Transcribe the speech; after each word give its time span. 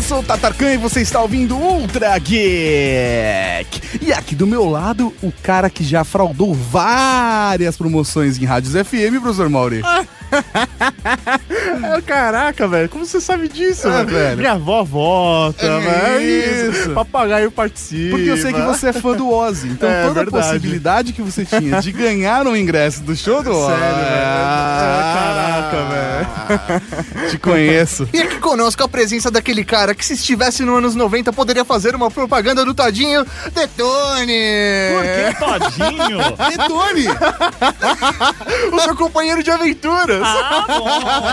Eu 0.00 0.04
sou 0.04 0.20
o 0.20 0.22
Tatarkan 0.22 0.72
e 0.72 0.78
você 0.78 1.02
está 1.02 1.20
ouvindo 1.20 1.54
Ultra 1.54 2.16
Geek! 2.18 4.00
E 4.00 4.14
aqui 4.14 4.34
do 4.34 4.46
meu 4.46 4.64
lado, 4.64 5.14
o 5.22 5.30
cara 5.30 5.68
que 5.68 5.84
já 5.84 6.04
fraudou 6.04 6.54
várias 6.54 7.76
promoções 7.76 8.38
em 8.38 8.46
rádios 8.46 8.72
FM, 8.72 9.20
professor 9.20 9.50
Mauri. 9.50 9.82
Caraca, 12.06 12.66
velho, 12.68 12.88
como 12.88 13.04
você 13.04 13.20
sabe 13.20 13.48
disso, 13.48 13.88
Ah, 13.88 14.02
velho? 14.02 14.08
velho. 14.08 14.36
Minha 14.38 14.52
avó 14.52 14.82
vota, 14.84 15.66
É 15.66 16.18
velho. 16.18 16.70
isso. 16.72 16.90
Papagaio 16.90 17.50
participa. 17.50 18.16
Porque 18.16 18.30
eu 18.30 18.36
sei 18.36 18.52
que 18.52 18.60
você 18.62 18.88
é 18.88 18.92
fã 18.92 19.12
do 19.16 19.28
Ozzy, 19.30 19.68
então 19.68 19.88
É, 19.88 20.02
toda 20.06 20.14
verdade. 20.24 20.36
a 20.36 20.48
possibilidade 20.48 21.12
que 21.12 21.22
você 21.22 21.44
tinha 21.44 21.80
de 21.80 21.92
ganhar 21.92 22.46
um 22.46 22.56
ingresso 22.56 23.02
do 23.02 23.14
show 23.16 23.42
do 23.42 23.50
Ozzy. 23.50 23.66
Sério, 23.78 23.94
velho. 23.96 24.24
Ah, 24.24 25.70
Caraca, 25.72 26.80
Te 27.30 27.38
conheço. 27.38 28.08
E 28.12 28.20
aqui 28.20 28.38
conosco 28.38 28.82
a 28.82 28.88
presença 28.88 29.30
daquele 29.30 29.64
cara 29.64 29.94
que 29.94 30.04
se 30.04 30.14
estivesse 30.14 30.62
no 30.64 30.76
anos 30.76 30.94
90 30.94 31.32
poderia 31.32 31.64
fazer 31.64 31.94
uma 31.94 32.10
propaganda 32.10 32.64
do 32.64 32.74
Tadinho 32.74 33.24
Detone! 33.54 34.34
Por 34.92 35.04
que 35.04 35.38
todinho? 35.38 36.18
Detone! 36.50 37.06
O 38.72 38.80
seu 38.80 38.94
companheiro 38.96 39.42
de 39.42 39.50
aventuras! 39.50 40.20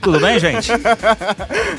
Tudo 0.00 0.20
bem, 0.20 0.38
gente? 0.38 0.70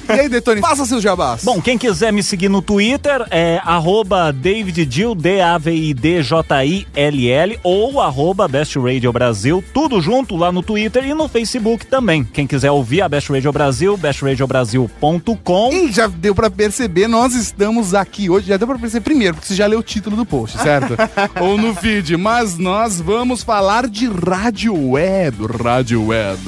E 0.07 0.11
aí, 0.11 0.27
Detone, 0.27 0.59
faça 0.59 0.85
seus 0.85 1.03
jabás. 1.03 1.43
Bom, 1.43 1.61
quem 1.61 1.77
quiser 1.77 2.11
me 2.11 2.23
seguir 2.23 2.49
no 2.49 2.63
Twitter 2.63 3.27
é 3.29 3.61
arroba 3.63 4.33
DavidJill, 4.33 5.13
D-A-V-I-D-J-I-L-L 5.13 7.59
ou 7.63 8.01
arroba 8.01 8.47
Best 8.47 8.75
Radio 8.79 9.13
Brasil, 9.13 9.63
tudo 9.71 10.01
junto 10.01 10.35
lá 10.35 10.51
no 10.51 10.63
Twitter 10.63 11.05
e 11.05 11.13
no 11.13 11.27
Facebook 11.27 11.85
também. 11.85 12.23
Quem 12.23 12.47
quiser 12.47 12.71
ouvir 12.71 13.03
a 13.03 13.09
Best 13.09 13.31
Radio 13.31 13.51
Brasil, 13.51 13.95
bestradiobrasil.com. 13.97 15.69
E 15.71 15.91
já 15.91 16.07
deu 16.07 16.33
pra 16.33 16.49
perceber, 16.49 17.07
nós 17.07 17.35
estamos 17.35 17.93
aqui 17.93 18.27
hoje. 18.29 18.47
Já 18.47 18.57
deu 18.57 18.67
pra 18.67 18.79
perceber 18.79 19.03
primeiro, 19.03 19.35
porque 19.35 19.47
você 19.47 19.55
já 19.55 19.67
leu 19.67 19.79
o 19.79 19.83
título 19.83 20.15
do 20.15 20.25
post, 20.25 20.57
certo? 20.57 20.95
Ou 21.39 21.55
no 21.57 21.75
feed. 21.75 22.17
Mas 22.17 22.57
nós 22.57 22.99
vamos 22.99 23.43
falar 23.43 23.87
de 23.87 24.07
rádio 24.07 24.91
web. 24.91 25.37
Rádio 25.63 26.07
web. 26.07 26.39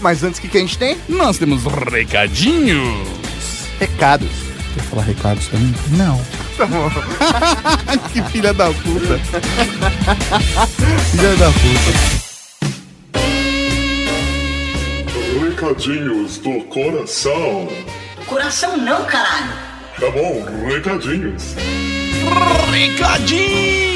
Mas 0.00 0.22
antes, 0.22 0.38
o 0.38 0.42
que, 0.42 0.48
que 0.48 0.58
a 0.58 0.60
gente 0.60 0.76
tem? 0.76 0.98
Nós 1.16 1.38
temos 1.38 1.64
recadinhos. 1.64 3.08
Recados. 3.80 4.28
Quer 4.74 4.82
falar 4.84 5.02
recados 5.02 5.48
também? 5.48 5.74
Não. 5.92 6.20
que 8.12 8.22
filha 8.30 8.52
da 8.52 8.66
puta. 8.66 9.18
filha 11.10 11.36
da 11.36 11.50
puta. 11.50 12.16
Recadinhos 15.44 16.38
do 16.38 16.60
coração. 16.64 17.68
Coração 18.26 18.76
não, 18.76 19.04
caralho. 19.06 19.52
Tá 19.98 20.10
bom, 20.10 20.44
recadinhos. 20.66 21.54
Recadinhos, 22.70 23.95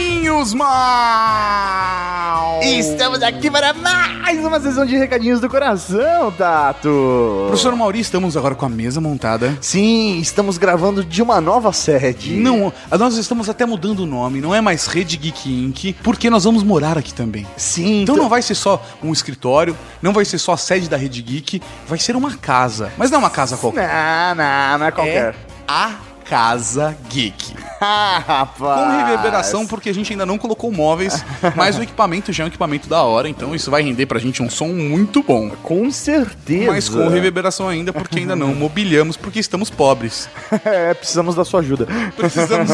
mal! 0.55 2.61
Estamos 2.63 3.23
aqui 3.23 3.51
para 3.51 3.73
mais 3.73 4.45
uma 4.45 4.61
sessão 4.61 4.85
de 4.85 4.97
recadinhos 4.97 5.41
do 5.41 5.49
coração, 5.49 6.31
Tato! 6.33 7.45
Professor 7.47 7.75
Mauri, 7.75 8.01
estamos 8.01 8.37
agora 8.37 8.55
com 8.55 8.67
a 8.67 8.69
mesa 8.69 9.01
montada. 9.01 9.57
Sim, 9.61 10.19
estamos 10.19 10.59
gravando 10.59 11.03
de 11.03 11.23
uma 11.23 11.41
nova 11.41 11.73
sede. 11.73 12.37
Não, 12.37 12.73
nós 12.99 13.17
estamos 13.17 13.49
até 13.49 13.65
mudando 13.65 14.01
o 14.01 14.07
nome, 14.07 14.41
não 14.41 14.55
é 14.55 14.61
mais 14.61 14.87
Rede 14.87 15.17
Geek 15.17 15.51
Inc., 15.51 15.97
porque 16.03 16.29
nós 16.29 16.45
vamos 16.45 16.63
morar 16.63 16.99
aqui 16.99 17.15
também. 17.15 17.47
Sim, 17.57 18.03
Então 18.03 18.17
não 18.17 18.29
vai 18.29 18.43
ser 18.43 18.55
só 18.55 18.83
um 19.03 19.13
escritório, 19.13 19.77
não 20.03 20.13
vai 20.13 20.25
ser 20.27 20.39
só 20.39 20.53
a 20.53 20.57
sede 20.57 20.89
da 20.89 20.97
Rede 20.97 21.23
Geek, 21.23 21.63
vai 21.89 21.99
ser 21.99 22.15
uma 22.15 22.37
casa. 22.37 22.93
Mas 22.99 23.11
não 23.11 23.17
é 23.17 23.21
uma 23.21 23.31
casa 23.31 23.57
qualquer. 23.57 23.89
Não, 23.89 24.35
não, 24.35 24.79
não 24.79 24.87
é 24.87 24.91
qualquer. 24.91 25.35
É 25.35 25.51
a 25.67 25.93
Casa 26.31 26.97
Geek. 27.09 27.57
Ah, 27.81 28.23
rapaz. 28.25 28.81
Com 28.81 28.97
reverberação, 28.99 29.67
porque 29.67 29.89
a 29.89 29.93
gente 29.93 30.13
ainda 30.13 30.25
não 30.25 30.39
colocou 30.39 30.71
móveis, 30.71 31.25
mas 31.57 31.77
o 31.77 31.83
equipamento 31.83 32.33
já 32.33 32.45
é 32.45 32.47
um 32.47 32.49
equipamento 32.49 32.89
da 32.89 33.03
hora, 33.03 33.29
então 33.29 33.53
isso 33.53 33.69
vai 33.69 33.83
render 33.83 34.07
pra 34.07 34.21
gente 34.21 34.41
um 34.41 34.49
som 34.49 34.69
muito 34.69 35.25
bom. 35.25 35.51
Com 35.61 35.91
certeza. 35.91 36.71
Mas 36.71 36.89
com 36.89 37.09
reverberação 37.09 37.69
ainda, 37.69 37.93
porque 37.93 38.21
ainda 38.21 38.37
não 38.37 38.55
mobiliamos, 38.55 39.17
porque 39.17 39.41
estamos 39.41 39.71
pobres. 39.71 40.29
É, 40.63 40.93
precisamos 40.93 41.35
da 41.35 41.45
sua 41.45 41.61
ajuda. 41.61 41.87
Precisamos. 42.17 42.71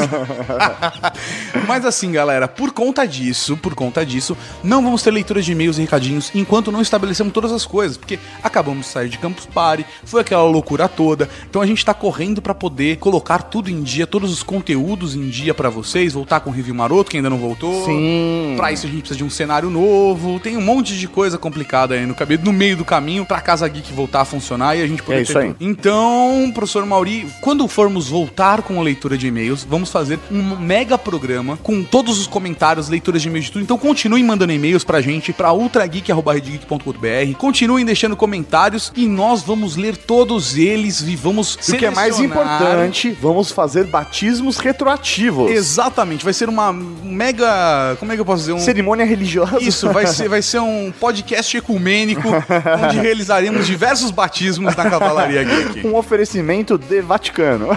Mas 1.69 1.85
assim, 1.85 2.11
galera, 2.11 2.49
por 2.49 2.73
conta 2.73 3.07
disso, 3.07 3.57
por 3.57 3.75
conta 3.75 4.05
disso, 4.05 4.37
não 4.63 4.83
vamos 4.83 5.03
ter 5.03 5.13
leitura 5.13 5.41
de 5.41 5.53
e-mails 5.53 5.79
e 5.79 5.83
recadinhos 5.83 6.33
enquanto 6.35 6.73
não 6.73 6.81
estabelecemos 6.81 7.33
todas 7.33 7.53
as 7.53 7.65
coisas, 7.65 7.97
porque 7.97 8.19
acabamos 8.43 8.87
de 8.87 8.93
sair 8.93 9.09
de 9.09 9.19
Campus 9.19 9.47
Party, 9.47 9.87
foi 10.05 10.21
aquela 10.23 10.43
loucura 10.43 10.89
toda. 10.89 11.29
Então 11.49 11.63
a 11.63 11.67
gente 11.67 11.85
tá 11.85 11.95
correndo 11.95 12.43
pra 12.43 12.55
poder 12.55 12.97
colocar 12.97 13.46
tudo 13.51 13.71
em 13.71 13.83
dia, 13.83 14.07
todos 14.07 14.33
os 14.33 14.43
conteúdos 14.43 15.15
em 15.15 15.29
dia 15.29 15.55
pra 15.55 15.69
vocês, 15.71 16.13
voltar 16.13 16.41
com 16.41 16.51
o 16.51 16.53
review 16.53 16.75
maroto 16.75 17.11
que 17.11 17.17
ainda 17.17 17.31
não 17.31 17.39
voltou. 17.39 17.85
Sim. 17.85 18.55
Pra 18.57 18.73
isso 18.73 18.87
a 18.87 18.89
gente 18.91 19.01
precisa 19.01 19.19
de 19.19 19.25
um 19.25 19.31
cenário 19.31 19.71
novo, 19.71 20.39
tem 20.41 20.57
um 20.57 20.61
monte 20.63 20.97
de 20.97 21.07
coisa 21.09 21.39
complicada 21.39 21.95
aí 21.95 22.07
no 22.07 22.15
cabelo, 22.15 22.43
no 22.45 22.53
meio 22.53 22.77
do 22.77 22.85
caminho, 22.85 23.25
pra 23.25 23.41
Casa 23.41 23.67
Geek 23.69 23.93
voltar 23.93 24.23
a 24.23 24.25
funcionar 24.25 24.77
e 24.77 24.83
a 24.83 24.87
gente 24.87 25.03
poder 25.03 25.19
É 25.19 25.23
isso 25.23 25.33
ter 25.33 25.39
aí. 25.39 25.49
tudo. 25.53 25.57
Então, 25.61 26.51
professor 26.55 26.85
Mauri, 26.87 27.27
quando 27.41 27.67
formos 27.69 28.09
voltar 28.09 28.63
com 28.63 28.79
a 28.79 28.83
leitura 28.83 29.17
de 29.17 29.27
e-mails, 29.29 29.65
vamos 29.69 29.91
fazer 29.91 30.19
um 30.31 30.57
mega 30.57 30.97
programa 30.99 31.59
com 31.63 31.83
todos 31.83 32.19
os 32.19 32.27
comentários, 32.27 32.89
leituras 32.89 33.23
de 33.23 33.29
e-mails 33.29 33.47
de 33.47 33.53
tudo. 33.53 33.63
Então 33.63 33.79
continuem 33.79 34.25
mandando 34.25 34.53
e-mails 34.53 34.85
pra 34.85 35.01
gente, 35.01 35.33
pra 35.33 35.53
ultrageek.com.br. 35.53 37.37
Continuem 37.39 37.85
deixando 37.85 38.17
comentários 38.17 38.93
e 38.97 39.07
nós 39.07 39.43
vamos 39.43 39.77
ler 39.77 39.97
todos 39.97 40.57
eles 40.57 41.01
e 41.03 41.17
vamos 41.17 41.59
E 41.69 41.73
o 41.73 41.79
que 41.79 41.87
é 41.87 41.91
mais 41.91 42.19
importante, 42.19 43.17
vamos 43.21 43.36
fazer 43.45 43.85
batismos 43.85 44.59
retroativos. 44.59 45.51
Exatamente, 45.51 46.25
vai 46.25 46.33
ser 46.33 46.49
uma 46.49 46.73
mega. 46.73 47.97
Como 47.99 48.13
é 48.13 48.15
que 48.15 48.21
eu 48.21 48.25
posso 48.25 48.41
dizer? 48.41 48.53
Um, 48.53 48.59
Cerimônia 48.59 49.05
religiosa. 49.05 49.63
Isso, 49.63 49.91
vai 49.93 50.07
ser, 50.07 50.29
vai 50.29 50.43
ser 50.43 50.61
um 50.61 50.93
podcast 50.99 51.57
ecumênico 51.57 52.29
onde 52.85 52.99
realizaremos 52.99 53.67
diversos 53.67 54.11
batismos 54.11 54.75
na 54.77 54.91
Cavalaria 54.91 55.45
Geek. 55.45 55.87
Um 55.87 55.95
oferecimento 55.97 56.79
de 56.79 57.01
Vaticano. 57.01 57.69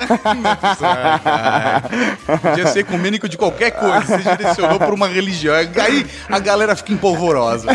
Podia 2.41 2.67
ser 2.67 2.79
ecumênico 2.79 3.27
de 3.27 3.37
qualquer 3.37 3.71
coisa, 3.71 4.17
você 4.17 4.37
direcionou 4.37 4.79
por 4.79 4.93
uma 4.93 5.07
religião. 5.07 5.55
Aí 5.55 6.05
a 6.27 6.39
galera 6.39 6.75
fica 6.75 6.93
empolvorosa. 6.93 7.67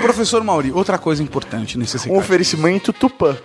Professor 0.00 0.42
Mauri, 0.42 0.72
outra 0.72 0.98
coisa 0.98 1.22
importante 1.22 1.78
nesse 1.78 2.08
Um 2.10 2.16
oferecimento 2.16 2.92
Tupã. 2.92 3.36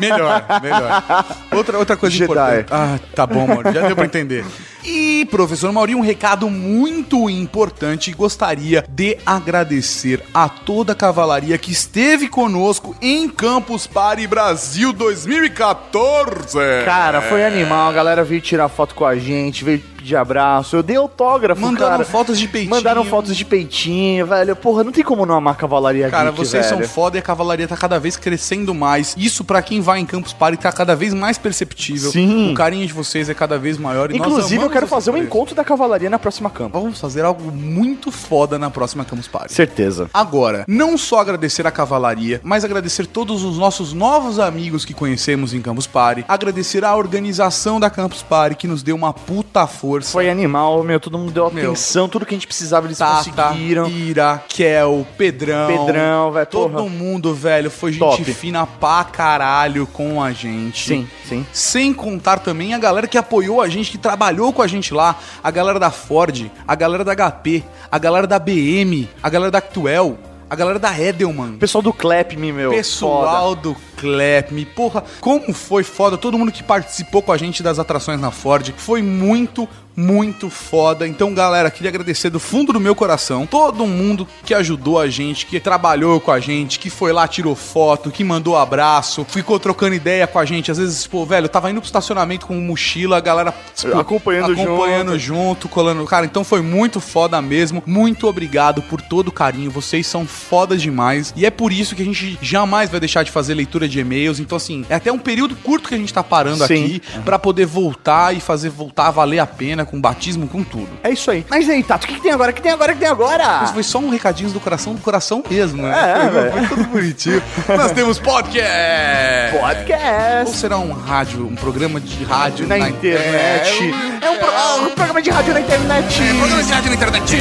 Melhor, 0.00 0.44
melhor. 0.62 1.24
Outra, 1.52 1.78
outra 1.78 1.96
coisa 1.96 2.14
Jedi. 2.14 2.33
Ah, 2.70 2.98
tá 3.14 3.26
bom, 3.26 3.46
Mauri, 3.46 3.72
já 3.72 3.86
deu 3.86 3.96
pra 3.96 4.04
entender. 4.04 4.44
E, 4.84 5.26
professor 5.30 5.72
Mauri, 5.72 5.94
um 5.94 6.00
recado 6.00 6.50
muito 6.50 7.30
importante. 7.30 8.12
Gostaria 8.12 8.84
de 8.88 9.16
agradecer 9.24 10.22
a 10.34 10.48
toda 10.48 10.92
a 10.92 10.94
cavalaria 10.94 11.56
que 11.56 11.72
esteve 11.72 12.28
conosco 12.28 12.94
em 13.00 13.28
Campus 13.28 13.86
Party 13.86 14.26
Brasil 14.26 14.92
2014. 14.92 16.58
Cara, 16.84 17.22
foi 17.22 17.44
animal. 17.44 17.88
A 17.88 17.92
galera 17.92 18.24
veio 18.24 18.40
tirar 18.40 18.68
foto 18.68 18.94
com 18.94 19.06
a 19.06 19.16
gente, 19.16 19.64
veio 19.64 19.80
pedir 20.04 20.16
abraço. 20.16 20.76
Eu 20.76 20.82
dei 20.82 20.96
autógrafo, 20.96 21.62
Mandaram 21.62 21.90
cara. 21.92 22.04
fotos 22.04 22.38
de 22.38 22.46
peitinho. 22.46 22.74
Mandaram 22.74 23.04
fotos 23.04 23.34
de 23.34 23.44
peitinho, 23.44 24.26
velho. 24.26 24.54
Porra, 24.54 24.84
não 24.84 24.92
tem 24.92 25.02
como 25.02 25.24
não 25.24 25.34
amar 25.34 25.54
a 25.54 25.56
Cavalaria 25.56 26.10
Cara, 26.10 26.30
Geek, 26.30 26.36
vocês 26.36 26.66
velho. 26.66 26.84
são 26.84 26.88
foda 26.88 27.16
e 27.16 27.20
a 27.20 27.22
cavalaria 27.22 27.66
tá 27.66 27.76
cada 27.76 27.98
vez 27.98 28.16
crescendo 28.16 28.74
mais. 28.74 29.14
Isso 29.16 29.42
pra 29.44 29.62
quem 29.62 29.80
vai 29.80 30.00
em 30.00 30.06
Campus 30.06 30.34
Party 30.34 30.58
tá 30.58 30.70
cada 30.70 30.94
vez 30.94 31.14
mais 31.14 31.38
perceptível. 31.38 32.10
Sim. 32.10 32.52
O 32.52 32.54
carinho 32.54 32.86
de 32.86 32.92
vocês 32.92 33.30
é 33.30 33.34
cada 33.34 33.58
vez 33.58 33.78
maior. 33.78 34.10
E 34.12 34.16
Inclusive, 34.16 34.62
eu 34.62 34.70
quero 34.74 34.86
fazer 34.88 35.12
um 35.12 35.16
encontro 35.16 35.54
da 35.54 35.62
Cavalaria 35.62 36.10
na 36.10 36.18
próxima 36.18 36.50
campo. 36.50 36.80
Vamos 36.80 37.00
fazer 37.00 37.24
algo 37.24 37.52
muito 37.52 38.10
foda 38.10 38.58
na 38.58 38.70
próxima 38.70 39.04
Campus 39.04 39.28
Party. 39.28 39.52
Certeza. 39.54 40.10
Agora, 40.12 40.64
não 40.66 40.98
só 40.98 41.20
agradecer 41.20 41.64
a 41.64 41.70
cavalaria, 41.70 42.40
mas 42.42 42.64
agradecer 42.64 43.06
todos 43.06 43.44
os 43.44 43.56
nossos 43.56 43.92
novos 43.92 44.40
amigos 44.40 44.84
que 44.84 44.92
conhecemos 44.92 45.54
em 45.54 45.62
Campus 45.62 45.86
Party, 45.86 46.24
agradecer 46.26 46.84
a 46.84 46.96
organização 46.96 47.78
da 47.78 47.88
Campus 47.88 48.22
Party 48.22 48.56
que 48.56 48.66
nos 48.66 48.82
deu 48.82 48.96
uma 48.96 49.12
puta 49.12 49.64
força. 49.66 50.10
Foi 50.10 50.28
animal, 50.28 50.82
meu. 50.82 50.98
Todo 50.98 51.18
mundo 51.18 51.30
deu 51.30 51.48
Meu. 51.52 51.70
atenção, 51.70 52.08
tudo 52.08 52.26
que 52.26 52.34
a 52.34 52.36
gente 52.36 52.46
precisava 52.46 52.88
eles 52.88 52.98
Tata, 52.98 53.30
conseguiram. 53.30 53.88
Ira, 53.88 54.42
Kel, 54.48 55.06
Pedrão. 55.16 55.68
Pedrão, 55.68 56.32
velho, 56.32 56.46
Todo 56.46 56.72
porra. 56.72 56.88
mundo, 56.88 57.32
velho, 57.32 57.70
foi 57.70 57.92
gente 57.92 58.00
Top. 58.00 58.24
fina 58.34 58.66
pra 58.66 59.04
caralho 59.04 59.86
com 59.86 60.20
a 60.20 60.32
gente. 60.32 60.88
Sim, 60.88 61.08
sim. 61.28 61.46
Sem 61.52 61.94
contar 61.94 62.38
também 62.38 62.74
a 62.74 62.78
galera 62.78 63.06
que 63.06 63.16
apoiou 63.16 63.60
a 63.60 63.68
gente, 63.68 63.90
que 63.90 63.98
trabalhou 63.98 64.52
com 64.52 64.62
a 64.62 64.63
gente 64.68 64.92
lá. 64.94 65.18
A 65.42 65.50
galera 65.50 65.78
da 65.78 65.90
Ford, 65.90 66.50
a 66.66 66.74
galera 66.74 67.04
da 67.04 67.14
HP, 67.14 67.64
a 67.90 67.98
galera 67.98 68.26
da 68.26 68.38
BM, 68.38 69.08
a 69.22 69.28
galera 69.28 69.50
da 69.50 69.58
Actuel, 69.58 70.18
a 70.48 70.56
galera 70.56 70.78
da 70.78 70.98
Edelman. 70.98 71.56
Pessoal 71.58 71.82
do 71.82 71.92
Clap 71.92 72.36
Me, 72.36 72.52
meu. 72.52 72.70
Pessoal 72.70 73.50
foda. 73.50 73.60
do 73.62 73.76
Clap 73.96 74.52
Me. 74.52 74.64
Porra, 74.64 75.02
como 75.20 75.52
foi 75.52 75.82
foda. 75.82 76.16
Todo 76.16 76.38
mundo 76.38 76.52
que 76.52 76.62
participou 76.62 77.22
com 77.22 77.32
a 77.32 77.36
gente 77.36 77.62
das 77.62 77.78
atrações 77.78 78.20
na 78.20 78.30
Ford. 78.30 78.72
Foi 78.76 79.02
muito, 79.02 79.68
muito 79.96 80.50
foda. 80.50 81.06
Então, 81.06 81.32
galera, 81.34 81.70
queria 81.70 81.90
agradecer 81.90 82.30
do 82.30 82.40
fundo 82.40 82.72
do 82.72 82.80
meu 82.80 82.94
coração 82.94 83.46
todo 83.46 83.86
mundo 83.86 84.26
que 84.44 84.54
ajudou 84.54 84.98
a 84.98 85.08
gente, 85.08 85.46
que 85.46 85.60
trabalhou 85.60 86.20
com 86.20 86.30
a 86.30 86.40
gente, 86.40 86.78
que 86.78 86.90
foi 86.90 87.12
lá, 87.12 87.26
tirou 87.28 87.54
foto, 87.54 88.10
que 88.10 88.24
mandou 88.24 88.56
abraço, 88.56 89.24
ficou 89.28 89.58
trocando 89.58 89.94
ideia 89.94 90.26
com 90.26 90.38
a 90.38 90.44
gente. 90.44 90.70
Às 90.70 90.78
vezes, 90.78 91.06
pô, 91.06 91.24
velho, 91.24 91.44
eu 91.44 91.48
tava 91.48 91.70
indo 91.70 91.80
pro 91.80 91.86
estacionamento 91.86 92.46
com 92.46 92.54
mochila, 92.54 93.18
a 93.18 93.20
galera 93.20 93.54
tipo, 93.74 93.98
Acompanhando 93.98 94.52
acompanhando 94.52 95.18
junto, 95.18 95.68
colando. 95.68 96.04
Cara, 96.04 96.26
então 96.26 96.44
foi 96.44 96.60
muito 96.60 97.00
foda 97.00 97.40
mesmo. 97.40 97.82
Muito 97.86 98.26
obrigado 98.26 98.82
por 98.82 99.00
todo 99.00 99.28
o 99.28 99.32
carinho. 99.32 99.70
Vocês 99.70 100.06
são 100.06 100.26
foda 100.26 100.76
demais. 100.76 101.32
E 101.36 101.46
é 101.46 101.50
por 101.50 101.72
isso 101.72 101.94
que 101.94 102.02
a 102.02 102.04
gente 102.04 102.38
jamais 102.40 102.90
vai 102.90 103.00
deixar 103.00 103.22
de 103.22 103.30
fazer 103.30 103.54
leitura 103.54 103.88
de 103.88 104.00
e-mails. 104.00 104.40
Então, 104.40 104.56
assim, 104.56 104.84
é 104.88 104.94
até 104.94 105.12
um 105.12 105.18
período 105.18 105.56
curto 105.56 105.88
que 105.88 105.94
a 105.94 105.98
gente 105.98 106.12
tá 106.12 106.22
parando 106.22 106.66
Sim. 106.66 106.84
aqui 106.84 107.02
pra 107.24 107.38
poder 107.38 107.66
voltar 107.66 108.34
e 108.34 108.40
fazer 108.40 108.70
voltar 108.70 109.08
a 109.08 109.10
valer 109.10 109.38
a 109.38 109.46
pena 109.46 109.83
com 109.84 110.00
batismo, 110.00 110.46
com 110.46 110.62
tudo. 110.64 110.88
É 111.02 111.10
isso 111.10 111.30
aí. 111.30 111.44
Mas 111.48 111.66
e 111.68 111.72
aí, 111.72 111.82
Tato, 111.82 112.04
o 112.04 112.08
que, 112.08 112.14
que 112.14 112.20
tem 112.22 112.32
agora? 112.32 112.50
O 112.50 112.54
que 112.54 112.62
tem 112.62 112.72
agora? 112.72 112.92
O 112.92 112.94
que 112.94 113.00
tem 113.00 113.08
agora? 113.08 113.58
Mas 113.62 113.70
foi 113.70 113.82
só 113.82 113.98
um 113.98 114.08
recadinho 114.10 114.50
do 114.50 114.60
coração 114.60 114.94
do 114.94 115.00
coração 115.00 115.42
mesmo, 115.48 115.82
né? 115.82 115.94
É, 115.94 116.30
foi, 116.30 116.50
foi 116.50 116.68
tudo 116.68 116.84
bonitinho. 116.88 117.42
Nós 117.68 117.92
temos 117.92 118.18
podcast! 118.18 119.54
Ou 119.56 119.60
Podcast. 119.60 120.56
será 120.56 120.78
um 120.78 120.92
rádio, 120.92 121.46
um 121.46 121.54
programa 121.54 122.00
de 122.00 122.24
rádio 122.24 122.66
Na 122.66 122.78
internet. 122.78 123.92
É, 124.22 124.24
É 124.26 124.30
um, 124.30 124.36
pro- 124.38 124.50
ah, 124.50 124.76
um 124.82 124.90
programa 124.90 125.22
de 125.22 125.30
rádio 125.30 125.54
na 125.54 125.60
internet. 125.60 126.22
é, 126.22 126.38
programa 126.38 126.62
de 126.62 126.72
rádio 126.72 126.88
na 126.90 126.96
internet. 126.96 127.36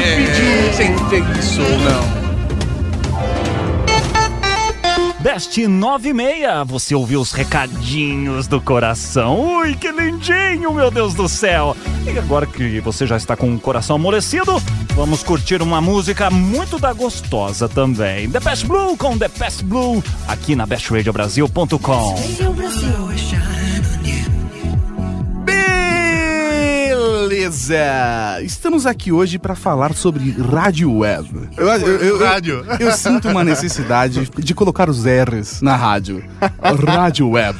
Sem 0.75 0.95
ter 1.09 1.23
isso 1.39 1.61
ou 1.61 1.77
não. 1.79 2.22
Best 5.23 5.57
96, 5.65 6.67
você 6.67 6.93
ouviu 6.93 7.21
os 7.21 7.31
recadinhos 7.31 8.45
do 8.45 8.59
coração. 8.59 9.39
Ui, 9.39 9.73
que 9.73 9.89
lindinho, 9.89 10.73
meu 10.73 10.91
Deus 10.91 11.13
do 11.13 11.29
céu. 11.29 11.77
E 12.05 12.19
agora 12.19 12.45
que 12.45 12.81
você 12.81 13.07
já 13.07 13.15
está 13.15 13.33
com 13.37 13.55
o 13.55 13.57
coração 13.57 13.95
amolecido, 13.95 14.61
vamos 14.93 15.23
curtir 15.23 15.61
uma 15.61 15.79
música 15.79 16.29
muito 16.29 16.77
da 16.77 16.91
gostosa 16.91 17.69
também. 17.69 18.29
The 18.29 18.41
Best 18.41 18.65
Blue 18.65 18.97
com 18.97 19.17
The 19.17 19.29
Best 19.29 19.63
Blue, 19.63 20.03
aqui 20.27 20.57
na 20.57 20.65
bestradiobrasil.com. 20.65 22.15
Beleza! 27.37 28.39
Estamos 28.43 28.85
aqui 28.85 29.11
hoje 29.11 29.39
para 29.39 29.55
falar 29.55 29.95
sobre 29.95 30.29
rádio 30.39 30.99
web. 30.99 31.27
Eu, 31.57 31.67
eu, 31.67 31.97
eu- 31.97 32.19
Rádio. 32.23 32.63
eu 32.79 32.91
sinto 32.91 33.27
uma 33.27 33.43
necessidade 33.43 34.29
de 34.37 34.53
colocar 34.53 34.87
os 34.87 35.03
R's 35.03 35.59
na 35.59 35.75
rádio. 35.75 36.23
Rádio 36.85 37.27
web. 37.31 37.57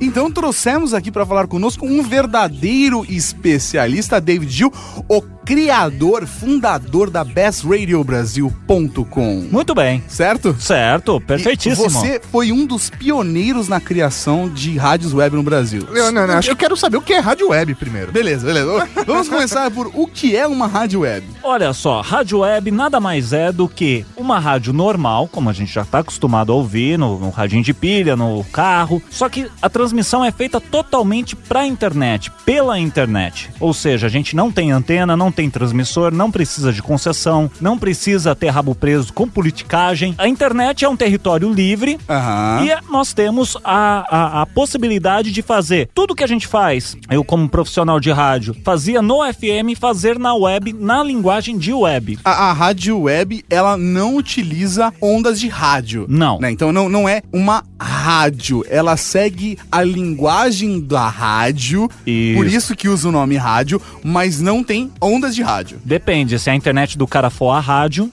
Então 0.00 0.32
trouxemos 0.32 0.92
aqui 0.92 1.12
para 1.12 1.24
falar 1.24 1.46
conosco 1.46 1.86
um 1.86 2.02
verdadeiro 2.02 3.06
especialista, 3.08 4.20
David 4.20 4.50
Gil, 4.50 4.72
o 5.08 5.22
criador, 5.44 6.26
fundador 6.26 7.10
da 7.10 7.22
bestradiobrasil.com. 7.22 9.48
Muito 9.50 9.74
bem. 9.74 10.02
Certo? 10.08 10.56
Certo, 10.58 11.20
perfeitíssimo. 11.20 11.90
Você 11.90 12.20
foi 12.32 12.50
um 12.50 12.64
dos 12.64 12.90
pioneiros 12.90 13.68
na 13.68 13.80
criação 13.80 14.48
de 14.48 14.76
rádios 14.76 15.12
web 15.12 15.36
no 15.36 15.42
Brasil. 15.42 15.86
Não, 15.90 16.10
não, 16.10 16.26
não. 16.26 16.38
Acho 16.38 16.48
que 16.48 16.52
eu 16.52 16.56
quero 16.56 16.76
saber 16.76 16.96
o 16.96 17.02
que 17.02 17.12
é 17.12 17.18
rádio 17.18 17.50
web 17.50 17.74
primeiro. 17.74 18.10
Beleza, 18.10 18.46
beleza. 18.46 18.88
Vamos 19.06 19.28
começar 19.28 19.70
por 19.70 19.90
o 19.94 20.06
que 20.06 20.34
é 20.34 20.46
uma 20.46 20.66
rádio 20.66 21.00
web. 21.00 21.26
Olha 21.42 21.72
só, 21.72 22.00
rádio 22.00 22.40
web 22.40 22.70
nada 22.70 22.98
mais 22.98 23.32
é 23.32 23.52
do 23.52 23.68
que 23.68 24.04
uma 24.16 24.38
rádio 24.38 24.72
normal, 24.72 25.28
como 25.28 25.50
a 25.50 25.52
gente 25.52 25.72
já 25.72 25.82
está 25.82 25.98
acostumado 25.98 26.52
a 26.52 26.54
ouvir 26.54 26.98
no, 26.98 27.18
no 27.18 27.30
radinho 27.30 27.62
de 27.62 27.74
pilha, 27.74 28.16
no 28.16 28.42
carro. 28.44 29.02
Só 29.10 29.28
que 29.28 29.46
a 29.60 29.68
transmissão 29.68 30.24
é 30.24 30.32
feita 30.32 30.60
totalmente 30.60 31.36
para 31.36 31.66
internet, 31.66 32.30
pela 32.44 32.78
internet. 32.78 33.50
Ou 33.60 33.74
seja, 33.74 34.06
a 34.06 34.10
gente 34.10 34.34
não 34.34 34.50
tem 34.50 34.72
antena, 34.72 35.16
não 35.16 35.33
tem 35.34 35.50
transmissor, 35.50 36.12
não 36.12 36.30
precisa 36.30 36.72
de 36.72 36.82
concessão, 36.82 37.50
não 37.60 37.78
precisa 37.78 38.34
ter 38.34 38.48
rabo 38.48 38.74
preso 38.74 39.12
com 39.12 39.28
politicagem. 39.28 40.14
A 40.16 40.28
internet 40.28 40.84
é 40.84 40.88
um 40.88 40.96
território 40.96 41.52
livre 41.52 41.98
Aham. 42.08 42.64
e 42.64 42.90
nós 42.90 43.12
temos 43.12 43.56
a, 43.64 44.06
a, 44.08 44.42
a 44.42 44.46
possibilidade 44.46 45.30
de 45.30 45.42
fazer 45.42 45.88
tudo 45.94 46.14
que 46.14 46.24
a 46.24 46.26
gente 46.26 46.46
faz, 46.46 46.96
eu 47.10 47.24
como 47.24 47.48
profissional 47.48 47.98
de 48.00 48.10
rádio, 48.10 48.56
fazia 48.64 49.02
no 49.02 49.20
FM, 49.32 49.78
fazer 49.78 50.18
na 50.18 50.34
web, 50.34 50.72
na 50.72 51.02
linguagem 51.02 51.58
de 51.58 51.72
web. 51.72 52.18
A, 52.24 52.50
a 52.50 52.52
rádio 52.52 53.00
web, 53.00 53.44
ela 53.50 53.76
não 53.76 54.16
utiliza 54.16 54.92
ondas 55.00 55.40
de 55.40 55.48
rádio. 55.48 56.06
Não. 56.08 56.38
né? 56.38 56.50
Então 56.50 56.72
não, 56.72 56.88
não 56.88 57.08
é 57.08 57.22
uma 57.32 57.64
rádio. 57.80 58.64
Ela 58.68 58.96
segue 58.96 59.58
a 59.70 59.82
linguagem 59.82 60.80
da 60.80 61.08
rádio. 61.08 61.88
Isso. 62.06 62.36
Por 62.36 62.46
isso 62.46 62.76
que 62.76 62.88
usa 62.88 63.08
o 63.08 63.12
nome 63.12 63.36
rádio, 63.36 63.80
mas 64.02 64.40
não 64.40 64.62
tem 64.62 64.90
ondas 65.24 65.34
de 65.34 65.42
rádio. 65.42 65.80
Depende, 65.84 66.38
se 66.38 66.50
a 66.50 66.54
internet 66.54 66.98
do 66.98 67.06
cara 67.06 67.30
for 67.30 67.50
a 67.50 67.60
rádio. 67.60 68.12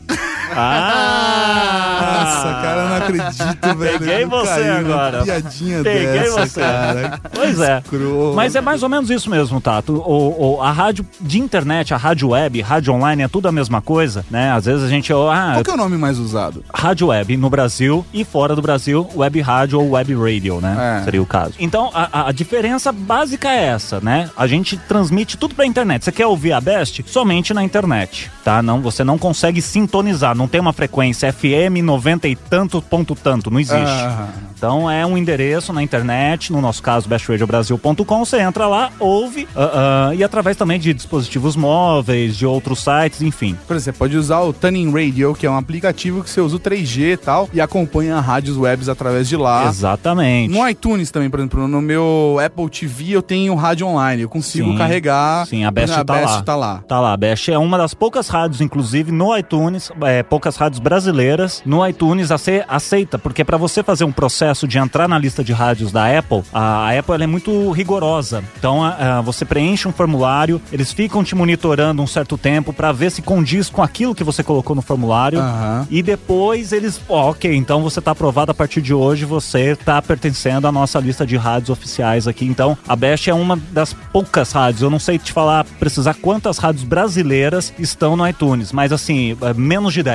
Ah! 0.56 2.22
Nossa, 2.24 2.62
cara, 2.62 2.82
eu 2.82 2.90
não 2.90 2.96
acredito, 2.98 3.78
velho. 3.78 4.00
Peguei 4.00 4.26
você 4.26 4.50
agora. 4.70 5.24
Piadinha 5.24 5.84
Peguei 5.84 6.08
dessa, 6.20 6.46
você. 6.48 6.60
cara. 6.60 7.20
Pois 7.34 7.60
é. 7.60 7.78
Escroto. 7.80 8.34
Mas 8.36 8.56
é 8.56 8.62
mais 8.62 8.84
ou 8.84 8.90
menos 8.90 9.10
isso 9.10 9.30
mesmo, 9.30 9.60
Tato. 9.62 9.94
O, 9.94 10.58
o- 10.58 10.62
a 10.62 10.72
rádio 10.72 11.06
de 11.20 11.40
internet, 11.40 11.94
a 11.94 11.98
rádio 11.98 12.30
web, 12.30 12.62
rádio 12.62 12.94
online 12.94 13.24
é 13.24 13.28
tudo 13.28 13.48
a 13.48 13.52
mesma 13.52 13.82
coisa, 13.82 14.26
né? 14.30 14.52
Às 14.52 14.66
vezes 14.66 14.84
a 14.84 14.88
gente. 14.88 15.12
Ah, 15.14 15.52
Qual 15.56 15.64
que 15.64 15.72
é 15.72 15.74
o 15.74 15.78
nome 15.78 15.98
mais 15.98 16.18
usado? 16.20 16.64
rádio 16.74 17.08
web 17.08 17.36
no 17.38 17.50
Brasil 17.50 18.06
e 18.14 18.24
fora 18.24 18.56
do 18.56 18.62
Brasil, 18.62 19.08
web 19.16 19.40
rádio 19.42 19.80
ou 19.80 19.92
web 19.92 20.14
radio, 20.16 20.60
né? 20.62 21.00
É. 21.02 21.04
Seria 21.04 21.22
o 21.22 21.26
caso. 21.26 21.54
Então, 21.60 21.90
a, 21.94 22.22
a- 22.22 22.30
a 22.30 22.32
diferença 22.32 22.92
básica 22.92 23.50
é 23.50 23.66
essa, 23.66 24.00
né? 24.00 24.30
A 24.38 24.48
gente 24.48 24.78
transmite 24.78 25.38
tudo 25.38 25.56
pra 25.56 25.66
internet. 25.66 26.04
Você 26.06 26.12
quer 26.12 26.26
ouvir 26.26 26.54
a 26.54 26.62
Best? 26.62 27.04
Somente 27.08 27.54
na 27.54 27.64
internet, 27.64 28.32
tá? 28.44 28.62
Não, 28.62 28.82
você 28.82 29.04
não 29.04 29.18
consegue 29.18 29.62
sintonizar, 29.62 30.36
não 30.42 30.48
tem 30.48 30.60
uma 30.60 30.74
frequência 30.74 31.32
FM 31.32 31.84
90 31.84 32.28
e 32.28 32.36
tanto 32.36 32.82
ponto 32.82 33.14
tanto, 33.14 33.52
não 33.52 33.60
existe. 33.60 33.78
Ah. 33.80 34.30
Então 34.62 34.90
é 34.90 35.04
um 35.04 35.18
endereço 35.18 35.74
na 35.74 35.82
internet, 35.82 36.52
no 36.52 36.62
nosso 36.62 36.84
caso 36.84 37.10
bestradiobrasil.com, 37.10 38.26
você 38.26 38.40
entra 38.42 38.68
lá, 38.68 38.92
ouve 39.00 39.48
ah, 39.56 40.10
ah, 40.10 40.16
e 40.16 40.24
através 40.24 40.56
também 40.56 40.80
de 40.80 40.94
dispositivos 40.94 41.56
móveis, 41.56 42.38
de 42.38 42.46
outros 42.46 42.80
sites, 42.80 43.24
enfim. 43.24 43.58
Por 43.68 43.76
exemplo, 43.76 43.98
você 43.98 44.00
pode 44.00 44.18
usar 44.18 44.40
o 44.42 44.54
Tuning 44.54 44.92
Radio, 44.92 45.34
que 45.34 45.48
é 45.48 45.50
um 45.50 45.58
aplicativo 45.58 46.24
que 46.24 46.30
você 46.30 46.42
usa 46.42 46.58
o 46.58 46.60
3G 46.60 47.14
e 47.14 47.18
tal, 47.18 47.50
e 47.52 47.60
acompanha 47.60 48.20
rádios 48.20 48.56
webs 48.56 48.88
através 48.88 49.28
de 49.28 49.36
lá. 49.36 49.66
Exatamente. 49.66 50.54
No 50.54 50.68
iTunes 50.68 51.10
também, 51.10 51.30
por 51.30 51.40
exemplo, 51.40 51.68
no 51.68 51.82
meu 51.82 52.38
Apple 52.44 52.70
TV 52.70 53.16
eu 53.16 53.24
tenho 53.24 53.56
rádio 53.56 53.88
online, 53.88 54.22
eu 54.22 54.30
consigo 54.30 54.72
Sim. 54.72 54.78
carregar. 54.78 55.48
Sim, 55.48 55.66
a 55.66 55.72
Best, 55.72 55.94
a 55.94 56.06
tá, 56.06 56.14
Best 56.14 56.36
lá. 56.36 56.42
tá 56.44 56.56
lá. 56.56 56.84
Tá 56.88 57.00
lá, 57.00 57.14
a 57.14 57.18
Best 57.18 57.52
é 57.52 57.58
uma 57.58 57.80
das 57.80 57.96
poucas 57.96 58.28
rádios, 58.28 58.62
inclusive, 58.62 59.12
no 59.12 59.36
iTunes, 59.36 59.92
é, 60.02 60.22
poucas 60.32 60.56
rádios 60.56 60.80
brasileiras, 60.80 61.62
no 61.66 61.86
iTunes 61.86 62.32
a 62.32 62.38
ser 62.38 62.64
aceita, 62.70 63.20
porque 63.20 63.44
para 63.44 63.58
você 63.58 63.84
fazer 63.84 64.06
um 64.06 64.14
processo 64.14 64.66
de 64.66 64.78
entrar 64.78 65.06
na 65.10 65.18
lista 65.20 65.44
de 65.44 65.52
rádios 65.52 65.92
da 65.92 66.18
Apple, 66.18 66.42
a, 66.54 66.88
a 66.88 66.98
Apple 66.98 67.22
é 67.22 67.28
muito 67.28 67.70
rigorosa. 67.72 68.42
Então, 68.58 68.82
a- 68.82 69.18
a, 69.18 69.22
você 69.22 69.44
preenche 69.44 69.90
um 69.90 69.92
formulário, 69.92 70.62
eles 70.72 70.94
ficam 70.94 71.22
te 71.22 71.36
monitorando 71.36 72.02
um 72.02 72.08
certo 72.08 72.38
tempo 72.38 72.72
para 72.72 72.94
ver 72.94 73.12
se 73.12 73.22
condiz 73.22 73.70
com 73.70 73.84
aquilo 73.84 74.16
que 74.16 74.24
você 74.24 74.42
colocou 74.42 74.74
no 74.74 74.82
formulário. 74.82 75.38
Aham. 75.40 75.86
E 75.92 76.02
depois 76.02 76.72
eles, 76.72 77.02
ó, 77.10 77.32
ok, 77.32 77.54
então 77.54 77.82
você 77.84 78.00
tá 78.00 78.12
aprovado 78.12 78.52
a 78.52 78.54
partir 78.54 78.82
de 78.82 78.94
hoje, 78.94 79.26
você 79.26 79.76
tá 79.76 80.02
pertencendo 80.02 80.66
à 80.66 80.72
nossa 80.72 80.98
lista 81.00 81.26
de 81.26 81.36
rádios 81.36 81.70
oficiais 81.70 82.26
aqui. 82.26 82.46
Então, 82.46 82.78
a 82.88 82.96
Best 82.96 83.30
é 83.30 83.34
uma 83.34 83.58
das 83.72 83.92
poucas 84.14 84.54
rádios. 84.54 84.82
Eu 84.82 84.90
não 84.90 85.00
sei 85.00 85.20
te 85.20 85.34
falar, 85.34 85.66
precisar 85.78 86.14
quantas 86.14 86.58
rádios 86.58 86.86
brasileiras 86.86 87.74
estão 87.78 88.16
no 88.16 88.26
iTunes, 88.26 88.72
mas 88.72 88.94
assim, 88.94 89.36
é 89.42 89.54
menos 89.54 89.94
de 89.94 90.02
10. 90.04 90.11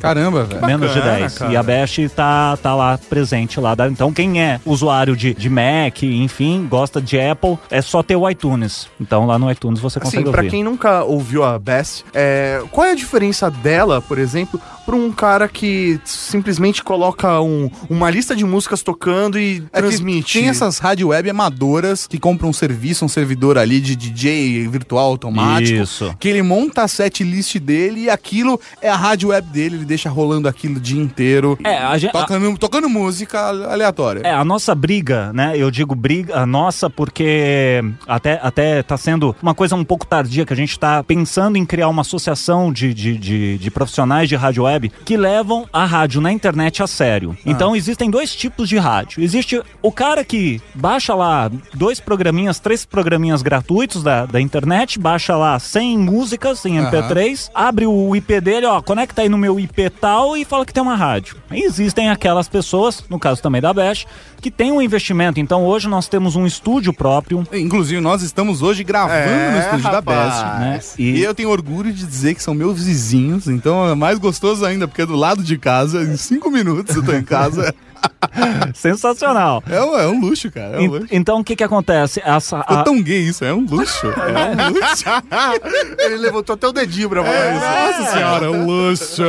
Caramba, 0.00 0.44
velho. 0.44 0.64
menos 0.66 0.92
de 0.92 1.00
10. 1.00 1.38
cara. 1.38 1.52
E 1.52 1.56
a 1.56 1.62
Best 1.62 2.08
tá, 2.10 2.56
tá 2.56 2.74
lá 2.74 2.98
presente 3.08 3.58
lá. 3.60 3.74
Então, 3.90 4.12
quem 4.12 4.42
é 4.42 4.60
usuário 4.64 5.16
de, 5.16 5.34
de 5.34 5.48
Mac, 5.50 6.02
enfim, 6.02 6.66
gosta 6.68 7.00
de 7.00 7.18
Apple, 7.20 7.58
é 7.70 7.80
só 7.82 8.02
ter 8.02 8.16
o 8.16 8.28
iTunes. 8.28 8.88
Então, 9.00 9.26
lá 9.26 9.38
no 9.38 9.50
iTunes 9.50 9.80
você 9.80 9.98
consegue 10.00 10.22
Assim, 10.24 10.30
pra 10.30 10.40
ouvir. 10.40 10.50
quem 10.50 10.64
nunca 10.64 11.02
ouviu 11.04 11.44
a 11.44 11.58
Best, 11.58 12.04
é, 12.14 12.62
qual 12.70 12.86
é 12.86 12.92
a 12.92 12.94
diferença 12.94 13.50
dela, 13.50 14.00
por 14.00 14.18
exemplo, 14.18 14.60
pra 14.90 14.96
um 14.96 15.12
cara 15.12 15.46
que 15.48 16.00
simplesmente 16.04 16.82
coloca 16.82 17.40
um- 17.40 17.70
uma 17.88 18.10
lista 18.10 18.34
de 18.34 18.44
músicas 18.44 18.82
tocando 18.82 19.38
e 19.38 19.58
É 19.72 19.80
que 19.80 19.86
transmite? 19.88 20.38
Tem 20.40 20.48
essas 20.48 20.78
rádio 20.78 21.08
web 21.08 21.30
amadoras 21.30 22.06
que 22.08 22.18
compram 22.18 22.48
um 22.48 22.52
serviço, 22.52 23.04
um 23.04 23.08
servidor 23.08 23.56
ali 23.56 23.80
de 23.80 23.94
DJ 23.94 24.66
virtual 24.66 25.06
automático. 25.06 25.80
Isso. 25.82 26.14
Que 26.18 26.28
ele 26.28 26.42
monta 26.42 26.82
a 26.82 26.88
set 26.88 27.22
list 27.22 27.56
dele 27.58 28.02
e 28.02 28.10
aquilo 28.10 28.60
é 28.82 28.88
a 28.88 28.96
rádio 28.96 29.28
web 29.28 29.46
dele, 29.48 29.76
ele 29.76 29.84
deixa 29.84 30.10
rolando 30.10 30.48
aquilo 30.48 30.76
o 30.78 30.80
dia 30.80 31.00
inteiro. 31.00 31.56
É, 31.64 31.76
a 31.78 31.96
gente. 31.96 32.10
Tocando, 32.12 32.58
tocando 32.58 32.88
música 32.88 33.38
aleatória. 33.48 34.22
É, 34.24 34.32
a 34.32 34.44
nossa 34.44 34.74
briga, 34.74 35.32
né? 35.32 35.52
Eu 35.56 35.70
digo 35.70 35.94
briga, 35.94 36.36
a 36.36 36.44
nossa, 36.46 36.90
porque 36.90 37.80
até, 38.08 38.40
até 38.42 38.82
tá 38.82 38.96
sendo 38.96 39.36
uma 39.42 39.54
coisa 39.54 39.76
um 39.76 39.84
pouco 39.84 40.06
tardia, 40.06 40.44
que 40.44 40.52
a 40.52 40.56
gente 40.56 40.78
tá 40.78 41.02
pensando 41.04 41.56
em 41.56 41.64
criar 41.64 41.88
uma 41.88 42.02
associação 42.02 42.72
de, 42.72 42.92
de, 42.92 43.16
de, 43.16 43.58
de 43.58 43.70
profissionais 43.70 44.28
de 44.28 44.34
rádio 44.34 44.64
web 44.64 44.79
que 44.88 45.16
levam 45.16 45.66
a 45.72 45.84
rádio 45.84 46.20
na 46.20 46.32
internet 46.32 46.82
a 46.82 46.86
sério. 46.86 47.36
Então 47.44 47.76
existem 47.76 48.10
dois 48.10 48.34
tipos 48.34 48.68
de 48.68 48.78
rádio. 48.78 49.22
Existe 49.22 49.60
o 49.82 49.92
cara 49.92 50.24
que 50.24 50.60
baixa 50.74 51.14
lá 51.14 51.50
dois 51.74 52.00
programinhas, 52.00 52.58
três 52.58 52.84
programinhas 52.84 53.42
gratuitos 53.42 54.02
da, 54.02 54.26
da 54.26 54.40
internet, 54.40 54.98
baixa 54.98 55.36
lá 55.36 55.58
100 55.58 55.98
músicas 55.98 56.64
em 56.64 56.76
MP3, 56.78 57.50
abre 57.54 57.86
o 57.86 58.14
IP 58.16 58.40
dele, 58.40 58.66
ó, 58.66 58.80
conecta 58.80 59.22
aí 59.22 59.28
no 59.28 59.38
meu 59.38 59.58
IP 59.60 59.90
tal 59.90 60.36
e 60.36 60.44
fala 60.44 60.64
que 60.64 60.72
tem 60.72 60.82
uma 60.82 60.96
rádio. 60.96 61.36
E 61.50 61.62
existem 61.64 62.08
aquelas 62.10 62.48
pessoas, 62.48 63.04
no 63.08 63.18
caso 63.18 63.42
também 63.42 63.60
da 63.60 63.72
Bash, 63.72 64.06
que 64.40 64.50
tem 64.50 64.72
um 64.72 64.80
investimento. 64.80 65.38
Então 65.40 65.64
hoje 65.64 65.88
nós 65.88 66.08
temos 66.08 66.36
um 66.36 66.46
estúdio 66.46 66.92
próprio, 66.92 67.46
Inclusive, 67.52 68.00
nós 68.00 68.22
estamos 68.22 68.62
hoje 68.62 68.82
gravando 68.84 69.18
É, 69.30 69.50
no 69.52 69.58
estúdio 69.60 69.84
da 69.84 69.90
rapaz. 69.90 70.34
Best. 70.34 70.44
né? 70.60 70.80
E... 70.98 71.10
E 71.20 71.22
eu 71.22 71.34
tenho 71.34 71.50
orgulho 71.50 71.92
de 71.92 72.04
dizer 72.06 72.34
que 72.34 72.42
são 72.42 72.54
meus 72.54 72.82
vizinhos, 72.82 73.46
então 73.48 73.88
é 73.88 73.94
mais 73.94 74.18
gostoso 74.18 74.64
ainda, 74.64 74.69
porque 74.86 75.02
é 75.02 75.06
do 75.06 75.16
lado 75.16 75.42
de 75.42 75.58
casa, 75.58 76.02
em 76.02 76.16
cinco 76.16 76.50
minutos 76.50 76.94
eu 76.94 77.02
tô 77.02 77.12
em 77.12 77.24
casa. 77.24 77.74
sensacional. 78.74 79.62
É 79.68 79.80
um, 79.82 79.98
é 79.98 80.06
um 80.06 80.20
luxo, 80.20 80.50
cara. 80.50 80.76
É 80.76 80.80
um 80.80 80.86
luxo. 80.86 81.06
Então 81.10 81.40
o 81.40 81.44
que 81.44 81.56
que 81.56 81.64
acontece? 81.64 82.20
Essa, 82.24 82.58
a- 82.60 82.82
tão 82.82 83.02
gay 83.02 83.20
isso, 83.20 83.44
é 83.44 83.52
um 83.52 83.64
luxo. 83.64 84.06
É 84.20 84.68
um 84.68 84.72
luxo. 84.72 85.04
Ele 85.98 86.16
levantou 86.16 86.54
até 86.54 86.66
o 86.66 86.72
dedinho 86.72 87.08
pra 87.08 87.22
falar 87.24 87.54
isso. 87.54 88.00
Nossa 88.00 88.12
senhora, 88.12 88.46
é 88.46 88.48
um 88.50 88.66
luxo. 88.66 89.22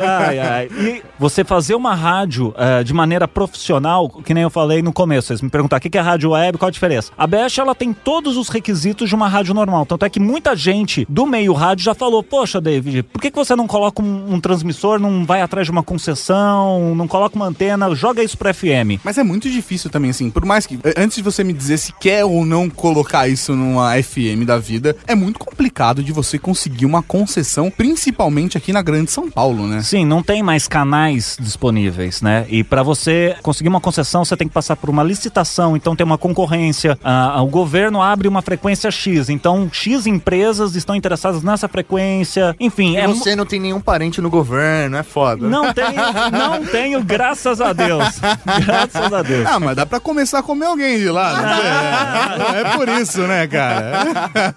Ai, 0.00 0.38
ai. 0.38 0.68
E 0.76 1.02
você 1.18 1.44
fazer 1.44 1.74
uma 1.74 1.94
rádio 1.94 2.54
eh, 2.56 2.82
de 2.82 2.92
maneira 2.92 3.26
profissional, 3.28 4.08
que 4.08 4.34
nem 4.34 4.42
eu 4.42 4.50
falei 4.50 4.82
no 4.82 4.92
começo, 4.92 5.28
vocês 5.28 5.40
me 5.40 5.48
perguntaram 5.50 5.78
o 5.78 5.80
que 5.82 5.90
que 5.90 5.98
é 5.98 6.00
rádio 6.00 6.30
web, 6.30 6.58
qual 6.58 6.68
a 6.68 6.72
diferença? 6.72 7.12
A 7.16 7.26
Best, 7.26 7.60
ela 7.60 7.74
tem 7.74 7.92
todos 7.92 8.36
os 8.36 8.48
requisitos 8.48 9.08
de 9.08 9.14
uma 9.14 9.28
rádio 9.28 9.54
normal. 9.54 9.86
Tanto 9.86 10.04
é 10.04 10.10
que 10.10 10.20
muita 10.20 10.54
gente 10.56 11.06
do 11.08 11.26
meio 11.26 11.52
rádio 11.52 11.84
já 11.84 11.94
falou, 11.94 12.22
poxa, 12.22 12.60
David, 12.60 13.02
por 13.04 13.20
que, 13.20 13.30
que 13.30 13.36
você 13.36 13.54
não 13.54 13.66
coloca 13.66 14.02
um, 14.02 14.34
um 14.34 14.40
transmissor, 14.40 14.98
não 14.98 15.24
vai 15.24 15.42
atrás 15.42 15.66
de 15.66 15.70
uma 15.70 15.82
concessão, 15.82 16.94
não 16.94 17.06
coloca 17.08 17.36
uma 17.36 17.46
antena, 17.46 17.93
joga 17.94 18.22
isso 18.22 18.36
pro 18.36 18.52
FM? 18.52 19.00
Mas 19.02 19.18
é 19.18 19.22
muito 19.22 19.48
difícil 19.50 19.90
também, 19.90 20.10
assim, 20.10 20.30
por 20.30 20.44
mais 20.44 20.66
que, 20.66 20.78
antes 20.96 21.16
de 21.16 21.22
você 21.22 21.42
me 21.44 21.52
dizer 21.52 21.78
se 21.78 21.92
quer 21.92 22.24
ou 22.24 22.44
não 22.44 22.68
colocar 22.68 23.28
isso 23.28 23.54
numa 23.54 23.94
FM 24.02 24.44
da 24.46 24.58
vida, 24.58 24.96
é 25.06 25.14
muito 25.14 25.38
complicado 25.38 26.02
de 26.02 26.12
você 26.12 26.38
conseguir 26.38 26.86
uma 26.86 27.02
concessão, 27.02 27.70
principalmente 27.70 28.56
aqui 28.58 28.72
na 28.72 28.82
Grande 28.82 29.10
São 29.10 29.30
Paulo, 29.30 29.66
né? 29.66 29.82
Sim, 29.82 30.04
não 30.04 30.22
tem 30.22 30.42
mais 30.42 30.66
canais 30.68 31.36
disponíveis, 31.40 32.20
né? 32.22 32.46
E 32.48 32.64
para 32.64 32.82
você 32.82 33.36
conseguir 33.42 33.68
uma 33.68 33.80
concessão, 33.80 34.24
você 34.24 34.36
tem 34.36 34.48
que 34.48 34.54
passar 34.54 34.76
por 34.76 34.90
uma 34.90 35.02
licitação, 35.02 35.76
então 35.76 35.94
tem 35.94 36.04
uma 36.04 36.18
concorrência. 36.18 36.98
Ah, 37.02 37.40
o 37.42 37.46
governo 37.46 38.02
abre 38.02 38.26
uma 38.28 38.42
frequência 38.42 38.90
X, 38.90 39.28
então 39.28 39.68
X 39.72 40.06
empresas 40.06 40.74
estão 40.74 40.94
interessadas 40.94 41.42
nessa 41.42 41.68
frequência. 41.68 42.54
Enfim, 42.58 42.94
E 42.94 42.96
é 42.96 43.06
você 43.06 43.36
não 43.36 43.46
tem 43.46 43.60
nenhum 43.60 43.80
parente 43.80 44.20
no 44.20 44.30
governo, 44.30 44.96
é 44.96 45.02
foda. 45.02 45.48
não 45.48 45.72
tenho, 45.72 45.94
não 46.32 46.64
tenho, 46.64 47.02
graças 47.02 47.60
a 47.60 47.72
Deus. 47.72 47.83
Graças 48.64 49.12
a 49.12 49.22
Deus. 49.22 49.46
Ah, 49.46 49.60
mas 49.60 49.76
dá 49.76 49.86
pra 49.86 50.00
começar 50.00 50.38
a 50.40 50.42
comer 50.42 50.66
alguém 50.66 50.98
de 50.98 51.08
lá, 51.08 51.32
não 51.42 51.56
sei. 51.56 52.58
É, 52.58 52.60
é 52.60 52.76
por 52.76 52.88
isso, 52.88 53.20
né, 53.22 53.46
cara? 53.46 54.54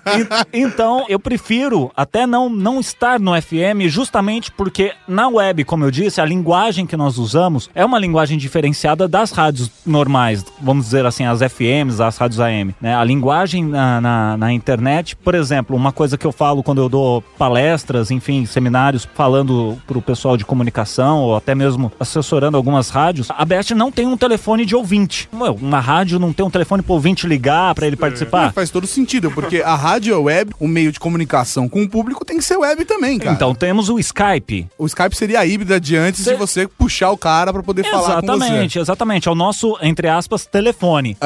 E- 0.54 0.60
Então, 0.62 1.06
eu 1.10 1.20
prefiro 1.20 1.92
até 1.96 2.26
não, 2.26 2.50
não 2.50 2.80
estar 2.80 3.20
no 3.20 3.40
FM, 3.40 3.88
justamente 3.88 4.52
porque 4.52 4.94
na 5.08 5.28
web, 5.28 5.64
como 5.64 5.84
eu 5.86 5.92
disse, 5.92 6.20
a 6.22 6.26
linguagem 6.26 6.86
que 6.86 6.98
nós 6.98 7.18
usamos 7.18 7.70
é 7.74 7.84
uma 7.86 8.00
linguagem 8.00 8.38
diferenciada 8.38 9.08
das 9.08 9.32
rádios 9.32 9.72
normais, 9.86 10.46
vamos 10.62 10.86
dizer 10.86 11.06
assim, 11.06 11.26
as 11.26 11.40
FMs, 11.42 12.02
as 12.02 12.18
rádios 12.18 12.40
AM. 12.40 12.76
Né? 12.82 12.96
A 12.96 13.04
linguagem 13.04 13.66
na, 13.66 14.02
na, 14.02 14.38
na 14.38 14.54
internet, 14.54 15.16
por 15.16 15.34
exemplo, 15.36 15.76
uma 15.76 15.92
coisa 15.92 16.18
que 16.18 16.26
eu 16.26 16.32
falo 16.32 16.62
quando 16.64 16.82
eu 16.82 16.90
dou 16.90 17.22
palestras, 17.38 18.12
enfim, 18.12 18.46
seminários, 18.46 19.08
falando 19.16 19.78
pro 19.88 20.02
pessoal 20.02 20.38
de 20.38 20.46
comunicação 20.46 21.20
ou 21.22 21.36
até 21.36 21.56
mesmo 21.56 21.92
assessorando 22.00 22.58
algumas 22.58 22.90
rádios, 22.90 23.17
a 23.30 23.46
Best 23.46 23.74
não 23.74 23.92
tem 23.92 24.06
um 24.08 24.18
telefone 24.18 24.66
de 24.66 24.76
ouvinte. 24.76 25.30
Uma 25.62 25.80
rádio 25.80 26.20
não 26.20 26.34
tem 26.34 26.46
um 26.46 26.50
telefone 26.50 26.82
pro 26.82 26.94
ouvinte 26.94 27.28
ligar 27.28 27.74
para 27.76 27.88
ele 27.88 27.96
participar. 27.96 28.46
Mas 28.46 28.54
faz 28.54 28.70
todo 28.70 28.88
sentido, 28.88 29.32
porque 29.32 29.62
a 29.62 29.76
rádio 29.76 30.14
é 30.14 30.18
web, 30.18 30.54
o 30.60 30.68
meio 30.68 30.92
de 30.92 31.00
comunicação 31.00 31.68
com 31.70 31.84
o 31.84 31.90
público 31.90 32.24
tem 32.26 32.38
que 32.38 32.44
ser 32.44 32.58
web 32.58 32.84
também, 32.86 33.18
cara. 33.20 33.36
Então 33.36 33.54
temos 33.56 33.90
o 33.90 34.00
Skype. 34.00 34.68
O 34.78 34.86
Skype 34.86 35.16
seria 35.16 35.40
a 35.40 35.46
híbrida 35.46 35.80
de 35.80 35.96
antes 35.96 36.24
Cê- 36.24 36.32
de 36.32 36.38
você 36.38 36.68
puxar 36.68 37.12
o 37.12 37.18
cara 37.18 37.52
pra 37.54 37.64
poder 37.64 37.84
falar 37.84 38.22
com 38.22 38.28
você. 38.28 38.36
Exatamente, 38.36 38.80
exatamente. 38.80 39.28
É 39.28 39.32
o 39.32 39.36
nosso, 39.36 39.78
entre 39.82 40.08
aspas, 40.08 40.46
telefone. 40.46 41.18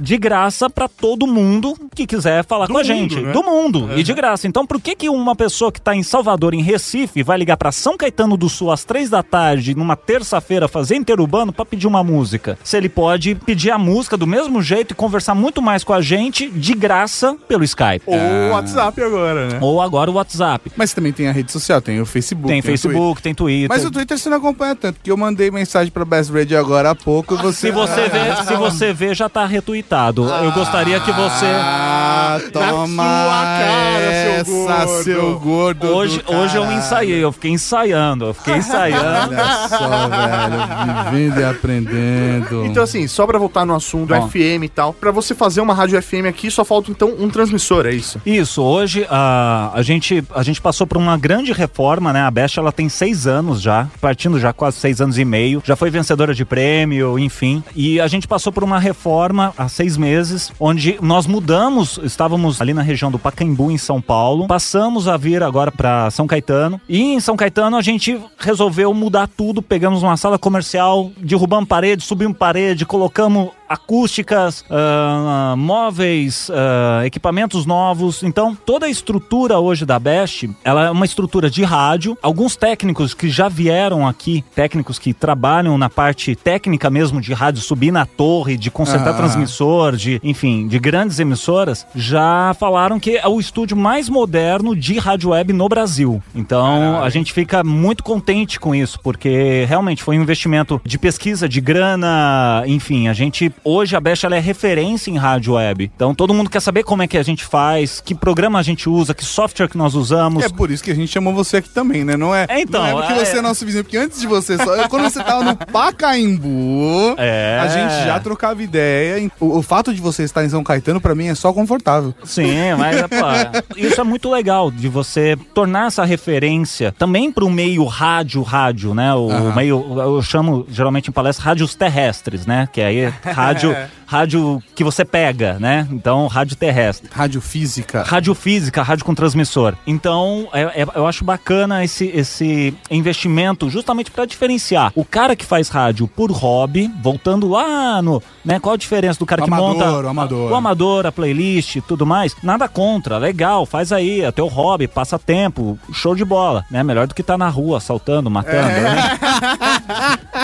De 0.00 0.16
graça 0.18 0.68
pra 0.70 0.88
todo 0.88 1.26
mundo 1.26 1.74
que 1.94 2.06
quiser 2.06 2.44
falar 2.44 2.66
com 2.68 2.78
a 2.78 2.82
gente. 2.82 3.20
né? 3.20 3.32
Do 3.32 3.42
mundo. 3.42 3.90
E 3.96 4.02
de 4.02 4.12
graça. 4.14 4.46
Então, 4.46 4.66
por 4.66 4.80
que, 4.80 4.94
que 4.94 5.08
uma 5.08 5.34
pessoa 5.34 5.70
que 5.72 5.80
tá 5.80 5.94
em 5.94 6.02
Salvador, 6.02 6.54
em 6.54 6.62
Recife, 6.62 7.22
vai 7.22 7.38
ligar 7.38 7.56
pra 7.56 7.72
São 7.72 7.96
Caetano 7.96 8.36
do 8.36 8.48
Sul 8.48 8.70
às 8.70 8.84
três 8.84 9.10
da 9.10 9.22
tarde, 9.22 9.74
numa 9.74 9.96
terça-feira, 9.96 10.68
fazer 10.68 10.96
interurbano 10.96 11.37
pra 11.52 11.64
pedir 11.64 11.86
uma 11.86 12.02
música? 12.04 12.58
Se 12.62 12.76
ele 12.76 12.88
pode 12.88 13.34
pedir 13.34 13.70
a 13.70 13.78
música 13.78 14.16
do 14.16 14.26
mesmo 14.26 14.62
jeito 14.62 14.92
e 14.92 14.94
conversar 14.94 15.34
muito 15.34 15.62
mais 15.62 15.84
com 15.84 15.92
a 15.92 16.00
gente 16.00 16.50
de 16.50 16.74
graça 16.74 17.36
pelo 17.46 17.64
Skype. 17.64 18.02
Ou 18.06 18.16
o 18.16 18.50
WhatsApp 18.52 19.02
agora, 19.02 19.48
né? 19.48 19.58
Ou 19.60 19.80
agora 19.80 20.10
o 20.10 20.14
WhatsApp. 20.14 20.70
Mas 20.76 20.92
também 20.92 21.12
tem 21.12 21.28
a 21.28 21.32
rede 21.32 21.52
social, 21.52 21.80
tem 21.80 22.00
o 22.00 22.06
Facebook. 22.06 22.48
Tem 22.48 22.60
o 22.60 22.62
Twitter. 22.62 22.78
Facebook, 22.80 23.22
tem 23.22 23.34
Twitter. 23.34 23.68
Mas 23.68 23.84
o 23.84 23.90
Twitter 23.90 24.18
você 24.18 24.28
não 24.28 24.38
acompanha 24.38 24.74
tanto, 24.74 25.00
que 25.02 25.10
eu 25.10 25.16
mandei 25.16 25.50
mensagem 25.50 25.90
pra 25.92 26.04
Best 26.04 26.32
Radio 26.32 26.58
agora 26.58 26.90
há 26.90 26.94
pouco 26.94 27.34
e 27.34 27.36
você... 27.38 27.68
Se 27.68 27.70
você 27.72 28.08
vê, 28.08 28.36
se 28.46 28.56
você 28.56 28.92
vê, 28.92 29.14
já 29.14 29.28
tá 29.28 29.44
retuitado. 29.46 30.28
Eu 30.28 30.52
gostaria 30.52 30.98
que 31.00 31.12
você. 31.12 31.46
Ah, 31.46 32.17
toma 32.52 32.86
sua 32.86 33.42
cara, 33.42 34.44
seu 34.44 34.64
essa, 34.64 34.84
gordo. 34.84 35.04
seu 35.04 35.38
gordo 35.40 35.78
do 35.78 35.94
Hoje, 35.94 36.22
hoje 36.26 36.56
eu 36.56 36.72
ensaiei, 36.72 37.22
eu 37.22 37.32
fiquei 37.32 37.50
ensaiando, 37.50 38.26
eu 38.26 38.34
fiquei 38.34 38.56
ensaiando. 38.56 39.34
Olha 39.34 39.68
só, 39.68 40.08
velho, 40.08 41.10
vivendo 41.10 41.40
e 41.40 41.44
aprendendo. 41.44 42.66
Então, 42.66 42.82
assim, 42.82 43.06
só 43.06 43.26
pra 43.26 43.38
voltar 43.38 43.64
no 43.64 43.74
assunto 43.74 44.12
Ó. 44.14 44.28
FM 44.28 44.64
e 44.64 44.68
tal, 44.68 44.92
pra 44.92 45.10
você 45.10 45.34
fazer 45.34 45.60
uma 45.60 45.74
rádio 45.74 46.00
FM 46.00 46.26
aqui, 46.28 46.50
só 46.50 46.64
falta 46.64 46.90
então 46.90 47.14
um 47.18 47.28
transmissor, 47.28 47.86
é 47.86 47.92
isso? 47.92 48.20
Isso, 48.24 48.62
hoje 48.62 49.06
a, 49.08 49.70
a, 49.74 49.82
gente, 49.82 50.22
a 50.34 50.42
gente 50.42 50.60
passou 50.60 50.86
por 50.86 50.96
uma 50.96 51.16
grande 51.16 51.52
reforma, 51.52 52.12
né? 52.12 52.22
A 52.22 52.30
Best 52.30 52.58
ela 52.58 52.72
tem 52.72 52.88
seis 52.88 53.26
anos 53.26 53.60
já, 53.60 53.88
partindo 54.00 54.38
já 54.38 54.52
quase 54.52 54.78
seis 54.78 55.00
anos 55.00 55.18
e 55.18 55.24
meio, 55.24 55.62
já 55.64 55.76
foi 55.76 55.90
vencedora 55.90 56.34
de 56.34 56.44
prêmio, 56.44 57.18
enfim. 57.18 57.62
E 57.74 58.00
a 58.00 58.06
gente 58.06 58.26
passou 58.26 58.52
por 58.52 58.64
uma 58.64 58.78
reforma 58.78 59.52
há 59.56 59.68
seis 59.68 59.96
meses, 59.96 60.52
onde 60.58 60.98
nós 61.00 61.26
mudamos, 61.26 61.98
estávamos 62.28 62.60
ali 62.60 62.74
na 62.74 62.82
região 62.82 63.10
do 63.10 63.18
Pacaembu, 63.18 63.70
em 63.70 63.78
São 63.78 64.02
Paulo, 64.02 64.46
passamos 64.46 65.08
a 65.08 65.16
vir 65.16 65.42
agora 65.42 65.72
para 65.72 66.10
São 66.10 66.26
Caetano. 66.26 66.78
E 66.86 67.14
em 67.14 67.20
São 67.20 67.38
Caetano 67.38 67.74
a 67.74 67.80
gente 67.80 68.20
resolveu 68.38 68.92
mudar 68.92 69.26
tudo, 69.26 69.62
pegamos 69.62 70.02
uma 70.02 70.14
sala 70.14 70.38
comercial, 70.38 71.10
derrubamos 71.16 71.66
parede, 71.66 72.04
subimos 72.04 72.36
parede, 72.36 72.84
colocamos 72.84 73.48
acústicas, 73.68 74.64
ah, 74.70 75.54
móveis, 75.56 76.50
ah, 76.52 77.04
equipamentos 77.04 77.66
novos. 77.66 78.22
Então, 78.22 78.54
toda 78.54 78.86
a 78.86 78.88
estrutura 78.88 79.58
hoje 79.58 79.84
da 79.84 79.98
Best, 79.98 80.50
ela 80.64 80.86
é 80.86 80.90
uma 80.90 81.04
estrutura 81.04 81.50
de 81.50 81.62
rádio. 81.64 82.16
Alguns 82.22 82.56
técnicos 82.56 83.14
que 83.14 83.28
já 83.28 83.48
vieram 83.48 84.06
aqui, 84.06 84.44
técnicos 84.54 84.98
que 84.98 85.12
trabalham 85.12 85.76
na 85.78 85.88
parte 85.90 86.34
técnica 86.34 86.90
mesmo 86.90 87.20
de 87.20 87.32
rádio, 87.32 87.60
subir 87.62 87.90
na 87.90 88.06
torre, 88.06 88.56
de 88.56 88.70
consertar 88.70 89.10
Ah. 89.10 89.14
transmissor, 89.16 89.96
de, 89.96 90.20
enfim, 90.22 90.68
de 90.68 90.78
grandes 90.78 91.18
emissoras, 91.18 91.86
já 91.94 92.54
falaram 92.58 92.98
que 93.00 93.16
é 93.16 93.26
o 93.26 93.40
estúdio 93.40 93.76
mais 93.76 94.08
moderno 94.08 94.74
de 94.76 94.98
rádio 94.98 95.30
web 95.30 95.52
no 95.52 95.68
Brasil. 95.68 96.22
Então, 96.34 97.02
a 97.02 97.08
gente 97.10 97.32
fica 97.32 97.64
muito 97.64 98.02
contente 98.02 98.58
com 98.60 98.74
isso, 98.74 98.98
porque 99.02 99.64
realmente 99.68 100.02
foi 100.02 100.18
um 100.18 100.22
investimento 100.22 100.80
de 100.84 100.98
pesquisa, 100.98 101.48
de 101.48 101.60
grana, 101.60 102.62
enfim, 102.66 103.08
a 103.08 103.12
gente 103.12 103.52
hoje 103.64 103.96
a 103.96 104.00
Best 104.00 104.24
é 104.26 104.38
referência 104.38 105.10
em 105.10 105.16
rádio 105.16 105.54
web. 105.54 105.90
Então 105.94 106.14
todo 106.14 106.34
mundo 106.34 106.50
quer 106.50 106.60
saber 106.60 106.82
como 106.82 107.02
é 107.02 107.06
que 107.06 107.16
a 107.16 107.22
gente 107.22 107.44
faz, 107.44 108.00
que 108.00 108.14
programa 108.14 108.58
a 108.58 108.62
gente 108.62 108.88
usa, 108.88 109.14
que 109.14 109.24
software 109.24 109.68
que 109.68 109.78
nós 109.78 109.94
usamos. 109.94 110.44
É 110.44 110.48
por 110.48 110.70
isso 110.70 110.82
que 110.82 110.90
a 110.90 110.94
gente 110.94 111.10
chamou 111.12 111.32
você 111.32 111.58
aqui 111.58 111.68
também, 111.70 112.04
né? 112.04 112.16
Não 112.16 112.34
é, 112.34 112.46
É, 112.48 112.60
então, 112.60 112.82
não 112.82 112.88
é 112.88 112.92
porque 113.06 113.12
é- 113.20 113.24
você 113.24 113.38
é 113.38 113.42
nosso 113.42 113.64
vizinho, 113.64 113.84
porque 113.84 113.96
antes 113.96 114.20
de 114.20 114.26
você, 114.26 114.56
só, 114.56 114.88
quando 114.88 115.04
você 115.04 115.22
tava 115.22 115.44
no 115.44 115.56
Pacaembu, 115.56 117.14
É. 117.16 117.58
a 117.60 117.68
gente 117.68 118.04
já 118.04 118.18
trocava 118.20 118.62
ideia. 118.62 119.30
O, 119.40 119.58
o 119.58 119.62
fato 119.62 119.92
de 119.94 120.00
você 120.00 120.22
estar 120.24 120.44
em 120.44 120.48
São 120.48 120.62
Caetano, 120.64 121.00
pra 121.00 121.14
mim, 121.14 121.28
é 121.28 121.34
só 121.34 121.52
confortável. 121.52 122.14
Sim, 122.24 122.74
mas 122.76 122.96
pô, 123.08 123.76
isso 123.76 124.00
é 124.00 124.04
muito 124.04 124.30
legal 124.30 124.70
de 124.70 124.88
você 124.88 125.36
tornar 125.54 125.86
essa 125.88 126.04
referência 126.04 126.92
também 126.98 127.30
para 127.32 127.44
o 127.44 127.50
meio 127.50 127.84
rádio, 127.84 128.42
rádio, 128.42 128.94
né? 128.94 129.14
O 129.14 129.30
Aham. 129.30 129.54
meio, 129.54 129.84
eu 129.98 130.22
chamo 130.22 130.66
geralmente 130.70 131.08
em 131.08 131.12
palestra 131.12 131.44
rádios 131.44 131.74
terrestres, 131.74 132.46
né? 132.46 132.68
Que 132.72 132.80
aí 132.80 132.98
é 133.00 133.12
rádio 133.24 133.47
rádio, 133.48 133.76
rádio 134.06 134.62
que 134.74 134.82
você 134.84 135.04
pega, 135.04 135.58
né? 135.58 135.86
Então, 135.90 136.26
rádio 136.26 136.56
terrestre. 136.56 137.08
Rádio 137.12 137.40
física. 137.40 138.02
Rádio 138.02 138.34
física, 138.34 138.82
rádio 138.82 139.04
com 139.04 139.14
transmissor. 139.14 139.74
Então, 139.86 140.48
é- 140.52 140.82
é- 140.82 140.86
eu 140.94 141.06
acho 141.06 141.24
bacana 141.24 141.84
esse, 141.84 142.06
esse 142.14 142.74
investimento 142.90 143.68
justamente 143.70 144.10
para 144.10 144.24
diferenciar 144.24 144.92
o 144.94 145.04
cara 145.04 145.34
que 145.36 145.44
faz 145.44 145.68
rádio 145.68 146.06
por 146.08 146.30
hobby, 146.30 146.90
voltando 147.02 147.48
lá 147.48 148.00
no. 148.02 148.22
Né, 148.44 148.58
qual 148.58 148.74
a 148.74 148.78
diferença 148.78 149.18
do 149.18 149.26
cara 149.26 149.42
O 149.42 149.44
que 149.44 149.50
amador, 149.50 149.68
monta 149.74 149.90
o 149.90 150.08
amador. 150.08 150.52
o 150.52 150.54
amador, 150.54 151.06
a 151.06 151.12
playlist 151.12 151.76
e 151.76 151.80
tudo 151.82 152.06
mais? 152.06 152.34
Nada 152.42 152.66
contra, 152.68 153.18
legal, 153.18 153.66
faz 153.66 153.92
aí, 153.92 154.22
é 154.22 154.30
teu 154.32 154.46
hobby, 154.46 154.88
passa 154.88 155.18
tempo, 155.18 155.78
show 155.92 156.14
de 156.14 156.24
bola, 156.24 156.64
né? 156.70 156.82
Melhor 156.82 157.06
do 157.06 157.14
que 157.14 157.22
tá 157.22 157.36
na 157.36 157.48
rua 157.48 157.76
assaltando, 157.76 158.30
matando, 158.30 158.68
né? 158.68 159.18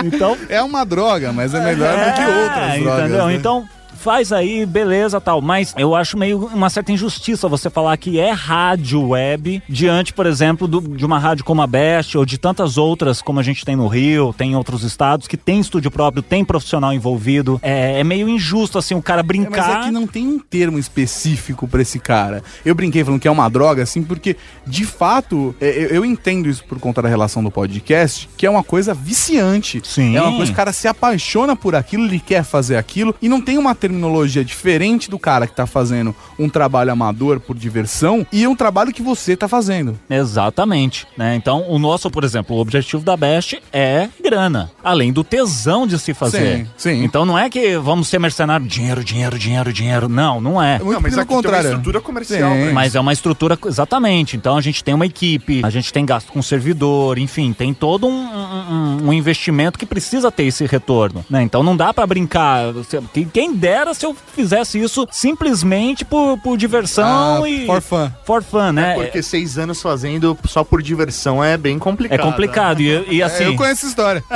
Então, 0.04 0.36
É 0.48 0.62
uma 0.62 0.84
droga, 0.84 1.32
mas 1.32 1.54
é 1.54 1.60
melhor 1.64 1.92
do 1.96 2.12
que 2.14 2.20
outras 2.20 2.80
drogas. 2.80 2.93
Entendeu? 3.00 3.26
né? 3.26 3.34
Então, 3.34 3.68
faz 4.04 4.32
aí, 4.32 4.66
beleza, 4.66 5.18
tal. 5.20 5.40
Mas 5.40 5.74
eu 5.78 5.94
acho 5.94 6.18
meio 6.18 6.46
uma 6.52 6.68
certa 6.68 6.92
injustiça 6.92 7.48
você 7.48 7.70
falar 7.70 7.96
que 7.96 8.20
é 8.20 8.30
rádio 8.32 9.08
web 9.08 9.62
diante, 9.68 10.12
por 10.12 10.26
exemplo, 10.26 10.68
do- 10.68 10.82
de 10.96 11.06
uma 11.06 11.18
rádio 11.18 11.42
como 11.44 11.62
a 11.62 11.66
Best 11.66 12.18
ou 12.18 12.26
de 12.26 12.36
tantas 12.36 12.76
outras 12.76 13.22
como 13.22 13.40
a 13.40 13.42
gente 13.42 13.64
tem 13.64 13.74
no 13.74 13.88
Rio, 13.88 14.34
tem 14.36 14.52
em 14.52 14.56
outros 14.56 14.82
estados 14.84 15.26
que 15.26 15.36
tem 15.38 15.58
estúdio 15.58 15.90
próprio, 15.90 16.22
tem 16.22 16.44
profissional 16.44 16.92
envolvido. 16.92 17.58
É, 17.62 17.98
é 18.00 18.04
meio 18.04 18.28
injusto 18.28 18.76
assim 18.78 18.94
o 18.94 19.00
cara 19.02 19.20
É, 19.20 19.22
mas 19.22 19.26
brincar. 19.28 19.80
é 19.80 19.84
que 19.84 19.90
não 19.90 20.06
tem 20.06 20.28
um 20.28 20.38
termo 20.38 20.78
específico 20.78 21.66
pra 21.66 21.80
esse 21.80 21.98
cara. 21.98 22.42
Eu 22.64 22.74
brinquei 22.74 23.02
falando 23.02 23.20
que 23.20 23.26
é 23.28 23.30
uma 23.30 23.48
droga, 23.48 23.82
assim, 23.82 24.02
porque, 24.02 24.36
de 24.66 24.84
fato, 24.84 25.54
é, 25.60 25.68
eu, 25.68 25.88
eu 25.88 26.04
entendo 26.04 26.48
isso 26.48 26.62
por 26.64 26.78
conta 26.78 27.00
da 27.00 27.08
relação 27.08 27.42
do 27.42 27.50
podcast, 27.50 28.28
que 28.36 28.44
é 28.44 28.50
uma 28.50 28.62
coisa 28.62 28.92
viciante. 28.92 29.80
Sim. 29.84 30.16
É 30.16 30.20
uma 30.20 30.32
coisa 30.36 30.46
que 30.46 30.52
o 30.52 30.56
cara 30.56 30.72
se 30.72 30.86
apaixona 30.86 31.56
por 31.56 31.74
aquilo, 31.74 32.04
ele 32.04 32.20
quer 32.20 32.44
fazer 32.44 32.76
aquilo, 32.76 33.14
e 33.22 33.28
não 33.28 33.40
tem 33.40 33.56
uma 33.56 33.74
terminologia 33.98 34.44
diferente 34.44 35.08
do 35.08 35.18
cara 35.18 35.46
que 35.46 35.54
tá 35.54 35.66
fazendo 35.66 36.14
um 36.38 36.48
trabalho 36.48 36.90
amador 36.92 37.38
por 37.40 37.56
diversão 37.56 38.26
e 38.32 38.46
um 38.46 38.54
trabalho 38.56 38.92
que 38.92 39.02
você 39.02 39.36
tá 39.36 39.46
fazendo. 39.48 39.98
Exatamente, 40.10 41.06
né? 41.16 41.34
Então, 41.36 41.64
o 41.68 41.78
nosso, 41.78 42.10
por 42.10 42.24
exemplo, 42.24 42.56
o 42.56 42.60
objetivo 42.60 43.02
da 43.04 43.16
Best 43.16 43.62
é 43.72 44.08
grana, 44.22 44.70
além 44.82 45.12
do 45.12 45.22
tesão 45.22 45.86
de 45.86 45.98
se 45.98 46.12
fazer. 46.12 46.58
Sim, 46.58 46.66
sim. 46.76 47.04
Então 47.04 47.24
não 47.24 47.38
é 47.38 47.48
que 47.48 47.76
vamos 47.78 48.08
ser 48.08 48.18
mercenário, 48.18 48.66
dinheiro, 48.66 49.04
dinheiro, 49.04 49.38
dinheiro, 49.38 49.72
dinheiro. 49.72 50.08
Não, 50.08 50.40
não 50.40 50.60
é. 50.62 50.78
Muito 50.80 50.92
Não, 50.94 51.00
mas 51.00 51.10
pelo 51.12 51.22
aqui 51.22 51.28
tem 51.28 51.36
uma 51.36 51.42
contrário. 51.42 51.68
estrutura 51.68 52.00
comercial, 52.00 52.52
Sim. 52.52 52.64
né? 52.66 52.72
Mas 52.72 52.94
é 52.94 53.00
uma 53.00 53.12
estrutura, 53.12 53.58
exatamente. 53.66 54.36
Então 54.36 54.56
a 54.56 54.60
gente 54.60 54.82
tem 54.82 54.92
uma 54.94 55.06
equipe, 55.06 55.60
a 55.64 55.70
gente 55.70 55.92
tem 55.92 56.04
gasto 56.04 56.32
com 56.32 56.42
servidor, 56.42 57.18
enfim, 57.18 57.52
tem 57.52 57.72
todo 57.72 58.06
um, 58.06 58.10
um- 58.10 59.08
um 59.08 59.12
investimento 59.12 59.78
que 59.78 59.86
precisa 59.86 60.30
ter 60.32 60.44
esse 60.44 60.66
retorno. 60.66 61.24
Né? 61.30 61.42
Então 61.42 61.62
não 61.62 61.76
dá 61.76 61.94
pra 61.94 62.06
brincar. 62.06 62.72
Se- 62.88 63.00
que- 63.12 63.24
Dera 63.84 63.92
se 63.94 64.06
eu 64.06 64.16
fizesse 64.34 64.80
isso 64.80 65.06
simplesmente 65.12 66.06
por, 66.06 66.38
por 66.38 66.56
diversão 66.56 67.42
Ah, 67.42 67.48
e. 67.48 67.66
for 67.66 67.82
fun. 67.82 68.10
For 68.24 68.42
fun, 68.42 68.72
né? 68.72 68.94
Porque 68.94 69.22
seis 69.22 69.58
anos 69.58 69.82
fazendo 69.82 70.36
só 70.46 70.64
por 70.64 70.80
diversão 70.82 71.44
é 71.44 71.58
bem 71.58 71.76
É 71.76 71.78
complicado. 71.78 72.20
complicado. 72.22 72.80
E, 72.80 73.04
e 73.16 73.20
É, 73.20 73.24
assim. 73.24 73.44
eu 73.44 73.56
conheço 73.56 73.86
história. 73.86 74.24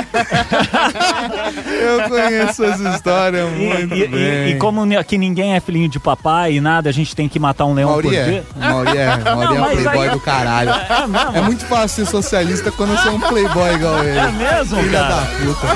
eu 1.81 2.09
conheço 2.09 2.63
essa 2.63 2.89
história 2.89 3.39
E, 3.39 3.49
muito 3.59 3.95
e- 3.95 4.03
e- 4.03 4.07
bem. 4.07 4.49
e 4.51 4.55
como 4.59 4.85
ni- 4.85 4.95
aqui 4.97 5.17
ninguém 5.17 5.55
é 5.55 5.59
filhinho 5.59 5.89
de 5.89 5.99
papai 5.99 6.53
e 6.53 6.61
nada, 6.61 6.87
a 6.89 6.93
gente 6.93 7.15
tem 7.15 7.27
que 7.27 7.39
matar 7.39 7.65
um 7.65 7.73
leão 7.73 7.89
Mauri 7.89 8.07
por 8.07 8.13
é. 8.15 8.23
dia. 8.25 8.45
Mauri 8.55 8.97
é. 8.97 9.07
Mauri 9.17 9.25
Não, 9.25 9.55
é 9.55 9.61
um 9.61 9.71
playboy 9.81 10.07
aí- 10.07 10.13
do 10.13 10.19
caralho. 10.19 10.69
É? 11.33 11.39
É 11.39 11.41
muito 11.41 11.65
fácil 11.65 12.05
ser 12.05 12.11
socialista 12.11 12.71
quando 12.71 12.91
você 12.95 13.07
é 13.07 13.11
um 13.11 13.19
playboy 13.19 13.73
igual 13.73 14.03
ele. 14.03 14.17
É 14.17 14.27
mesmo, 14.31 14.77
Filha 14.83 14.99
cara? 14.99 15.15
da 15.15 15.21
puta. 15.25 15.67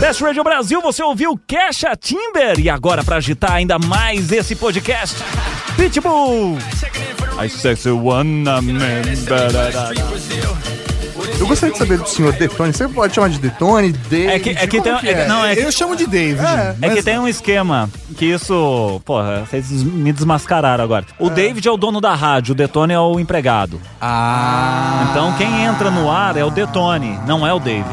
Best 0.00 0.22
Radio 0.22 0.44
Brasil, 0.44 0.80
você 0.80 1.02
ouviu 1.02 1.38
Kesha 1.46 1.96
Timber. 1.96 2.58
E 2.58 2.70
agora, 2.70 3.02
pra 3.02 3.16
agitar 3.16 3.52
ainda 3.52 3.78
mais 3.78 4.30
esse 4.30 4.54
podcast, 4.54 5.16
Pitbull. 5.76 6.56
I 7.44 7.48
sexy 7.48 7.90
wanna 7.90 8.60
man. 8.62 9.02
Eu 11.40 11.46
gostaria 11.46 11.72
de 11.72 11.78
saber 11.78 11.98
do 11.98 12.08
senhor 12.08 12.32
Detone. 12.32 12.72
Você 12.72 12.88
pode 12.88 13.14
chamar 13.14 13.28
de 13.28 13.38
Detone, 13.38 13.92
Dave? 13.92 14.26
É 14.26 14.38
que, 14.38 14.50
é 14.50 14.54
que 14.66 14.80
tem, 14.80 14.94
como 14.94 15.06
é 15.06 15.14
que- 15.14 15.24
não, 15.28 15.44
é, 15.44 15.54
que- 15.54 15.62
Eu 15.62 15.72
chamo 15.72 15.94
de 15.96 16.06
David. 16.06 16.40
é 16.82 16.90
que 16.90 17.02
tem 17.02 17.18
um 17.18 17.28
esquema 17.28 17.88
que 18.16 18.24
isso. 18.26 19.00
Porra, 19.04 19.44
vocês 19.48 19.70
me 19.82 20.12
desmascararam 20.12 20.82
agora. 20.82 21.04
O 21.18 21.28
David 21.30 21.66
é 21.66 21.70
o 21.70 21.76
dono 21.76 22.00
da 22.00 22.14
rádio, 22.14 22.52
o 22.52 22.54
Detone 22.56 22.92
é 22.92 22.98
o 23.00 23.18
empregado. 23.20 23.80
Ah. 24.00 25.08
Então 25.10 25.32
quem 25.34 25.64
entra 25.64 25.90
no 25.90 26.10
ar 26.10 26.36
é 26.36 26.44
o 26.44 26.50
Detone, 26.50 27.18
não 27.26 27.46
é 27.46 27.52
o 27.52 27.58
David. 27.60 27.84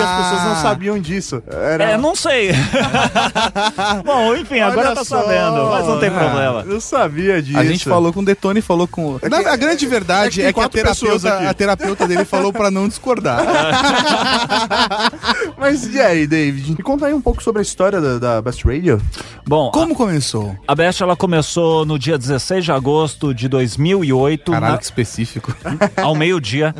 E 0.00 0.02
as 0.02 0.22
pessoas 0.24 0.42
não 0.44 0.56
sabiam 0.56 0.98
disso. 0.98 1.42
Era... 1.46 1.84
É, 1.90 1.96
não 1.96 2.14
sei. 2.14 2.50
Bom, 4.04 4.34
enfim, 4.34 4.60
agora 4.60 4.88
Olha 4.88 4.96
tá 4.96 5.04
só. 5.04 5.22
sabendo, 5.22 5.66
mas 5.70 5.86
não 5.86 5.98
tem 6.00 6.08
Ah. 6.08 6.12
problema. 6.18 6.64
Eu 6.68 6.80
sabia 6.80 7.42
disso. 7.42 7.58
A 7.58 7.64
gente 7.64 7.84
falou 7.84 8.12
com 8.12 8.20
o 8.20 8.24
Detone 8.24 8.58
e 8.60 8.62
falou 8.62 8.88
com. 8.88 9.18
Na- 9.28 9.50
a 9.50 9.56
grande 9.56 9.86
verdade 9.86 10.42
é 10.42 10.46
é 10.46 10.52
que 10.52 10.60
que, 10.60 10.68
tem 10.68 10.82
a, 10.82 10.94
terapeuta, 10.94 11.50
a 11.50 11.54
terapeuta 11.54 12.08
dele 12.08 12.24
falou 12.24 12.52
pra 12.52 12.70
não 12.70 12.88
discordar. 12.88 13.40
Mas 15.58 15.86
e 15.92 16.00
aí, 16.00 16.26
David? 16.26 16.70
Me 16.76 16.82
conta 16.82 17.06
aí 17.06 17.14
um 17.14 17.20
pouco 17.20 17.42
sobre 17.42 17.60
a 17.60 17.62
história 17.62 18.00
da, 18.00 18.18
da 18.18 18.42
Best 18.42 18.64
Radio. 18.64 19.00
Bom, 19.46 19.70
Como 19.70 19.94
começou? 19.94 20.56
a 20.66 20.74
Best 20.74 21.02
ela 21.02 21.16
começou 21.16 21.84
no 21.84 21.98
dia 21.98 22.16
16 22.18 22.64
de 22.64 22.72
agosto 22.72 23.34
de 23.34 23.48
2008, 23.48 24.52
Caralho, 24.52 24.72
na- 24.72 24.78
que 24.78 24.84
específico. 24.84 25.54
ao 25.96 26.14
meio-dia, 26.14 26.74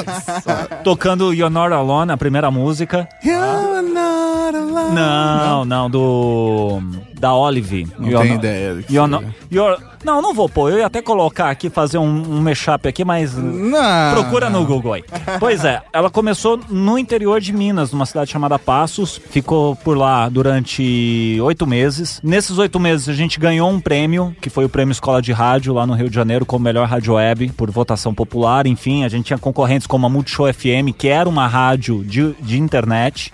tocando 0.84 1.32
You're 1.32 1.52
Not 1.52 1.72
Alone, 1.72 2.12
a 2.12 2.16
primeira 2.16 2.49
música. 2.50 3.08
Não, 4.94 5.64
não, 5.64 5.90
do 5.90 6.82
da 7.20 7.34
Olive. 7.34 7.86
Não 7.98 8.08
You're 8.08 8.22
tenho 8.22 8.34
Not- 8.34 8.46
ideia 8.46 8.84
You're 8.90 9.26
You're- 9.52 9.82
Não, 10.02 10.22
não 10.22 10.32
vou 10.32 10.48
pôr. 10.48 10.72
Eu 10.72 10.78
ia 10.78 10.86
até 10.86 11.02
colocar 11.02 11.50
aqui, 11.50 11.68
fazer 11.68 11.98
um, 11.98 12.04
um 12.06 12.40
mashup 12.40 12.88
aqui, 12.88 13.04
mas 13.04 13.34
Não. 13.36 14.14
Procura 14.14 14.48
no 14.48 14.64
Google 14.64 14.94
aí. 14.94 15.04
Pois 15.38 15.64
é, 15.64 15.82
ela 15.92 16.08
começou 16.10 16.58
no 16.70 16.98
interior 16.98 17.40
de 17.40 17.52
Minas, 17.52 17.92
numa 17.92 18.06
cidade 18.06 18.30
chamada 18.30 18.58
Passos. 18.58 19.20
Ficou 19.30 19.76
por 19.76 19.96
lá 19.98 20.28
durante 20.28 21.38
oito 21.42 21.66
meses. 21.66 22.20
Nesses 22.24 22.56
oito 22.58 22.80
meses 22.80 23.08
a 23.08 23.12
gente 23.12 23.38
ganhou 23.38 23.68
um 23.70 23.78
prêmio, 23.80 24.34
que 24.40 24.48
foi 24.48 24.64
o 24.64 24.68
Prêmio 24.68 24.92
Escola 24.92 25.20
de 25.20 25.32
Rádio, 25.32 25.74
lá 25.74 25.86
no 25.86 25.94
Rio 25.94 26.08
de 26.08 26.14
Janeiro, 26.14 26.46
como 26.46 26.64
melhor 26.64 26.88
rádio 26.88 27.14
web, 27.14 27.52
por 27.56 27.70
votação 27.70 28.14
popular. 28.14 28.66
Enfim, 28.66 29.04
a 29.04 29.08
gente 29.08 29.26
tinha 29.26 29.38
concorrentes 29.38 29.86
como 29.86 30.06
a 30.06 30.08
Multishow 30.08 30.52
FM, 30.52 30.94
que 30.96 31.08
era 31.08 31.28
uma 31.28 31.46
rádio 31.46 32.02
de, 32.04 32.32
de 32.40 32.58
internet. 32.58 33.32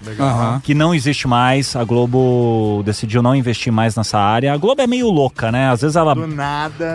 Que 0.65 0.75
não 0.75 0.95
existe 0.95 1.29
mais, 1.29 1.77
a 1.77 1.85
Globo 1.85 2.83
decidiu 2.85 3.23
não 3.23 3.35
investir 3.37 3.73
mais 3.77 3.95
nessa 3.95 4.19
área. 4.19 4.53
A 4.53 4.57
Globo 4.57 4.81
é 4.81 4.87
meio 4.87 5.11
louca, 5.11 5.53
né? 5.53 5.71
Às 5.71 5.83
vezes 5.83 5.97
ela 5.97 6.15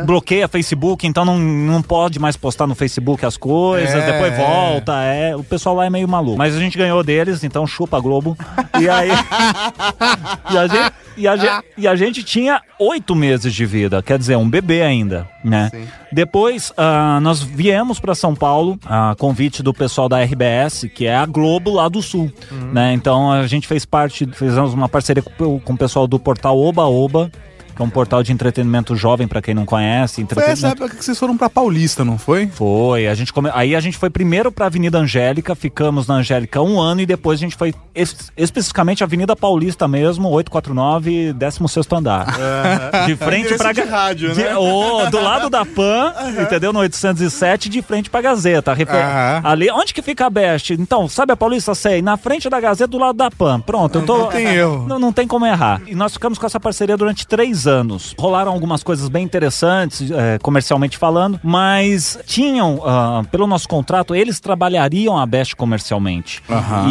bloqueia 0.05 0.47
Facebook, 0.47 1.05
então 1.05 1.23
não, 1.23 1.37
não 1.37 1.81
pode 1.81 2.19
mais 2.19 2.35
postar 2.35 2.65
no 2.65 2.73
Facebook 2.73 3.25
as 3.25 3.37
coisas, 3.37 3.93
É, 3.95 4.11
depois 4.11 4.33
é. 4.33 4.37
volta, 4.37 5.03
é. 5.03 5.35
O 5.35 5.43
pessoal 5.43 5.75
lá 5.75 5.85
é 5.85 5.89
meio 5.89 6.07
maluco. 6.07 6.37
Mas 6.37 6.55
a 6.55 6.59
gente 6.59 6.77
ganhou 6.77 7.03
deles, 7.03 7.43
então 7.43 7.67
chupa 7.67 7.97
a 7.97 7.99
Globo. 7.99 8.35
E 8.79 8.89
aí. 8.89 9.11
e, 10.51 10.57
a 10.57 10.67
gente, 10.67 10.93
e, 11.17 11.27
a 11.27 11.35
gente, 11.37 11.65
e 11.77 11.87
a 11.87 11.95
gente 11.95 12.23
tinha 12.23 12.59
oito 12.79 13.15
meses 13.15 13.53
de 13.53 13.65
vida, 13.65 14.01
quer 14.01 14.17
dizer, 14.17 14.35
um 14.35 14.49
bebê 14.49 14.81
ainda, 14.81 15.29
né? 15.43 15.69
Sim. 15.71 15.87
Depois, 16.11 16.73
ah, 16.77 17.19
nós 17.21 17.41
viemos 17.41 17.99
para 17.99 18.13
São 18.13 18.35
Paulo, 18.35 18.77
a 18.85 19.15
convite 19.17 19.63
do 19.63 19.73
pessoal 19.73 20.09
da 20.09 20.21
RBS, 20.21 20.85
que 20.93 21.05
é 21.05 21.15
a 21.15 21.25
Globo 21.25 21.71
lá 21.71 21.87
do 21.87 22.01
Sul, 22.01 22.31
né? 22.73 22.93
Então 22.93 23.31
a 23.31 23.47
gente 23.47 23.67
fez 23.67 23.85
parte, 23.85 24.27
fizemos 24.33 24.73
uma 24.73 24.89
parceria 24.89 25.23
com, 25.23 25.59
com 25.59 25.73
o 25.73 25.77
pessoal 25.77 26.07
do 26.07 26.19
portal 26.19 26.59
Oba 26.59 26.85
Oba, 26.85 27.31
que 27.75 27.81
é 27.81 27.85
um 27.85 27.89
portal 27.89 28.21
de 28.23 28.31
entretenimento 28.31 28.95
jovem, 28.95 29.27
para 29.27 29.41
quem 29.41 29.53
não 29.53 29.65
conhece. 29.65 30.25
Foi 30.33 30.43
essa 30.43 30.69
época 30.69 30.95
que 30.95 31.03
vocês 31.03 31.17
foram 31.17 31.37
pra 31.37 31.49
Paulista, 31.49 32.03
não 32.05 32.17
foi? 32.17 32.47
Foi, 32.47 33.07
a 33.07 33.13
gente 33.13 33.31
come... 33.33 33.49
aí 33.53 33.75
a 33.75 33.79
gente 33.79 33.97
foi 33.97 34.09
primeiro 34.09 34.51
pra 34.51 34.65
Avenida 34.67 34.97
Angélica, 34.97 35.55
ficamos 35.55 36.07
na 36.07 36.15
Angélica 36.15 36.61
um 36.61 36.79
ano 36.79 37.01
e 37.01 37.05
depois 37.05 37.39
a 37.39 37.41
gente 37.41 37.55
foi 37.55 37.73
es- 37.95 38.31
especificamente 38.37 39.03
Avenida 39.03 39.35
Paulista 39.35 39.87
mesmo, 39.87 40.29
849, 40.29 41.33
16 41.33 41.87
andar. 41.93 42.25
De 43.05 43.15
frente 43.15 43.55
pra 43.55 43.71
Endereço 43.71 43.73
de 43.73 43.81
rádio, 43.89 44.33
de- 44.33 44.43
né? 44.43 44.55
Ô, 44.55 45.09
do 45.09 45.21
lado 45.21 45.49
da 45.49 45.65
Pan, 45.65 46.13
entendeu? 46.41 46.71
No 46.73 46.79
807, 46.79 47.69
de 47.69 47.81
frente 47.81 48.09
pra 48.09 48.21
Gazeta. 48.21 48.73
Refer- 48.73 48.95
Aham. 49.05 49.41
Ali, 49.43 49.69
onde 49.71 49.93
que 49.93 50.01
fica 50.01 50.25
a 50.25 50.29
Best? 50.29 50.71
Então, 50.73 51.07
sabe 51.07 51.31
a 51.33 51.37
Paulista? 51.37 51.73
Sei, 51.75 52.01
na 52.01 52.17
frente 52.17 52.49
da 52.49 52.59
Gazeta, 52.59 52.87
do 52.87 52.97
lado 52.97 53.15
da 53.17 53.29
Pan. 53.31 53.59
Pronto, 53.61 53.99
eu 53.99 54.05
tô. 54.05 54.17
Não 54.17 54.27
tem 54.27 54.47
erro. 54.47 54.85
Não, 54.87 54.99
não 54.99 55.11
tem 55.13 55.27
como 55.27 55.45
errar. 55.45 55.81
E 55.87 55.95
nós 55.95 56.13
ficamos 56.13 56.37
com 56.37 56.45
essa 56.45 56.59
parceria 56.59 56.95
durante 56.97 57.25
três 57.27 57.65
anos. 57.67 57.70
Rolaram 58.17 58.51
algumas 58.51 58.83
coisas 58.83 59.09
bem 59.09 59.23
interessantes, 59.23 60.09
eh, 60.11 60.39
comercialmente 60.41 60.97
falando, 60.97 61.39
mas 61.43 62.19
tinham, 62.25 62.81
ah, 62.85 63.23
pelo 63.31 63.47
nosso 63.47 63.67
contrato, 63.67 64.15
eles 64.15 64.39
trabalhariam 64.39 65.17
a 65.17 65.25
Best 65.25 65.55
comercialmente. 65.55 66.41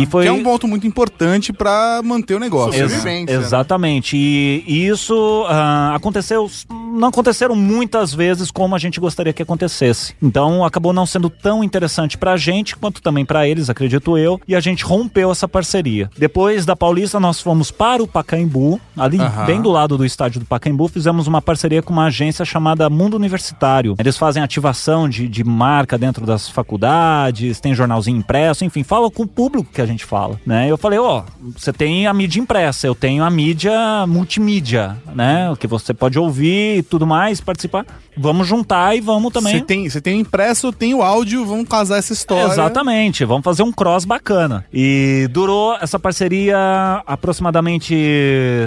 E 0.01 0.07
foi. 0.07 0.23
Que 0.23 0.29
é 0.29 0.33
um 0.33 0.43
ponto 0.43 0.67
muito 0.67 0.87
importante 0.87 1.53
pra 1.53 2.01
manter 2.03 2.35
o 2.35 2.39
negócio. 2.39 2.81
Ex- 2.81 3.05
né? 3.05 3.25
exatamente. 3.29 4.17
E, 4.17 4.65
e 4.67 4.89
isso 4.89 5.45
ah, 5.49 5.93
aconteceu 5.95 6.49
não 6.91 7.09
aconteceram 7.09 7.55
muitas 7.55 8.13
vezes 8.13 8.51
como 8.51 8.75
a 8.75 8.79
gente 8.79 9.01
gostaria 9.01 9.33
que 9.33 9.43
acontecesse. 9.43 10.15
Então 10.21 10.65
acabou 10.65 10.93
não 10.93 11.07
sendo 11.07 11.31
tão 11.31 11.63
interessante 11.63 12.19
pra 12.19 12.37
gente 12.37 12.77
quanto 12.77 13.01
também 13.01 13.25
pra 13.25 13.47
eles, 13.47 13.71
acredito 13.71 14.19
eu, 14.19 14.41
e 14.47 14.55
a 14.55 14.61
gente 14.61 14.85
rompeu 14.85 15.31
essa 15.31 15.49
parceria. 15.49 16.11
Depois 16.19 16.67
da 16.67 16.75
Paulista, 16.75 17.21
nós 17.21 17.41
fomos 17.41 17.71
para 17.71 18.03
o 18.03 18.07
Pacaembu, 18.09 18.81
ali 18.97 19.19
Aham. 19.19 19.47
bem 19.47 19.63
do 19.63 19.71
lado 19.71 19.97
do 19.97 20.05
estádio 20.05 20.41
do 20.41 20.47
Pacaembu, 20.47 20.60
fizemos 20.93 21.27
uma 21.27 21.41
parceria 21.41 21.83
com 21.83 21.93
uma 21.93 22.07
agência 22.07 22.45
chamada 22.45 22.91
Mundo 22.91 23.15
Universitário. 23.15 23.95
Eles 23.99 24.17
fazem 24.17 24.43
ativação 24.43 25.09
de, 25.09 25.29
de 25.29 25.45
marca 25.45 25.97
dentro 25.97 26.27
das 26.27 26.49
faculdades, 26.49 27.61
tem 27.61 27.75
jornalzinho 27.75 28.19
impresso, 28.19 28.65
enfim, 28.65 28.83
fala 28.83 29.11
com 29.11 29.23
o 29.23 29.27
público 29.27 29.71
que 29.73 29.81
a 29.81 29.87
gente 29.87 30.05
fala, 30.05 30.41
né? 30.45 30.71
Eu 30.71 30.77
falei, 30.77 30.99
ó, 30.99 31.23
você 31.57 31.73
tem 31.73 32.07
a 32.07 32.15
mídia 32.15 32.41
impressa, 32.41 32.87
eu 32.87 32.95
tenho 32.95 33.25
a 33.25 33.31
mídia 33.31 33.73
multimídia, 34.07 34.97
né? 35.15 35.51
O 35.51 35.57
que 35.57 35.67
você 35.67 35.95
pode 35.95 36.19
ouvir 36.19 36.79
e 36.79 36.83
tudo 36.83 37.07
mais, 37.07 37.41
participar. 37.41 37.85
Vamos 38.17 38.47
juntar 38.47 38.97
e 38.97 39.01
vamos 39.01 39.33
também. 39.33 39.59
Você 39.59 39.65
tem, 39.65 39.89
você 39.89 40.01
tem 40.01 40.17
o 40.17 40.21
impresso, 40.21 40.73
tem 40.73 40.95
o 40.95 41.03
áudio, 41.03 41.47
vamos 41.47 41.69
casar 41.69 41.99
essa 41.99 42.13
história. 42.13 42.53
Exatamente, 42.53 43.25
vamos 43.25 43.45
fazer 43.45 43.63
um 43.63 43.73
cross 43.73 44.05
bacana. 44.05 44.65
E 44.73 45.29
durou 45.31 45.75
essa 45.81 45.99
parceria 45.99 47.03
aproximadamente 47.07 47.95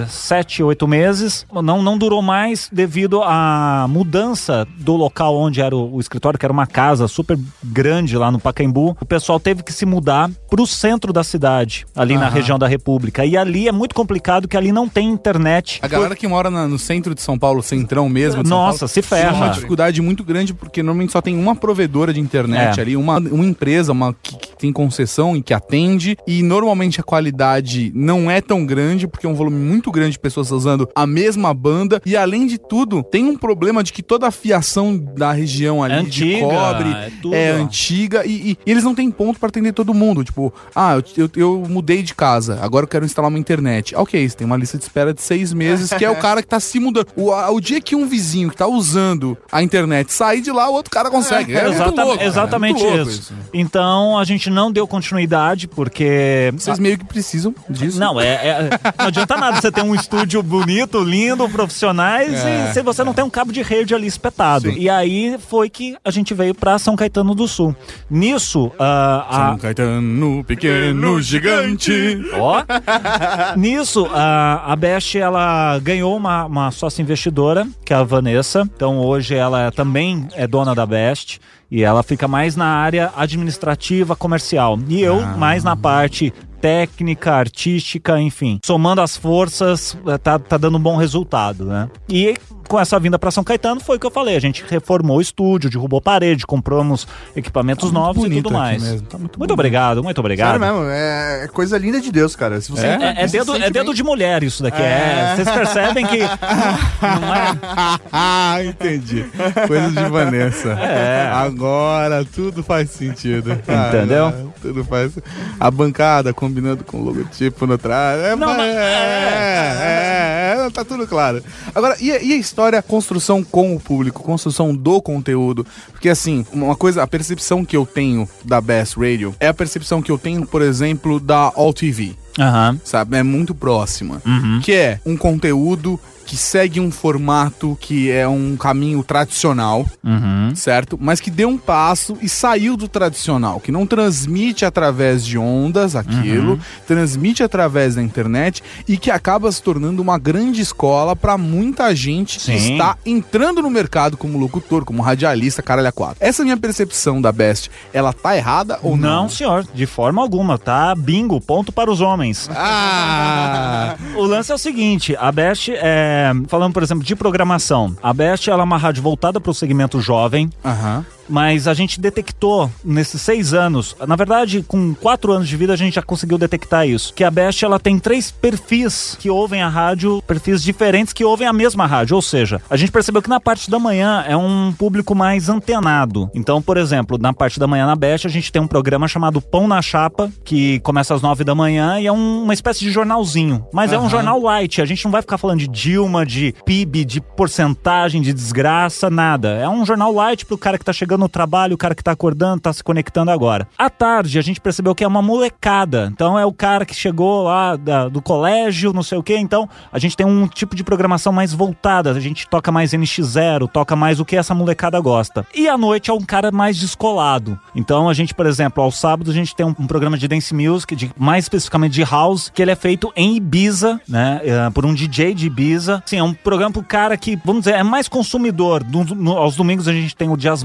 sete, 0.08 0.62
oito 0.62 0.88
meses. 0.88 1.46
Não, 1.62 1.82
não 1.84 1.96
durou 1.98 2.22
mais 2.22 2.68
devido 2.72 3.22
à 3.22 3.86
mudança 3.88 4.66
do 4.78 4.96
local 4.96 5.36
onde 5.36 5.60
era 5.60 5.76
o, 5.76 5.96
o 5.96 6.00
escritório, 6.00 6.38
que 6.38 6.44
era 6.46 6.52
uma 6.52 6.66
casa 6.66 7.06
super 7.06 7.38
grande 7.62 8.16
lá 8.16 8.30
no 8.30 8.40
Pacaembu. 8.40 8.96
O 9.00 9.04
pessoal 9.06 9.38
teve 9.38 9.62
que 9.62 9.72
se 9.72 9.84
mudar 9.86 10.30
pro 10.48 10.66
centro 10.66 11.12
da 11.12 11.22
cidade, 11.22 11.86
ali 11.94 12.16
na 12.16 12.28
região 12.28 12.58
da 12.58 12.66
República. 12.66 13.24
E 13.24 13.36
ali 13.36 13.68
é 13.68 13.72
muito 13.72 13.94
complicado 13.94 14.48
que 14.48 14.56
ali 14.56 14.72
não 14.72 14.88
tem 14.88 15.08
internet. 15.08 15.78
A 15.82 15.86
galera 15.88 16.16
que 16.16 16.26
mora 16.26 16.50
na- 16.50 16.66
no 16.66 16.78
centro 16.78 17.14
de 17.14 17.20
São 17.22 17.38
Paulo, 17.38 17.62
centrão 17.62 18.08
mesmo. 18.08 18.42
de 18.42 18.48
São 18.48 18.58
Nossa, 18.58 18.80
Paulo, 18.80 18.88
se 18.88 19.02
ferra. 19.02 19.32
Tem 19.32 19.40
uma 19.42 19.48
dificuldade 19.50 20.00
muito 20.00 20.24
grande 20.24 20.54
porque 20.54 20.82
normalmente 20.82 21.12
só 21.12 21.20
tem 21.20 21.36
uma 21.38 21.54
provedora 21.54 22.12
de 22.12 22.20
internet 22.20 22.78
É. 22.78 22.82
ali, 22.82 22.96
uma, 22.96 23.18
uma 23.18 23.44
empresa 23.44 23.92
uma, 23.92 24.14
que, 24.22 24.36
que 24.36 24.56
tem 24.56 24.72
concessão 24.72 25.36
e 25.36 25.42
que 25.42 25.52
atende. 25.52 26.16
E 26.26 26.42
normalmente 26.42 27.00
a 27.00 27.02
qualidade 27.04 27.92
não 27.94 28.30
é 28.30 28.40
tão 28.40 28.64
grande 28.64 29.06
porque 29.06 29.26
é 29.26 29.28
um 29.28 29.34
volume 29.34 29.56
muito 29.58 29.90
grande 29.92 30.12
de 30.12 30.18
pessoas 30.18 30.50
usando 30.50 30.88
a 30.94 31.06
mesma 31.06 31.52
banda. 31.52 31.73
E 32.04 32.16
além 32.16 32.46
de 32.46 32.58
tudo, 32.58 33.02
tem 33.02 33.24
um 33.24 33.36
problema 33.36 33.82
de 33.82 33.92
que 33.92 34.02
toda 34.02 34.26
a 34.26 34.30
fiação 34.30 34.96
da 34.96 35.32
região 35.32 35.82
ali 35.82 35.94
É 35.94 36.02
de 36.02 36.24
antiga, 36.24 36.46
cobre 36.46 36.88
é 36.88 37.10
é 37.32 37.50
antiga 37.50 38.24
e, 38.26 38.52
e 38.52 38.58
eles 38.66 38.84
não 38.84 38.94
têm 38.94 39.10
ponto 39.10 39.38
pra 39.38 39.48
atender 39.48 39.72
todo 39.72 39.92
mundo. 39.94 40.24
Tipo, 40.24 40.52
ah, 40.74 40.96
eu, 40.96 41.04
eu, 41.16 41.30
eu 41.36 41.64
mudei 41.68 42.02
de 42.02 42.14
casa, 42.14 42.58
agora 42.62 42.84
eu 42.84 42.88
quero 42.88 43.04
instalar 43.04 43.28
uma 43.28 43.38
internet. 43.38 43.94
Ok, 43.96 44.28
você 44.28 44.36
tem 44.36 44.46
uma 44.46 44.56
lista 44.56 44.78
de 44.78 44.84
espera 44.84 45.12
de 45.12 45.22
seis 45.22 45.52
meses, 45.52 45.92
que 45.92 46.04
é 46.04 46.10
o 46.10 46.16
cara 46.20 46.42
que 46.42 46.48
tá 46.48 46.60
se 46.60 46.78
mudando. 46.78 47.06
O, 47.16 47.30
o 47.30 47.60
dia 47.60 47.80
que 47.80 47.94
um 47.94 48.06
vizinho 48.06 48.50
que 48.50 48.56
tá 48.56 48.66
usando 48.66 49.36
a 49.50 49.62
internet 49.62 50.12
sair 50.12 50.40
de 50.40 50.50
lá, 50.50 50.68
o 50.68 50.72
outro 50.72 50.90
cara 50.90 51.10
consegue. 51.10 51.54
É, 51.54 51.66
louco, 51.66 51.92
cara, 51.94 52.22
é 52.22 52.26
exatamente 52.26 52.82
louco 52.82 53.10
isso. 53.10 53.32
Então 53.52 54.18
a 54.18 54.24
gente 54.24 54.50
não 54.50 54.70
deu 54.70 54.86
continuidade 54.86 55.68
porque. 55.68 56.52
Vocês 56.56 56.78
meio 56.78 56.98
que 56.98 57.04
precisam 57.04 57.54
disso. 57.68 57.98
Não, 57.98 58.20
é, 58.20 58.34
é- 58.34 58.70
não 58.98 59.06
adianta 59.06 59.36
nada 59.36 59.60
você 59.60 59.70
ter 59.70 59.82
um 59.82 59.94
estúdio 59.94 60.42
bonito, 60.42 61.02
lindo, 61.02 61.48
profissionais 61.64 62.44
É, 62.44 62.70
e 62.70 62.72
se 62.72 62.82
você 62.82 63.02
não 63.02 63.12
tem 63.12 63.24
um 63.24 63.30
cabo 63.30 63.52
de 63.52 63.62
rede 63.62 63.94
ali 63.94 64.06
espetado. 64.06 64.70
E 64.70 64.88
aí 64.88 65.36
foi 65.38 65.68
que 65.68 65.96
a 66.04 66.10
gente 66.10 66.34
veio 66.34 66.54
pra 66.54 66.78
São 66.78 66.94
Caetano 66.96 67.34
do 67.34 67.48
Sul. 67.48 67.74
Nisso, 68.10 68.70
ah, 68.78 69.26
a, 69.28 69.48
São 69.50 69.58
Caetano, 69.58 70.44
pequeno 70.44 71.20
gigante. 71.20 72.20
Ó. 72.34 72.62
Nisso, 73.56 74.06
a, 74.12 74.72
a 74.72 74.76
Best, 74.76 75.16
ela 75.16 75.78
ganhou 75.80 76.16
uma, 76.16 76.44
uma 76.44 76.70
sócia 76.70 77.02
investidora, 77.02 77.66
que 77.84 77.92
é 77.92 77.96
a 77.96 78.02
Vanessa. 78.02 78.68
Então 78.74 78.98
hoje 78.98 79.34
ela 79.34 79.70
também 79.70 80.28
é 80.34 80.46
dona 80.46 80.74
da 80.74 80.86
Best. 80.86 81.40
E 81.70 81.82
ela 81.82 82.02
fica 82.02 82.28
mais 82.28 82.54
na 82.54 82.66
área 82.66 83.10
administrativa, 83.16 84.14
comercial. 84.14 84.78
E 84.88 85.02
eu 85.02 85.20
mais 85.36 85.64
na 85.64 85.74
parte 85.74 86.32
técnica, 86.68 87.34
artística, 87.34 88.18
enfim. 88.18 88.58
Somando 88.64 89.02
as 89.02 89.18
forças, 89.18 89.94
eh, 90.06 90.16
tá, 90.16 90.38
tá 90.38 90.56
dando 90.56 90.78
um 90.78 90.80
bom 90.80 90.96
resultado, 90.96 91.66
né? 91.66 91.90
E 92.08 92.34
com 92.66 92.80
essa 92.80 92.98
vinda 92.98 93.18
para 93.18 93.30
São 93.30 93.44
Caetano 93.44 93.78
foi 93.82 93.98
o 93.98 94.00
que 94.00 94.06
eu 94.06 94.10
falei. 94.10 94.34
A 94.36 94.40
gente 94.40 94.64
reformou 94.66 95.18
o 95.18 95.20
estúdio, 95.20 95.68
derrubou 95.68 96.00
parede, 96.00 96.46
compramos 96.46 97.06
equipamentos 97.36 97.92
novos 97.92 98.24
e 98.24 98.30
tudo 98.36 98.50
mais. 98.50 98.82
mesmo, 98.82 99.02
tá 99.02 99.18
muito 99.18 99.20
muito 99.20 99.36
bonito. 99.38 99.52
obrigado, 99.52 100.02
muito 100.02 100.18
obrigado. 100.18 100.58
Sério 100.58 100.74
mesmo, 100.74 100.90
é, 100.90 101.44
é 101.44 101.48
coisa 101.48 101.76
linda 101.76 102.00
de 102.00 102.10
Deus, 102.10 102.34
cara. 102.34 102.58
Se 102.62 102.70
você 102.72 102.86
É, 102.86 103.14
é 103.24 103.28
se 103.28 103.36
dedo, 103.36 103.52
sente 103.52 103.64
é 103.66 103.70
dedo 103.70 103.84
bem- 103.88 103.94
de 103.94 104.02
mulher 104.02 104.42
isso 104.42 104.62
daqui. 104.62 104.80
É. 104.80 105.34
Vocês 105.36 105.50
percebem 105.50 106.06
que. 106.06 106.20
Não 106.20 106.26
é? 107.36 107.98
ah, 108.10 108.56
entendi. 108.64 109.26
Coisa 109.66 109.90
de 109.90 110.08
Vanessa. 110.08 110.78
É. 110.94 111.28
Agora 111.30 112.24
tudo 112.24 112.62
faz 112.62 112.88
sentido. 112.90 113.52
Entendeu? 113.52 114.28
Ah, 114.28 114.44
tudo 114.62 114.82
faz. 114.84 115.12
A 115.60 115.70
bancada 115.70 116.32
combinando 116.54 116.84
com 116.84 116.98
o 116.98 117.04
logotipo 117.04 117.66
no 117.66 117.76
trás. 117.76 118.20
É, 118.22 118.36
Não, 118.36 118.46
mas- 118.46 118.60
é, 118.60 120.54
é, 120.60 120.66
é, 120.66 120.70
tá 120.70 120.84
tudo 120.84 121.06
claro. 121.06 121.42
Agora, 121.74 121.96
e, 122.00 122.12
a- 122.12 122.22
e 122.22 122.32
a 122.32 122.36
história, 122.36 122.80
construção 122.80 123.42
com 123.42 123.74
o 123.74 123.80
público, 123.80 124.22
construção 124.22 124.74
do 124.74 125.02
conteúdo? 125.02 125.66
Porque 125.90 126.08
assim, 126.08 126.46
uma 126.52 126.76
coisa, 126.76 127.02
a 127.02 127.06
percepção 127.06 127.64
que 127.64 127.76
eu 127.76 127.84
tenho 127.84 128.28
da 128.44 128.60
Bass 128.60 128.94
Radio 128.94 129.34
é 129.40 129.48
a 129.48 129.54
percepção 129.54 130.00
que 130.00 130.10
eu 130.12 130.18
tenho, 130.18 130.46
por 130.46 130.62
exemplo, 130.62 131.18
da 131.18 131.52
All 131.56 131.72
TV 131.74 132.14
Aham. 132.38 132.78
sabe? 132.84 133.16
É 133.16 133.22
muito 133.22 133.54
próxima. 133.54 134.22
Uhum. 134.24 134.60
Que 134.62 134.72
é 134.72 135.00
um 135.04 135.16
conteúdo 135.16 135.98
que 136.24 136.36
segue 136.36 136.80
um 136.80 136.90
formato 136.90 137.76
que 137.80 138.10
é 138.10 138.26
um 138.26 138.56
caminho 138.56 139.02
tradicional, 139.02 139.86
Uhum. 140.02 140.52
certo? 140.54 140.98
Mas 141.00 141.20
que 141.20 141.30
deu 141.30 141.48
um 141.48 141.58
passo 141.58 142.16
e 142.22 142.28
saiu 142.28 142.76
do 142.76 142.88
tradicional, 142.88 143.60
que 143.60 143.70
não 143.72 143.86
transmite 143.86 144.64
através 144.64 145.24
de 145.24 145.36
ondas 145.38 145.94
aquilo, 145.96 146.52
Uhum. 146.52 146.58
transmite 146.86 147.42
através 147.42 147.94
da 147.94 148.02
internet 148.02 148.62
e 148.88 148.96
que 148.96 149.10
acaba 149.10 149.50
se 149.52 149.62
tornando 149.62 150.00
uma 150.02 150.18
grande 150.18 150.60
escola 150.60 151.14
para 151.16 151.36
muita 151.38 151.94
gente 151.94 152.38
que 152.38 152.44
Sim. 152.58 152.72
está 152.74 152.96
entrando 153.04 153.60
no 153.62 153.70
mercado 153.70 154.16
como 154.16 154.38
locutor, 154.38 154.84
como 154.84 155.02
radialista, 155.02 155.62
caralho 155.62 155.88
a 155.88 155.92
quatro. 155.92 156.16
Essa 156.20 156.42
minha 156.42 156.56
percepção 156.56 157.20
da 157.20 157.30
Best, 157.32 157.70
ela 157.92 158.12
tá 158.12 158.36
errada 158.36 158.78
ou 158.82 158.96
não? 158.96 159.22
Não, 159.24 159.28
senhor, 159.28 159.66
de 159.74 159.86
forma 159.86 160.20
alguma, 160.22 160.58
tá? 160.58 160.94
Bingo, 160.94 161.40
ponto 161.40 161.70
para 161.72 161.90
os 161.90 162.00
homens. 162.00 162.48
Ah! 162.54 163.96
O 164.16 164.24
lance 164.24 164.50
é 164.52 164.54
o 164.54 164.58
seguinte, 164.58 165.16
a 165.18 165.30
Best, 165.32 165.72
é, 165.74 166.13
falando 166.48 166.72
por 166.72 166.82
exemplo 166.82 167.04
de 167.04 167.14
programação, 167.16 167.96
a 168.02 168.12
Best 168.12 168.48
ela 168.50 168.62
é 168.62 168.64
uma 168.64 168.76
rádio 168.76 169.02
voltada 169.02 169.40
para 169.40 169.50
o 169.50 169.54
segmento 169.54 170.00
jovem, 170.00 170.50
Aham. 170.64 171.04
Mas 171.28 171.66
a 171.68 171.74
gente 171.74 172.00
detectou 172.00 172.70
nesses 172.84 173.20
seis 173.20 173.54
anos, 173.54 173.96
na 174.06 174.16
verdade, 174.16 174.62
com 174.66 174.94
quatro 174.94 175.32
anos 175.32 175.48
de 175.48 175.56
vida 175.56 175.72
a 175.72 175.76
gente 175.76 175.94
já 175.94 176.02
conseguiu 176.02 176.38
detectar 176.38 176.86
isso, 176.86 177.12
que 177.14 177.24
a 177.24 177.30
Best 177.30 177.64
ela 177.64 177.78
tem 177.78 177.98
três 177.98 178.30
perfis 178.30 179.16
que 179.18 179.30
ouvem 179.30 179.62
a 179.62 179.68
rádio, 179.68 180.22
perfis 180.26 180.62
diferentes 180.62 181.12
que 181.12 181.24
ouvem 181.24 181.46
a 181.46 181.52
mesma 181.52 181.86
rádio, 181.86 182.16
ou 182.16 182.22
seja, 182.22 182.60
a 182.68 182.76
gente 182.76 182.92
percebeu 182.92 183.22
que 183.22 183.28
na 183.28 183.40
parte 183.40 183.70
da 183.70 183.78
manhã 183.78 184.24
é 184.26 184.36
um 184.36 184.72
público 184.76 185.14
mais 185.14 185.48
antenado. 185.48 186.30
Então, 186.34 186.60
por 186.62 186.76
exemplo, 186.76 187.18
na 187.18 187.32
parte 187.32 187.58
da 187.58 187.66
manhã 187.66 187.86
na 187.86 187.96
Best 187.96 188.26
a 188.26 188.30
gente 188.30 188.50
tem 188.52 188.60
um 188.62 188.66
programa 188.66 189.08
chamado 189.08 189.40
Pão 189.40 189.66
na 189.68 189.80
Chapa, 189.82 190.30
que 190.44 190.78
começa 190.80 191.14
às 191.14 191.22
nove 191.22 191.44
da 191.44 191.54
manhã 191.54 191.98
e 192.00 192.06
é 192.06 192.12
um- 192.12 192.42
uma 192.44 192.54
espécie 192.54 192.80
de 192.80 192.90
jornalzinho, 192.90 193.66
mas 193.72 193.92
é 193.92 193.98
um 193.98 194.08
jornal 194.10 194.40
light, 194.40 194.80
a 194.80 194.84
gente 194.84 195.04
não 195.04 195.12
vai 195.12 195.22
ficar 195.22 195.38
falando 195.38 195.58
de 195.60 195.68
Dilma, 195.68 196.24
de 196.26 196.54
PIB, 196.64 197.04
de 197.04 197.20
porcentagem, 197.20 198.20
de 198.22 198.32
desgraça, 198.32 199.08
nada. 199.10 199.50
É 199.56 199.68
um 199.68 199.84
jornal 199.84 200.12
light 200.12 200.44
pro 200.46 200.56
cara 200.58 200.78
que 200.78 200.84
tá 200.84 200.92
chegando 200.92 201.13
no 201.18 201.28
trabalho, 201.28 201.74
o 201.74 201.78
cara 201.78 201.94
que 201.94 202.02
tá 202.02 202.12
acordando, 202.12 202.60
tá 202.60 202.72
se 202.72 202.82
conectando 202.82 203.30
agora. 203.30 203.66
À 203.78 203.88
tarde, 203.90 204.38
a 204.38 204.42
gente 204.42 204.60
percebeu 204.60 204.94
que 204.94 205.04
é 205.04 205.06
uma 205.08 205.22
molecada. 205.22 206.08
Então 206.12 206.38
é 206.38 206.44
o 206.46 206.52
cara 206.52 206.84
que 206.84 206.94
chegou 206.94 207.44
lá 207.44 207.76
da- 207.76 208.08
do 208.08 208.20
colégio, 208.22 208.92
não 208.92 209.02
sei 209.02 209.18
o 209.18 209.22
quê. 209.22 209.36
Então 209.36 209.68
a 209.92 209.98
gente 209.98 210.16
tem 210.16 210.26
um 210.26 210.46
tipo 210.46 210.74
de 210.74 210.82
programação 210.84 211.32
mais 211.32 211.52
voltada. 211.52 212.10
A 212.10 212.20
gente 212.20 212.48
toca 212.48 212.70
mais 212.72 212.92
NX0, 212.92 213.68
toca 213.68 213.94
mais 213.96 214.20
o 214.20 214.24
que 214.24 214.36
essa 214.36 214.54
molecada 214.54 214.98
gosta. 215.00 215.46
E 215.54 215.68
à 215.68 215.76
noite 215.76 216.10
é 216.10 216.14
um 216.14 216.20
cara 216.22 216.50
mais 216.50 216.76
descolado. 216.78 217.58
Então 217.74 218.08
a 218.08 218.14
gente, 218.14 218.34
por 218.34 218.46
exemplo, 218.46 218.82
aos 218.82 218.98
sábados 218.98 219.32
a 219.32 219.36
gente 219.36 219.54
tem 219.54 219.64
um, 219.66 219.74
um 219.78 219.86
programa 219.86 220.16
de 220.16 220.26
dance 220.28 220.54
music, 220.54 220.94
de, 220.96 221.10
mais 221.18 221.44
especificamente 221.44 221.92
de 221.92 222.02
house, 222.04 222.50
que 222.54 222.62
ele 222.62 222.70
é 222.70 222.76
feito 222.76 223.12
em 223.16 223.36
Ibiza, 223.36 224.00
né? 224.08 224.40
eh, 224.44 224.70
por 224.70 224.84
um 224.86 224.94
DJ 224.94 225.34
de 225.34 225.46
Ibiza. 225.46 226.02
Sim, 226.06 226.18
é 226.18 226.22
um 226.22 226.32
programa 226.34 226.72
pro 226.72 226.82
cara 226.82 227.16
que, 227.16 227.36
vamos 227.44 227.64
dizer, 227.64 227.76
é 227.76 227.82
mais 227.82 228.08
consumidor. 228.08 228.82
Do- 228.82 229.14
no- 229.14 229.36
aos 229.36 229.56
domingos 229.56 229.86
a 229.88 229.92
gente 229.92 230.14
tem 230.16 230.28
o 230.28 230.36
Jazz 230.36 230.62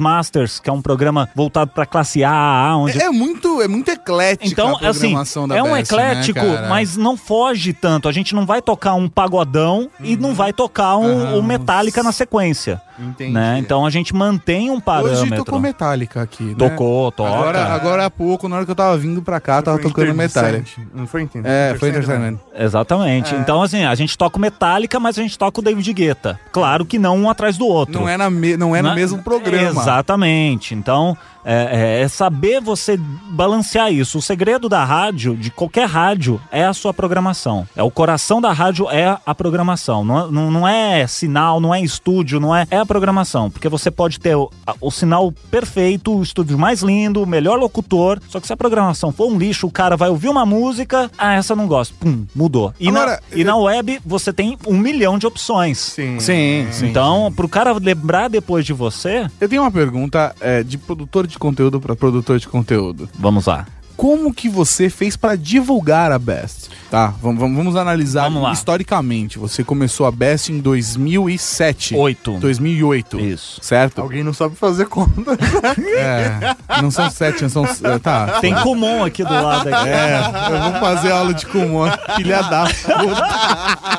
Que 0.62 0.70
é 0.70 0.74
um 0.74 0.82
programa 0.82 1.28
voltado 1.36 1.72
pra 1.72 1.86
classe 1.86 2.24
A, 2.24 2.74
onde 2.78 3.02
É 3.02 3.10
muito, 3.10 3.62
é 3.62 3.68
muito 3.68 3.90
eclética 3.90 4.46
então, 4.46 4.78
a 4.78 4.90
assim, 4.90 5.00
programação 5.02 5.48
da 5.48 5.58
é 5.58 5.64
um 5.64 5.72
Best, 5.74 5.94
né, 5.96 6.12
eclético, 6.12 6.40
cara? 6.40 6.68
mas 6.70 6.96
não 6.98 7.18
foge 7.18 7.74
tanto. 7.74 8.08
A 8.08 8.12
gente 8.12 8.34
não 8.34 8.46
vai 8.46 8.62
tocar 8.62 8.94
um 8.94 9.08
pagodão 9.10 9.90
e 10.02 10.16
não 10.16 10.34
vai 10.34 10.54
tocar 10.54 10.98
um, 10.98 11.38
um 11.38 11.42
Metallica 11.42 12.02
na 12.04 12.12
sequência. 12.12 12.82
Entendi. 13.02 13.32
né? 13.32 13.58
Então 13.60 13.86
a 13.86 13.90
gente 13.90 14.14
mantém 14.14 14.70
um 14.70 14.78
parâmetro. 14.80 15.22
Hoje 15.24 15.36
tocou 15.38 15.58
Metallica 15.60 16.22
aqui, 16.22 16.44
né? 16.44 16.56
Tocou, 16.58 17.10
toca. 17.14 17.30
Agora, 17.34 17.66
agora 17.74 18.06
há 18.06 18.10
pouco, 18.10 18.50
na 18.50 18.58
hora 18.58 18.66
que 18.66 18.72
eu 18.72 18.76
tava 18.76 18.98
vindo 18.98 19.22
pra 19.22 19.40
cá, 19.40 19.62
tava 19.62 19.80
tocando 19.80 20.14
Metallica. 20.14 20.66
Não 20.94 21.08
foi 21.08 21.22
Inter 21.22 21.42
É, 21.46 21.76
foi 21.80 21.90
Entertainment. 21.90 22.38
Exatamente. 22.54 23.34
Então, 23.36 23.62
assim, 23.64 23.86
a 23.86 23.96
gente 23.96 24.18
toca 24.18 24.38
o 24.38 24.40
Metallica, 24.42 25.00
mas 25.00 25.18
a 25.18 25.22
gente 25.22 25.38
toca 25.38 25.62
o 25.62 25.64
David 25.64 25.94
Guetta. 25.94 26.38
Claro 26.52 26.86
que 26.86 27.00
não 27.00 27.18
um 27.18 27.30
atrás 27.30 27.58
do 27.58 27.66
outro. 27.66 28.02
Não 28.02 28.10
é, 28.10 28.18
na 28.18 28.30
me- 28.30 28.58
não 28.58 28.76
é 28.76 28.82
no 28.82 28.90
Na- 28.90 28.96
mesmo 28.96 29.24
programa. 29.24 29.82
Exatamente. 29.82 30.29
Então, 30.74 31.18
é, 31.46 32.00
é- 32.00 32.02
é 32.04 32.08
saber 32.08 32.60
você 32.62 32.98
balancear 33.32 33.92
isso. 33.92 34.18
O 34.18 34.22
segredo 34.22 34.68
da 34.68 34.84
rádio, 34.84 35.36
de 35.36 35.50
qualquer 35.52 35.88
rádio, 35.88 36.40
é 36.52 36.66
a 36.66 36.74
sua 36.74 36.94
programação. 36.94 37.68
É 37.76 37.84
o 37.84 37.90
coração 37.92 38.42
da 38.42 38.52
rádio 38.52 38.90
é 38.90 39.18
a 39.26 39.36
programação. 39.36 40.04
Não, 40.04 40.32
não, 40.32 40.52
não 40.52 40.68
é 40.68 41.06
sinal, 41.08 41.60
não 41.60 41.74
é 41.74 41.82
estúdio, 41.82 42.40
não 42.40 42.56
é. 42.56 42.68
É 42.70 42.78
a 42.78 42.86
programação. 42.86 43.50
Porque 43.50 43.70
você 43.70 43.90
pode 43.90 44.20
ter 44.20 44.36
o, 44.36 44.50
a- 44.66 44.76
o 44.82 44.92
sinal 44.92 45.32
perfeito, 45.50 46.16
o 46.18 46.22
estúdio 46.24 46.58
mais 46.58 46.82
lindo, 46.82 47.22
o 47.24 47.28
melhor 47.28 47.58
locutor. 47.60 48.20
Só 48.28 48.40
que 48.40 48.48
se 48.48 48.54
a 48.54 48.58
programação 48.58 49.12
for 49.12 49.32
um 49.32 49.38
lixo, 49.38 49.68
o 49.68 49.72
cara 49.72 49.96
vai 49.96 50.10
ouvir 50.10 50.30
uma 50.30 50.46
música. 50.46 51.10
Ah, 51.18 51.34
essa 51.36 51.54
eu 51.54 51.58
não 51.58 51.68
gosto. 51.68 51.94
Pum, 51.96 52.26
mudou. 52.36 52.74
E, 52.80 52.90
Agora, 52.90 53.22
na, 53.32 53.38
e 53.38 53.44
na 53.44 53.56
web 53.56 54.00
você 54.06 54.34
tem 54.34 54.58
um 54.68 54.78
milhão 54.78 55.18
de 55.18 55.26
opções. 55.28 55.78
Sim. 55.78 56.20
Sim, 56.20 56.68
sim. 56.72 56.88
Então, 56.88 57.32
pro 57.36 57.48
cara 57.48 57.72
lembrar 57.74 58.28
depois 58.30 58.66
de 58.66 58.74
você, 58.74 59.28
Eu 59.40 59.48
tenho 59.48 59.62
uma 59.62 59.72
pergunta 59.72 60.19
é, 60.40 60.64
de 60.64 60.78
produtor 60.78 61.26
de 61.28 61.38
conteúdo 61.38 61.80
pra 61.80 61.96
produtor 61.96 62.40
de 62.40 62.48
conteúdo. 62.48 63.10
vamos 63.18 63.46
lá. 63.46 63.66
Como 63.98 64.34
que 64.34 64.48
você 64.48 64.90
fez 64.90 65.18
pra 65.18 65.36
divulgar 65.36 66.10
a 66.10 66.18
Best? 66.18 66.70
Tá, 66.90 67.14
vamos, 67.22 67.38
vamos, 67.38 67.58
vamos 67.58 67.76
analisar 67.76 68.24
Vamos 68.24 68.44
lá. 68.44 68.54
historicamente. 68.54 69.38
Você 69.38 69.62
começou 69.62 70.06
a 70.06 70.12
Best 70.12 70.54
em 70.54 70.60
2007. 70.62 71.96
Oito. 71.96 72.38
2008. 72.40 73.20
Isso. 73.20 73.60
Certo? 73.62 74.00
Alguém 74.00 74.24
não 74.24 74.32
sabe 74.32 74.56
fazer 74.56 74.86
conta. 74.88 75.38
É. 76.00 76.56
Não 76.82 76.90
são 76.90 77.10
sete, 77.10 77.42
não 77.42 77.50
são. 77.50 77.66
é, 77.66 78.00
Tá. 78.00 78.40
Tem 78.40 78.56
Kumon 78.56 79.04
aqui 79.04 79.22
do 79.22 79.34
lado. 79.34 79.68
Aqui. 79.68 79.90
É, 79.90 80.22
eu 80.50 80.72
vou 80.72 80.80
fazer 80.80 81.12
aula 81.12 81.34
de 81.34 81.46
Kumon, 81.46 81.90
filha 82.16 82.42
da 82.44 82.66
puta. 82.68 83.99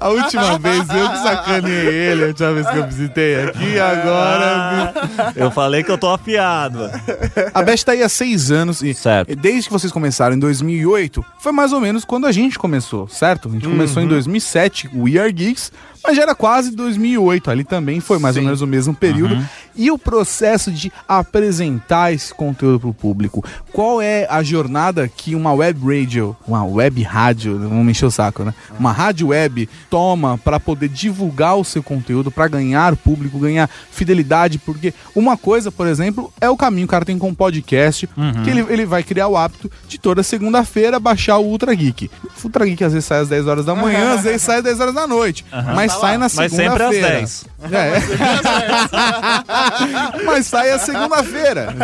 A 0.00 0.08
última 0.08 0.58
vez 0.58 0.78
eu 0.88 1.08
que 1.10 1.18
sacaneei 1.22 1.86
ele, 1.86 2.24
a 2.24 2.26
última 2.28 2.52
vez 2.52 2.66
que 2.68 2.76
eu 2.76 2.86
visitei 2.86 3.44
aqui, 3.44 3.78
agora. 3.78 4.92
Eu 5.34 5.50
falei 5.50 5.82
que 5.82 5.90
eu 5.90 5.98
tô 5.98 6.08
afiado. 6.10 6.90
A 7.54 7.62
Best 7.62 7.84
tá 7.84 7.92
aí 7.92 8.02
há 8.02 8.08
seis 8.08 8.50
anos 8.50 8.82
e 8.82 8.94
Certo. 8.94 9.34
desde 9.36 9.68
que 9.68 9.72
vocês 9.72 9.92
começaram 9.92 10.34
em 10.36 10.38
2008, 10.38 11.24
foi 11.40 11.52
mais 11.52 11.72
ou 11.72 11.80
menos 11.80 12.04
quando 12.04 12.26
a 12.26 12.32
gente 12.32 12.58
começou, 12.58 13.08
certo? 13.08 13.48
A 13.48 13.52
gente 13.52 13.66
começou 13.68 14.02
em 14.02 14.06
2007, 14.08 14.90
o 14.94 15.04
We 15.04 15.18
Are 15.18 15.32
Geeks, 15.32 15.72
mas 16.06 16.16
já 16.16 16.22
era 16.22 16.34
quase 16.34 16.70
2008, 16.70 17.50
ali 17.50 17.64
também 17.64 18.00
foi 18.00 18.18
mais 18.18 18.36
ou 18.36 18.42
menos 18.42 18.60
o 18.60 18.66
mesmo 18.66 18.94
período. 18.94 19.36
E 19.74 19.90
o 19.90 19.98
processo 19.98 20.70
de 20.70 20.90
apresentar 21.06 22.12
esse 22.12 22.32
conteúdo 22.32 22.80
pro 22.80 22.94
público, 22.94 23.44
qual 23.72 24.00
é 24.00 24.26
a 24.30 24.42
jornada 24.42 25.06
que 25.06 25.34
uma 25.34 25.52
web 25.52 25.78
radio, 25.86 26.36
uma 26.46 26.64
web 26.64 27.02
rádio, 27.02 27.58
vamos 27.58 27.84
me 27.84 27.90
encher 27.90 28.06
o 28.06 28.10
saco, 28.10 28.42
né? 28.42 28.54
Uma 28.78 28.92
rádio 28.92 29.28
web 29.28 29.68
toma 29.90 30.38
para 30.38 30.58
poder 30.58 30.88
divulgar 30.88 31.56
o 31.56 31.64
seu 31.64 31.82
conteúdo, 31.82 32.30
para 32.30 32.48
ganhar 32.48 32.96
público, 32.96 33.38
ganhar 33.38 33.68
fidelidade, 33.90 34.58
porque 34.58 34.94
uma 35.14 35.36
coisa, 35.36 35.70
por 35.70 35.86
exemplo, 35.86 36.32
é 36.40 36.48
o 36.48 36.56
caminho. 36.56 36.86
Que 36.86 36.90
o 36.90 36.92
cara 36.92 37.04
tem 37.04 37.18
com 37.18 37.28
um 37.28 37.34
podcast, 37.34 38.08
que 38.44 38.50
ele, 38.50 38.64
ele 38.68 38.86
vai 38.86 39.02
criar 39.02 39.28
o 39.28 39.36
hábito 39.36 39.70
de 39.88 39.98
toda 39.98 40.22
segunda-feira 40.22 41.00
baixar 41.00 41.38
o 41.38 41.44
Ultra 41.44 41.74
Geek. 41.74 42.10
O 42.24 42.44
Ultra 42.44 42.64
Geek 42.64 42.84
às 42.84 42.92
vezes 42.92 43.06
sai 43.06 43.20
às 43.20 43.28
10 43.28 43.46
horas 43.46 43.64
da 43.64 43.74
manhã, 43.74 44.14
às 44.14 44.22
vezes 44.22 44.42
sai 44.42 44.58
às 44.58 44.64
10 44.64 44.80
horas 44.80 44.94
da 44.94 45.06
noite, 45.06 45.44
mas 45.74 45.95
sai 46.00 46.18
na 46.18 46.28
Mas 46.34 46.52
sempre 46.52 46.82
às 46.82 46.94
segunda-feira. 46.94 47.10
10. 47.10 47.44
É. 47.72 47.92
Mas 50.24 50.46
sai 50.46 50.70
a 50.70 50.78
segunda-feira. 50.78 51.74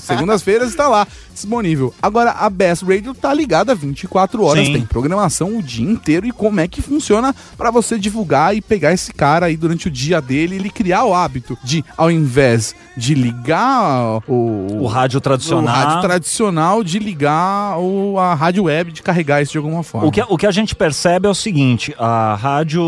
Segundas-feiras 0.00 0.70
está 0.70 0.88
lá, 0.88 1.06
disponível. 1.42 1.92
Agora, 2.02 2.32
a 2.32 2.48
Best 2.50 2.84
Radio 2.84 3.14
tá 3.14 3.32
ligada 3.32 3.74
24 3.74 4.42
horas, 4.44 4.66
Sim. 4.66 4.72
tem 4.74 4.82
programação 4.86 5.56
o 5.58 5.62
dia 5.62 5.88
inteiro. 5.88 6.26
E 6.26 6.32
como 6.32 6.60
é 6.60 6.68
que 6.68 6.80
funciona 6.82 7.34
para 7.56 7.70
você 7.70 7.98
divulgar 7.98 8.54
e 8.56 8.60
pegar 8.60 8.92
esse 8.92 9.12
cara 9.12 9.46
aí 9.46 9.56
durante 9.56 9.88
o 9.88 9.90
dia 9.90 10.20
dele 10.20 10.54
e 10.54 10.58
ele 10.58 10.70
criar 10.70 11.04
o 11.04 11.14
hábito 11.14 11.56
de, 11.62 11.84
ao 11.96 12.10
invés 12.10 12.74
de 12.96 13.14
ligar 13.14 14.20
o, 14.28 14.82
O 14.82 14.86
rádio 14.86 15.18
o 15.18 15.20
tradicional. 15.20 15.74
rádio 15.74 16.00
tradicional, 16.02 16.82
de 16.84 16.98
ligar 16.98 17.78
o, 17.78 18.18
a 18.18 18.34
rádio 18.34 18.64
web, 18.64 18.92
de 18.92 19.02
carregar 19.02 19.40
isso 19.42 19.52
de 19.52 19.58
alguma 19.58 19.82
forma. 19.82 20.06
O 20.06 20.10
que, 20.10 20.20
o 20.28 20.36
que 20.36 20.46
a 20.46 20.50
gente 20.50 20.74
percebe 20.74 21.26
é 21.26 21.30
o 21.30 21.34
seguinte: 21.34 21.94
a 21.98 22.34
rádio, 22.34 22.82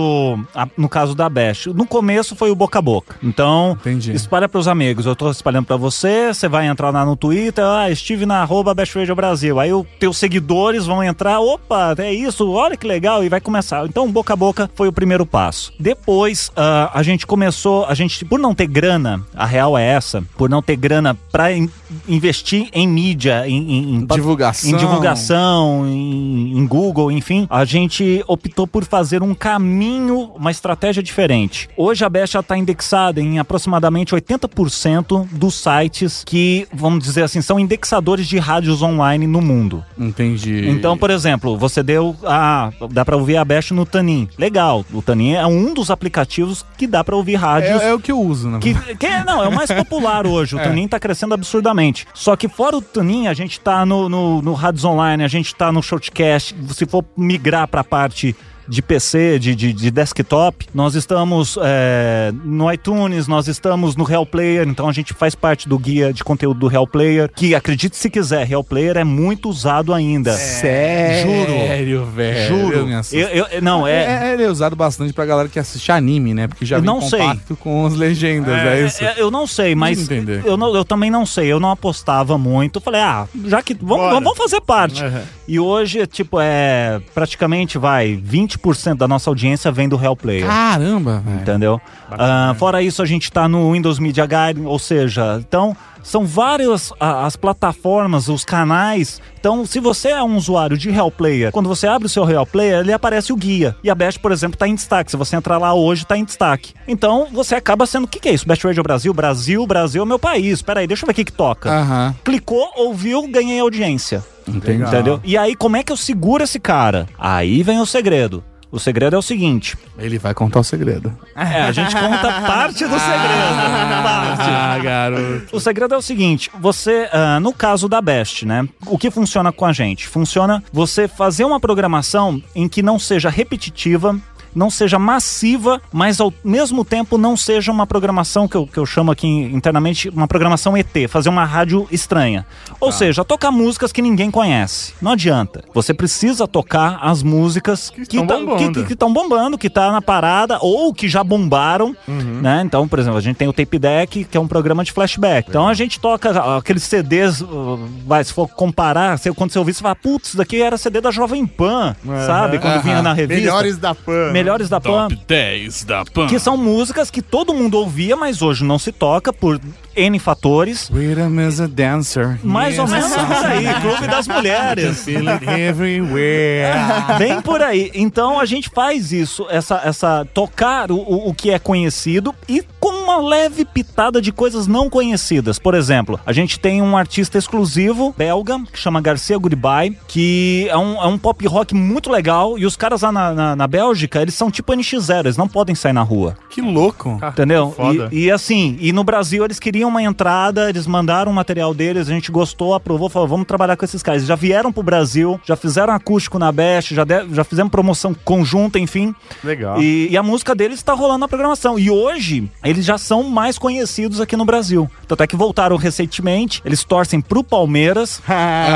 a- 0.54 0.68
no 0.76 0.88
caso 0.88 1.14
da 1.14 1.28
Best, 1.28 1.68
no 1.70 1.86
começo 1.86 2.34
foi 2.36 2.50
o 2.50 2.54
boca 2.54 2.78
a 2.78 2.82
boca. 2.82 3.16
Então, 3.22 3.76
Entendi. 3.80 4.12
espalha 4.12 4.48
pros 4.48 4.68
amigos. 4.68 5.06
Eu 5.06 5.14
tô 5.16 5.30
espalhando 5.30 5.66
pra 5.66 5.76
você, 5.76 6.32
você 6.34 6.48
vai 6.48 6.66
entrar 6.66 6.90
lá 6.90 7.04
no 7.04 7.16
Twitter, 7.16 7.64
ah, 7.64 7.90
estive 7.90 8.26
na 8.26 8.39
arroba 8.40 8.74
Best 8.74 8.96
Radio 8.98 9.14
Brasil. 9.14 9.58
Aí 9.60 9.72
os 9.72 9.86
teus 9.98 10.16
seguidores 10.16 10.86
vão 10.86 11.02
entrar, 11.02 11.40
opa, 11.40 11.94
é 11.98 12.12
isso, 12.12 12.50
olha 12.50 12.76
que 12.76 12.86
legal, 12.86 13.22
e 13.24 13.28
vai 13.28 13.40
começar. 13.40 13.84
Então, 13.86 14.10
boca 14.10 14.32
a 14.32 14.36
boca 14.36 14.70
foi 14.74 14.88
o 14.88 14.92
primeiro 14.92 15.24
passo. 15.26 15.72
Depois, 15.78 16.50
ah, 16.56 16.90
a 16.94 17.02
gente 17.02 17.26
começou, 17.26 17.84
a 17.86 17.94
gente, 17.94 18.24
por 18.24 18.38
não 18.38 18.54
ter 18.54 18.66
grana, 18.66 19.24
a 19.34 19.46
real 19.46 19.76
é 19.76 19.84
essa, 19.86 20.22
por 20.36 20.48
não 20.48 20.62
ter 20.62 20.76
grana 20.76 21.14
pra 21.32 21.52
in- 21.52 21.68
investir 22.08 22.68
em 22.72 22.86
mídia, 22.86 23.46
em, 23.48 23.94
em- 23.94 24.06
Divulgação. 24.06 24.70
em 24.70 24.76
divulgação, 24.76 25.86
em, 25.86 26.58
em 26.58 26.66
Google, 26.66 27.10
enfim, 27.12 27.46
a 27.50 27.64
gente 27.64 28.24
optou 28.26 28.66
por 28.66 28.84
fazer 28.84 29.22
um 29.22 29.34
caminho, 29.34 30.30
uma 30.34 30.50
estratégia 30.50 31.02
diferente. 31.02 31.68
Hoje 31.76 32.04
a 32.04 32.08
Best 32.08 32.36
está 32.36 32.56
indexada 32.56 33.20
em 33.20 33.38
aproximadamente 33.38 34.14
80% 34.14 35.26
dos 35.30 35.54
sites 35.54 36.22
que, 36.24 36.66
vamos 36.72 37.02
dizer 37.04 37.22
assim, 37.24 37.40
são 37.40 37.58
indexadores 37.58 38.26
de 38.30 38.38
rádios 38.38 38.80
online 38.82 39.26
no 39.26 39.40
mundo. 39.40 39.84
Entendi. 39.98 40.68
Então, 40.68 40.96
por 40.96 41.10
exemplo, 41.10 41.56
você 41.56 41.82
deu. 41.82 42.16
Ah, 42.24 42.70
dá 42.90 43.04
pra 43.04 43.16
ouvir 43.16 43.36
a 43.36 43.44
Best 43.44 43.72
no 43.74 43.84
Tanin. 43.84 44.28
Legal. 44.38 44.84
O 44.92 45.02
Tanin 45.02 45.32
é 45.34 45.46
um 45.46 45.74
dos 45.74 45.90
aplicativos 45.90 46.64
que 46.78 46.86
dá 46.86 47.04
pra 47.04 47.14
ouvir 47.16 47.34
rádios. 47.34 47.80
é, 47.82 47.90
é 47.90 47.94
o 47.94 48.00
que 48.00 48.12
eu 48.12 48.20
uso, 48.20 48.48
né? 48.48 48.58
Que, 48.60 48.74
que 48.96 49.06
é- 49.06 49.24
não, 49.24 49.42
é 49.44 49.48
o 49.48 49.52
mais 49.54 49.70
popular 49.70 50.26
hoje. 50.26 50.56
O 50.56 50.58
Tunin 50.62 50.88
tá 50.88 50.98
crescendo 50.98 51.34
absurdamente. 51.34 52.06
Só 52.14 52.36
que 52.36 52.48
fora 52.48 52.76
o 52.76 52.80
Tunin, 52.82 53.26
a 53.26 53.34
gente 53.34 53.60
tá 53.60 53.84
no, 53.84 54.08
no, 54.08 54.40
no 54.40 54.54
Rádios 54.54 54.84
Online, 54.84 55.24
a 55.24 55.28
gente 55.28 55.54
tá 55.54 55.70
no 55.72 55.82
Shortcast. 55.82 56.54
Se 56.74 56.86
for 56.86 57.04
migrar 57.16 57.66
pra 57.68 57.84
parte 57.84 58.34
de 58.70 58.80
PC, 58.80 59.38
de, 59.40 59.54
de, 59.54 59.72
de 59.72 59.90
desktop, 59.90 60.66
nós 60.72 60.94
estamos 60.94 61.58
é, 61.60 62.32
no 62.44 62.72
iTunes, 62.72 63.26
nós 63.26 63.48
estamos 63.48 63.96
no 63.96 64.04
Real 64.04 64.24
Player, 64.24 64.66
então 64.68 64.88
a 64.88 64.92
gente 64.92 65.12
faz 65.12 65.34
parte 65.34 65.68
do 65.68 65.76
guia 65.76 66.12
de 66.12 66.22
conteúdo 66.22 66.60
do 66.60 66.66
Real 66.68 66.86
Player, 66.86 67.28
que 67.34 67.52
acredite 67.54 67.96
se 67.96 68.08
quiser, 68.08 68.46
Real 68.46 68.62
Player 68.62 68.96
é 68.96 69.02
muito 69.04 69.48
usado 69.48 69.92
ainda. 69.92 70.32
Sério, 70.34 72.04
velho. 72.06 72.48
Juro. 72.48 72.96
assusto. 72.96 73.16
Eu, 73.16 73.46
eu- 73.46 73.62
não, 73.62 73.86
é, 73.86 73.92
É, 73.92 74.28
é, 74.30 74.32
ele 74.34 74.44
é 74.44 74.48
usado 74.48 74.76
bastante 74.76 75.12
pra 75.12 75.26
galera 75.26 75.48
que 75.48 75.58
assiste 75.58 75.90
anime, 75.90 76.32
né? 76.32 76.46
Porque 76.46 76.64
já 76.64 76.76
Eu 76.76 76.80
vem 76.82 76.86
não 76.86 77.00
sei. 77.02 77.20
com 77.58 77.86
as 77.86 77.94
legendas, 77.94 78.54
é, 78.54 78.84
isso. 78.86 79.04
É, 79.04 79.14
eu 79.18 79.30
não 79.30 79.46
sei, 79.46 79.74
mas 79.74 80.08
eu, 80.44 80.56
não- 80.56 80.74
eu 80.74 80.84
também 80.84 81.10
não 81.10 81.26
sei. 81.26 81.46
Eu 81.50 81.58
não 81.58 81.70
apostava 81.70 82.38
muito. 82.38 82.76
Eu 82.76 82.80
falei, 82.80 83.00
ah, 83.00 83.26
já 83.46 83.60
que 83.62 83.74
vamos, 83.80 84.10
vamos 84.10 84.38
fazer 84.38 84.60
parte. 84.60 85.02
E 85.48 85.58
hoje, 85.58 86.06
tipo, 86.06 86.38
é 86.40 87.00
praticamente 87.12 87.76
vai 87.78 88.16
20% 88.16 88.59
da 88.96 89.08
nossa 89.08 89.30
audiência 89.30 89.70
vem 89.72 89.88
do 89.88 89.96
Real 89.96 90.16
Player. 90.16 90.46
Caramba, 90.46 91.22
velho. 91.24 91.40
Entendeu? 91.40 91.80
Ah, 92.10 92.54
fora 92.58 92.82
isso, 92.82 93.02
a 93.02 93.06
gente 93.06 93.30
tá 93.30 93.48
no 93.48 93.72
Windows 93.72 93.98
Media 93.98 94.26
Guide, 94.26 94.66
ou 94.66 94.78
seja, 94.78 95.38
então 95.40 95.76
são 96.02 96.24
várias 96.26 96.92
as 96.98 97.36
plataformas, 97.36 98.28
os 98.28 98.44
canais. 98.44 99.20
Então, 99.38 99.64
se 99.64 99.80
você 99.80 100.08
é 100.08 100.22
um 100.22 100.36
usuário 100.36 100.76
de 100.76 100.90
Real 100.90 101.10
Player, 101.10 101.52
quando 101.52 101.68
você 101.68 101.86
abre 101.86 102.06
o 102.06 102.10
seu 102.10 102.24
Real 102.24 102.46
Player, 102.46 102.80
ele 102.80 102.92
aparece 102.92 103.32
o 103.32 103.36
guia. 103.36 103.74
E 103.82 103.90
a 103.90 103.94
Best, 103.94 104.20
por 104.20 104.32
exemplo, 104.32 104.58
tá 104.58 104.66
em 104.68 104.74
destaque. 104.74 105.10
Se 105.10 105.16
você 105.16 105.36
entrar 105.36 105.58
lá 105.58 105.72
hoje, 105.72 106.06
tá 106.06 106.16
em 106.16 106.24
destaque. 106.24 106.74
Então, 106.86 107.28
você 107.32 107.54
acaba 107.54 107.86
sendo. 107.86 108.04
O 108.04 108.08
que, 108.08 108.20
que 108.20 108.28
é 108.28 108.32
isso? 108.32 108.46
Best 108.46 108.66
Radio 108.66 108.82
Brasil? 108.82 109.14
Brasil, 109.14 109.66
Brasil 109.66 110.02
é 110.02 110.06
meu 110.06 110.18
país. 110.18 110.60
Peraí, 110.62 110.86
deixa 110.86 111.04
eu 111.04 111.06
ver 111.06 111.12
o 111.12 111.14
que, 111.14 111.24
que 111.24 111.32
toca. 111.32 111.70
Aham. 111.70 112.14
Clicou, 112.24 112.70
ouviu, 112.76 113.26
ganhei 113.28 113.60
audiência. 113.60 114.24
Entendi. 114.46 114.82
Entendeu? 114.82 115.20
E 115.24 115.36
aí, 115.36 115.54
como 115.54 115.76
é 115.76 115.82
que 115.82 115.92
eu 115.92 115.96
seguro 115.96 116.42
esse 116.42 116.58
cara? 116.58 117.06
Aí 117.18 117.62
vem 117.62 117.80
o 117.80 117.86
segredo. 117.86 118.42
O 118.72 118.78
segredo 118.78 119.16
é 119.16 119.18
o 119.18 119.22
seguinte: 119.22 119.76
Ele 119.98 120.18
vai 120.18 120.32
contar 120.32 120.60
o 120.60 120.64
segredo. 120.64 121.12
é, 121.34 121.62
a 121.62 121.72
gente 121.72 121.94
conta 121.94 122.40
parte 122.42 122.84
do 122.86 122.98
segredo. 122.98 124.02
Parte. 124.02 124.42
Ah, 124.42 124.78
garoto. 124.82 125.56
O 125.56 125.60
segredo 125.60 125.94
é 125.94 125.98
o 125.98 126.02
seguinte: 126.02 126.50
você, 126.60 127.08
ah, 127.12 127.40
no 127.40 127.52
caso 127.52 127.88
da 127.88 128.00
Best, 128.00 128.46
né? 128.46 128.68
O 128.86 128.96
que 128.96 129.10
funciona 129.10 129.50
com 129.52 129.66
a 129.66 129.72
gente? 129.72 130.06
Funciona 130.06 130.62
você 130.72 131.08
fazer 131.08 131.44
uma 131.44 131.58
programação 131.58 132.40
em 132.54 132.68
que 132.68 132.82
não 132.82 132.98
seja 132.98 133.28
repetitiva, 133.28 134.16
não 134.54 134.70
seja 134.70 134.98
massiva, 134.98 135.80
mas 135.92 136.20
ao 136.20 136.32
mesmo 136.44 136.84
tempo 136.84 137.16
não 137.18 137.36
seja 137.36 137.70
uma 137.70 137.86
programação 137.86 138.48
que 138.48 138.56
eu, 138.56 138.66
que 138.66 138.78
eu 138.78 138.86
chamo 138.86 139.10
aqui 139.10 139.26
internamente 139.28 140.08
uma 140.08 140.26
programação 140.26 140.76
ET, 140.76 140.86
fazer 141.08 141.28
uma 141.28 141.44
rádio 141.44 141.86
estranha. 141.90 142.46
Ou 142.80 142.90
seja, 142.92 143.24
tocar 143.24 143.50
músicas 143.50 143.92
que 143.92 144.00
ninguém 144.02 144.30
conhece. 144.30 144.94
Não 145.00 145.12
adianta. 145.12 145.62
Você 145.74 145.92
precisa 145.94 146.48
tocar 146.48 146.98
as 147.02 147.22
músicas 147.22 147.90
que 147.90 148.02
estão 148.02 148.26
tá- 148.26 148.34
bombando. 148.38 148.84
que- 148.84 148.92
estão 148.92 149.12
bombando, 149.12 149.58
que 149.58 149.70
tá 149.70 149.92
na 149.92 150.02
parada 150.02 150.58
ou 150.60 150.92
que 150.94 151.08
já 151.08 151.22
bombaram, 151.22 151.94
né? 152.06 152.62
Então, 152.64 152.86
por 152.88 152.98
exemplo, 152.98 153.18
a 153.18 153.22
gente 153.22 153.36
tem 153.36 153.48
o 153.48 153.52
Tape 153.52 153.78
Deck, 153.78 154.24
que 154.24 154.36
é 154.36 154.40
um 154.40 154.48
programa 154.48 154.82
de 154.84 154.92
flashback. 154.92 155.48
Então 155.48 155.68
a 155.68 155.74
gente 155.74 156.00
toca 156.00 156.30
aqueles 156.56 156.82
CDs, 156.82 157.40
uh, 157.40 157.78
vai, 158.06 158.22
se 158.24 158.32
for 158.32 158.48
comparar, 158.48 159.18
se- 159.18 159.32
quando 159.32 159.52
você 159.52 159.58
ouvir, 159.58 159.74
você 159.74 159.82
fala, 159.82 159.94
putz, 159.96 160.28
isso 160.28 160.36
daqui 160.36 160.60
era 160.62 160.76
CD 160.78 161.00
da 161.00 161.10
Jovem 161.10 161.46
Pan, 161.46 161.94
sabe? 162.26 162.58
Quando 162.58 162.82
vinha 162.82 163.02
na 163.02 163.12
revista. 163.12 163.42
Melhores 163.42 163.78
da 163.78 163.94
Pan. 163.94 164.32
Melhores 164.42 164.68
da 164.68 164.80
Pan. 164.80 165.08
Top 165.08 165.24
10 165.26 165.84
da 165.84 166.04
Pan. 166.04 166.26
Que 166.26 166.38
são 166.38 166.56
músicas 166.56 167.10
que 167.10 167.22
todo 167.22 167.54
mundo 167.54 167.78
ouvia, 167.78 168.16
mas 168.16 168.42
hoje 168.42 168.64
não 168.64 168.78
se 168.78 168.92
toca 168.92 169.32
por 169.32 169.60
N 169.96 170.18
fatores. 170.18 170.90
Rhythm 170.92 171.40
is 171.40 171.60
a 171.60 171.66
dancer. 171.66 172.38
Mais 172.44 172.78
ou 172.78 172.86
menos 172.86 173.12
por 173.12 173.46
aí, 173.46 173.66
Clube 173.80 174.06
das 174.06 174.26
Mulheres. 174.28 175.04
Feel 175.04 175.28
it 175.28 175.48
everywhere. 175.48 176.74
Bem 177.18 177.40
por 177.40 177.62
aí. 177.62 177.90
Então 177.94 178.38
a 178.38 178.44
gente 178.44 178.70
faz 178.70 179.12
isso, 179.12 179.46
essa, 179.50 179.80
essa 179.84 180.26
tocar 180.32 180.90
o, 180.90 181.28
o, 181.28 181.34
que 181.34 181.50
é 181.50 181.58
conhecido 181.58 182.34
e 182.48 182.62
com 182.78 182.90
uma 182.90 183.18
leve 183.18 183.64
pitada 183.64 184.20
de 184.20 184.32
coisas 184.32 184.66
não 184.66 184.88
conhecidas. 184.88 185.58
Por 185.58 185.74
exemplo, 185.74 186.20
a 186.24 186.32
gente 186.32 186.58
tem 186.58 186.80
um 186.82 186.96
artista 186.96 187.38
exclusivo 187.38 188.14
belga 188.16 188.60
que 188.72 188.78
chama 188.78 189.00
Garcia 189.00 189.38
Goodbye, 189.38 189.96
que 190.06 190.66
é 190.68 190.76
um, 190.76 191.02
é 191.02 191.06
um 191.06 191.18
pop 191.18 191.46
rock 191.46 191.74
muito 191.74 192.10
legal 192.10 192.58
e 192.58 192.66
os 192.66 192.76
caras 192.76 193.02
lá 193.02 193.10
na, 193.10 193.32
na, 193.32 193.56
na 193.56 193.66
Bélgica, 193.66 194.22
eles 194.22 194.34
são 194.34 194.50
tipo 194.50 194.72
NX0, 194.72 195.20
eles 195.20 195.36
não 195.36 195.48
podem 195.48 195.74
sair 195.74 195.92
na 195.92 196.02
rua. 196.02 196.36
Que 196.48 196.60
louco. 196.60 197.18
Entendeu? 197.22 197.70
foda. 197.80 198.08
E, 198.12 198.26
e 198.26 198.30
assim, 198.30 198.76
e 198.80 198.92
no 198.92 199.02
Brasil 199.02 199.44
eles 199.44 199.58
queriam 199.58 199.79
uma 199.84 200.02
entrada, 200.02 200.68
eles 200.68 200.86
mandaram 200.86 201.30
o 201.30 201.34
material 201.34 201.72
deles, 201.74 202.08
a 202.08 202.12
gente 202.12 202.30
gostou, 202.30 202.74
aprovou, 202.74 203.08
falou, 203.08 203.28
vamos 203.28 203.46
trabalhar 203.46 203.76
com 203.76 203.84
esses 203.84 204.02
caras. 204.02 204.20
Eles 204.20 204.28
já 204.28 204.34
vieram 204.36 204.72
pro 204.72 204.82
Brasil, 204.82 205.40
já 205.44 205.56
fizeram 205.56 205.92
acústico 205.92 206.38
na 206.38 206.50
Best, 206.52 206.94
já, 206.94 207.04
de- 207.04 207.26
já 207.34 207.44
fizemos 207.44 207.70
promoção 207.70 208.14
conjunta, 208.14 208.78
enfim. 208.78 209.14
Legal. 209.44 209.80
E, 209.80 210.08
e 210.10 210.16
a 210.16 210.22
música 210.22 210.54
deles 210.54 210.82
tá 210.82 210.92
rolando 210.94 211.20
na 211.20 211.28
programação. 211.28 211.78
E 211.78 211.90
hoje, 211.90 212.50
eles 212.64 212.84
já 212.84 212.98
são 212.98 213.22
mais 213.24 213.58
conhecidos 213.58 214.20
aqui 214.20 214.36
no 214.36 214.44
Brasil. 214.44 214.90
Tanto 215.06 215.22
é 215.22 215.26
que 215.26 215.36
voltaram 215.36 215.76
recentemente, 215.76 216.60
eles 216.64 216.84
torcem 216.84 217.20
pro 217.20 217.42
Palmeiras. 217.44 218.20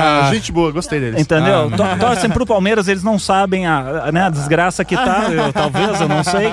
Ah, 0.07 0.31
gente 0.33 0.51
boa, 0.53 0.71
gostei 0.73 1.01
deles. 1.01 1.21
Entendeu? 1.21 1.71
Ah, 1.73 1.77
To- 1.97 1.99
Torcem 2.01 2.31
pro 2.31 2.45
Palmeiras, 2.47 2.89
eles 2.89 3.03
não 3.03 3.19
sabem 3.19 3.67
a, 3.67 4.05
a- 4.07 4.13
né, 4.13 4.23
a 4.25 4.29
desgraça 4.31 4.85
que 4.85 4.95
tá, 4.97 5.29
eu- 5.33 5.53
talvez, 5.53 6.01
eu 6.01 6.09
não 6.09 6.23
sei. 6.23 6.49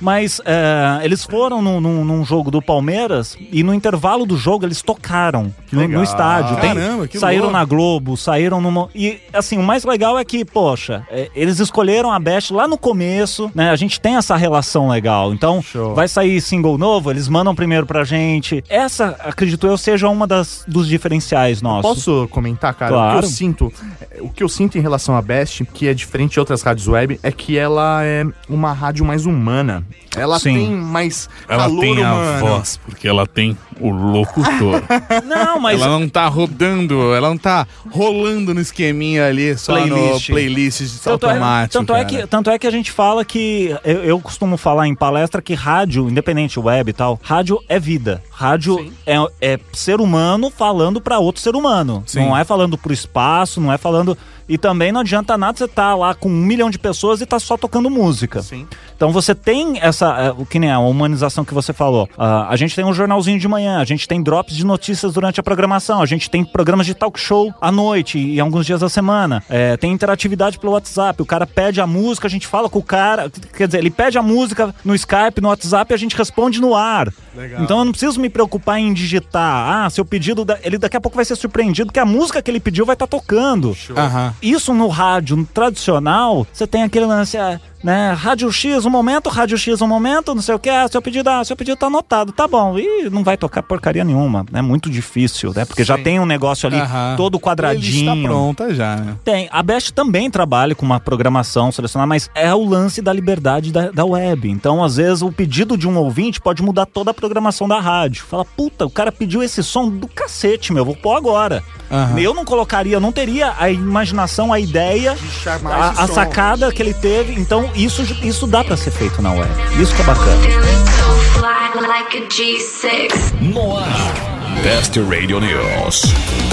Mas 0.00 0.40
é, 0.44 1.00
eles 1.04 1.24
foram 1.24 1.62
num, 1.62 1.80
num- 1.80 2.04
num 2.04 2.24
jogo 2.24 2.50
do 2.50 2.60
Palmeiras 2.60 3.36
e 3.52 3.62
no 3.62 3.72
intervalo 3.74 3.95
do 4.26 4.36
jogo 4.36 4.64
eles 4.64 4.82
tocaram 4.82 5.52
no, 5.72 5.86
no 5.88 6.02
estádio. 6.02 6.56
Tem- 6.56 6.74
Caramba, 6.74 7.08
que 7.08 7.18
saíram 7.18 7.44
louco. 7.44 7.56
na 7.58 7.64
Globo, 7.64 8.16
saíram 8.16 8.60
numa. 8.60 8.88
E 8.94 9.18
assim, 9.32 9.58
o 9.58 9.62
mais 9.62 9.84
legal 9.84 10.18
é 10.18 10.24
que, 10.24 10.44
poxa, 10.44 11.06
é, 11.10 11.30
eles 11.34 11.58
escolheram 11.58 12.10
a 12.12 12.18
Best 12.18 12.52
lá 12.52 12.66
no 12.68 12.78
começo, 12.78 13.50
né? 13.54 13.70
A 13.70 13.76
gente 13.76 14.00
tem 14.00 14.16
essa 14.16 14.36
relação 14.36 14.88
legal. 14.88 15.32
Então, 15.32 15.60
Show. 15.62 15.94
vai 15.94 16.08
sair 16.08 16.40
single 16.40 16.78
novo, 16.78 17.10
eles 17.10 17.28
mandam 17.28 17.54
primeiro 17.54 17.86
pra 17.86 18.04
gente. 18.04 18.62
Essa, 18.68 19.16
acredito 19.20 19.66
eu, 19.66 19.76
seja 19.78 20.08
uma 20.08 20.26
das, 20.26 20.64
dos 20.66 20.86
diferenciais 20.88 21.62
nossos. 21.62 21.82
Posso 22.04 22.28
comentar, 22.30 22.74
cara? 22.74 22.92
O 22.92 22.94
Claro. 22.96 23.18
que 23.18 23.24
eu 23.24 23.28
sinto, 23.28 23.72
o 24.20 24.28
que 24.30 24.42
eu 24.42 24.48
sinto 24.48 24.78
em 24.78 24.80
relação 24.80 25.16
à 25.16 25.22
Best, 25.22 25.64
que 25.72 25.88
é 25.88 25.94
diferente 25.94 26.32
de 26.32 26.40
outras 26.40 26.62
rádios 26.62 26.86
web, 26.88 27.18
é 27.22 27.32
que 27.32 27.56
ela 27.58 28.02
é 28.04 28.24
uma 28.48 28.72
rádio 28.72 29.04
mais 29.04 29.26
humana. 29.26 29.84
Ela 30.16 30.38
Sim. 30.38 30.54
tem 30.54 30.70
mais 30.70 31.28
Ela 31.48 31.64
calor 31.64 31.80
tem 31.80 32.02
a 32.02 32.14
humano. 32.14 32.38
voz, 32.46 32.80
porque 32.84 33.06
ela 33.06 33.26
tem 33.26 33.56
o 33.80 33.90
locutor. 33.90 34.82
Não, 35.26 35.60
mas. 35.60 35.80
ela 35.80 35.98
não 35.98 36.08
tá 36.08 36.26
rodando, 36.26 37.14
ela 37.14 37.28
não 37.28 37.38
tá 37.38 37.66
rolando 37.90 38.54
no 38.54 38.60
esqueminha 38.60 39.26
ali, 39.26 39.56
só 39.56 39.74
Playlist. 39.74 40.28
no 40.28 40.34
playlist 40.34 40.80
de 40.82 40.98
Tanto 41.00 41.26
é, 41.26 41.30
automático. 41.30 41.72
tanto, 41.72 41.94
é 41.94 42.04
cara. 42.04 42.06
que, 42.06 42.26
tanto 42.26 42.50
é 42.50 42.58
que 42.58 42.66
a 42.66 42.70
gente 42.70 42.90
fala 42.90 43.24
que. 43.24 43.74
Eu, 43.84 44.04
eu 44.04 44.20
costumo 44.20 44.56
falar 44.56 44.86
em 44.86 44.94
palestra 44.94 45.42
que 45.42 45.54
rádio, 45.54 46.08
independente 46.08 46.58
web 46.58 46.90
e 46.90 46.92
tal, 46.92 47.18
rádio 47.22 47.60
é 47.68 47.78
vida. 47.78 48.22
Rádio 48.30 48.92
é, 49.06 49.16
é 49.40 49.60
ser 49.72 50.00
humano 50.00 50.50
falando 50.50 51.00
pra 51.00 51.18
outro 51.18 51.42
ser 51.42 51.54
humano. 51.54 52.02
Sim. 52.06 52.20
Não 52.20 52.36
é 52.36 52.44
falando 52.44 52.76
pro 52.78 52.92
espaço, 52.92 53.60
não 53.60 53.72
é 53.72 53.78
falando. 53.78 54.16
E 54.48 54.56
também 54.56 54.92
não 54.92 55.00
adianta 55.00 55.36
nada 55.36 55.58
você 55.58 55.64
estar 55.64 55.94
lá 55.96 56.14
com 56.14 56.28
um 56.28 56.32
milhão 56.32 56.70
de 56.70 56.78
pessoas 56.78 57.20
e 57.20 57.26
tá 57.26 57.38
só 57.38 57.56
tocando 57.56 57.90
música. 57.90 58.42
Sim. 58.42 58.66
Então 58.96 59.10
você 59.12 59.34
tem 59.34 59.78
essa, 59.80 60.06
é, 60.18 60.30
o 60.30 60.46
que 60.46 60.58
nem 60.58 60.70
a 60.70 60.78
humanização 60.78 61.44
que 61.44 61.52
você 61.52 61.72
falou. 61.72 62.08
Ah, 62.16 62.46
a 62.48 62.56
gente 62.56 62.74
tem 62.74 62.84
um 62.84 62.94
jornalzinho 62.94 63.38
de 63.38 63.48
manhã, 63.48 63.78
a 63.80 63.84
gente 63.84 64.06
tem 64.06 64.22
drops 64.22 64.54
de 64.54 64.64
notícias 64.64 65.12
durante 65.12 65.40
a 65.40 65.42
programação, 65.42 66.00
a 66.00 66.06
gente 66.06 66.30
tem 66.30 66.44
programas 66.44 66.86
de 66.86 66.94
talk 66.94 67.18
show 67.18 67.52
à 67.60 67.72
noite 67.72 68.18
e 68.18 68.38
alguns 68.40 68.64
dias 68.64 68.80
da 68.80 68.88
semana. 68.88 69.42
É, 69.48 69.76
tem 69.76 69.92
interatividade 69.92 70.58
pelo 70.58 70.72
WhatsApp. 70.72 71.20
O 71.20 71.26
cara 71.26 71.46
pede 71.46 71.80
a 71.80 71.86
música, 71.86 72.26
a 72.26 72.30
gente 72.30 72.46
fala 72.46 72.68
com 72.70 72.78
o 72.78 72.82
cara. 72.82 73.30
Quer 73.56 73.66
dizer, 73.66 73.78
ele 73.78 73.90
pede 73.90 74.16
a 74.16 74.22
música 74.22 74.74
no 74.84 74.94
Skype, 74.94 75.40
no 75.40 75.48
WhatsApp 75.48 75.92
e 75.92 75.94
a 75.94 75.98
gente 75.98 76.16
responde 76.16 76.60
no 76.60 76.74
ar. 76.74 77.12
Então 77.60 77.78
eu 77.80 77.84
não 77.84 77.92
preciso 77.92 78.20
me 78.20 78.28
preocupar 78.30 78.78
em 78.78 78.94
digitar. 78.94 79.84
Ah, 79.84 79.90
seu 79.90 80.04
pedido. 80.04 80.44
da- 80.44 80.58
Ele 80.62 80.78
daqui 80.78 80.96
a 80.96 81.00
pouco 81.00 81.16
vai 81.16 81.24
ser 81.24 81.36
surpreendido 81.36 81.92
que 81.92 81.98
a 82.00 82.04
música 82.06 82.40
que 82.40 82.50
ele 82.50 82.60
pediu 82.60 82.86
vai 82.86 82.94
estar 82.94 83.06
tocando. 83.06 83.76
Aham. 83.96 84.34
Isso 84.42 84.74
no 84.74 84.88
rádio 84.88 85.46
tradicional, 85.52 86.46
você 86.52 86.66
tem 86.66 86.82
aquele 86.82 87.06
lance, 87.06 87.38
ah, 87.38 87.60
né? 87.86 88.12
Rádio 88.14 88.50
X 88.50 88.84
um 88.84 88.90
momento, 88.90 89.30
Rádio 89.30 89.56
X 89.56 89.80
um 89.80 89.86
momento, 89.86 90.34
não 90.34 90.42
sei 90.42 90.56
o 90.56 90.58
que, 90.58 90.68
ah, 90.68 90.88
seu 90.88 91.00
pedido, 91.00 91.30
ah, 91.30 91.44
seu 91.44 91.54
pedido 91.54 91.76
tá 91.76 91.86
anotado, 91.86 92.32
tá 92.32 92.48
bom. 92.48 92.76
E 92.76 93.08
não 93.08 93.22
vai 93.22 93.36
tocar 93.36 93.62
porcaria 93.62 94.02
nenhuma, 94.02 94.44
é 94.52 94.60
muito 94.60 94.90
difícil, 94.90 95.52
né? 95.54 95.64
Porque 95.64 95.84
já 95.84 95.96
tem 95.96 96.18
um 96.18 96.26
negócio 96.26 96.66
ali 96.66 96.80
Aham. 96.80 97.14
todo 97.16 97.38
quadradinho. 97.38 98.06
Playlist 98.06 98.24
tá 98.24 98.28
pronta 98.28 98.74
já, 98.74 98.96
né? 98.96 99.16
Tem. 99.24 99.48
A 99.52 99.62
Best 99.62 99.92
também 99.92 100.28
trabalha 100.28 100.74
com 100.74 100.84
uma 100.84 100.98
programação 100.98 101.70
selecionada, 101.70 102.08
mas 102.08 102.28
é 102.34 102.52
o 102.52 102.64
lance 102.64 103.00
da 103.00 103.12
liberdade 103.12 103.70
da, 103.70 103.92
da 103.92 104.04
web. 104.04 104.50
Então, 104.50 104.82
às 104.82 104.96
vezes, 104.96 105.22
o 105.22 105.30
pedido 105.30 105.78
de 105.78 105.86
um 105.86 105.96
ouvinte 105.96 106.40
pode 106.40 106.64
mudar 106.64 106.86
toda 106.86 107.12
a 107.12 107.14
programação 107.14 107.68
da 107.68 107.78
rádio. 107.78 108.24
Fala, 108.24 108.44
puta, 108.44 108.84
o 108.84 108.90
cara 108.90 109.12
pediu 109.12 109.44
esse 109.44 109.62
som 109.62 109.88
do 109.88 110.08
cacete, 110.08 110.72
meu, 110.72 110.84
vou 110.84 110.96
pôr 110.96 111.14
agora. 111.14 111.62
Aham. 111.88 112.18
Eu 112.18 112.34
não 112.34 112.44
colocaria, 112.44 112.96
eu 112.96 113.00
não 113.00 113.12
teria 113.12 113.54
a 113.56 113.70
imaginação, 113.70 114.52
a 114.52 114.58
ideia, 114.58 115.16
a, 115.64 116.02
a 116.02 116.08
sacada 116.08 116.72
que 116.72 116.82
ele 116.82 116.92
teve. 116.92 117.40
Então, 117.40 117.70
isso, 117.76 118.02
isso 118.22 118.46
dá 118.46 118.64
pra 118.64 118.76
ser 118.76 118.90
feito 118.90 119.20
na 119.20 119.32
web. 119.32 119.50
Isso 119.80 119.94
que 119.94 120.02
é 120.02 120.04
bacana. 120.04 120.42
so 120.42 121.38
fly 121.38 121.86
like 121.86 122.16
a 122.16 122.22
G6. 122.28 123.40
No 123.40 123.76
ar. 123.76 124.36
Best 124.62 124.98
Radio 124.98 125.38
News. 125.38 126.02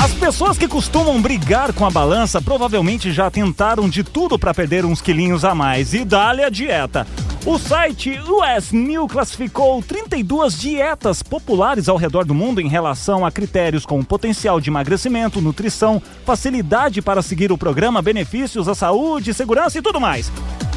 As 0.03 0.13
pessoas 0.13 0.57
que 0.57 0.67
costumam 0.67 1.21
brigar 1.21 1.71
com 1.73 1.85
a 1.85 1.89
balança 1.89 2.41
provavelmente 2.41 3.11
já 3.11 3.31
tentaram 3.31 3.87
de 3.87 4.03
tudo 4.03 4.37
para 4.37 4.53
perder 4.53 4.85
uns 4.85 5.01
quilinhos 5.01 5.45
a 5.45 5.55
mais 5.55 5.93
e 5.93 6.03
dá-lhe 6.03 6.43
a 6.43 6.49
dieta. 6.49 7.07
O 7.45 7.57
site 7.57 8.19
US 8.19 8.71
New 8.71 9.07
classificou 9.07 9.81
32 9.81 10.59
dietas 10.59 11.23
populares 11.23 11.89
ao 11.89 11.97
redor 11.97 12.25
do 12.25 12.33
mundo 12.33 12.61
em 12.61 12.67
relação 12.67 13.25
a 13.25 13.31
critérios 13.31 13.85
como 13.85 14.03
potencial 14.03 14.59
de 14.59 14.69
emagrecimento, 14.69 15.41
nutrição, 15.41 16.01
facilidade 16.25 17.01
para 17.01 17.21
seguir 17.21 17.51
o 17.51 17.57
programa, 17.57 18.01
benefícios 18.01 18.67
à 18.67 18.75
saúde, 18.75 19.33
segurança 19.33 19.77
e 19.77 19.81
tudo 19.81 19.99
mais. 19.99 20.31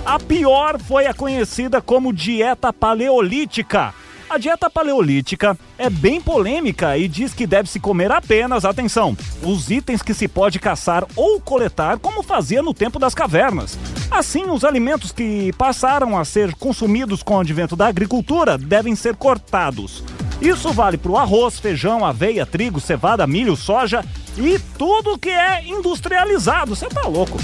A 0.07 0.21
pior 0.21 0.79
foi 0.79 1.09
a 1.09 1.13
conhecida 1.13 1.83
como 1.83 2.13
dieta 2.13 2.73
paleolítica. 2.73 3.93
A 4.31 4.39
dieta 4.39 4.71
paleolítica 4.71 5.59
é 5.77 5.91
bem 5.91 6.21
polêmica 6.21 6.97
e 6.97 7.09
diz 7.09 7.35
que 7.35 7.45
deve-se 7.45 7.81
comer 7.81 8.13
apenas, 8.13 8.65
atenção, 8.65 9.17
os 9.43 9.69
itens 9.69 10.03
que 10.03 10.15
se 10.15 10.29
pode 10.29 10.61
caçar 10.61 11.05
ou 11.17 11.41
coletar 11.41 11.99
como 11.99 12.23
fazia 12.23 12.63
no 12.63 12.73
tempo 12.73 13.01
das 13.01 13.17
cavernas. 13.17 13.77
Assim, 14.09 14.49
os 14.49 14.65
alimentos 14.65 15.11
que 15.11 15.53
passaram 15.55 16.17
a 16.17 16.25
ser 16.25 16.55
consumidos 16.55 17.21
com 17.21 17.35
o 17.35 17.41
advento 17.41 17.75
da 17.75 17.89
agricultura 17.89 18.57
devem 18.57 18.95
ser 18.95 19.17
cortados. 19.17 20.05
Isso 20.41 20.73
vale 20.73 20.97
para 20.97 21.11
o 21.11 21.17
arroz, 21.17 21.59
feijão, 21.59 22.07
aveia, 22.07 22.47
trigo, 22.47 22.79
cevada, 22.79 23.27
milho, 23.27 23.57
soja 23.57 24.05
e 24.39 24.57
tudo 24.79 25.19
que 25.19 25.31
é 25.31 25.67
industrializado. 25.67 26.77
Você 26.77 26.87
tá 26.87 27.09
louco? 27.09 27.39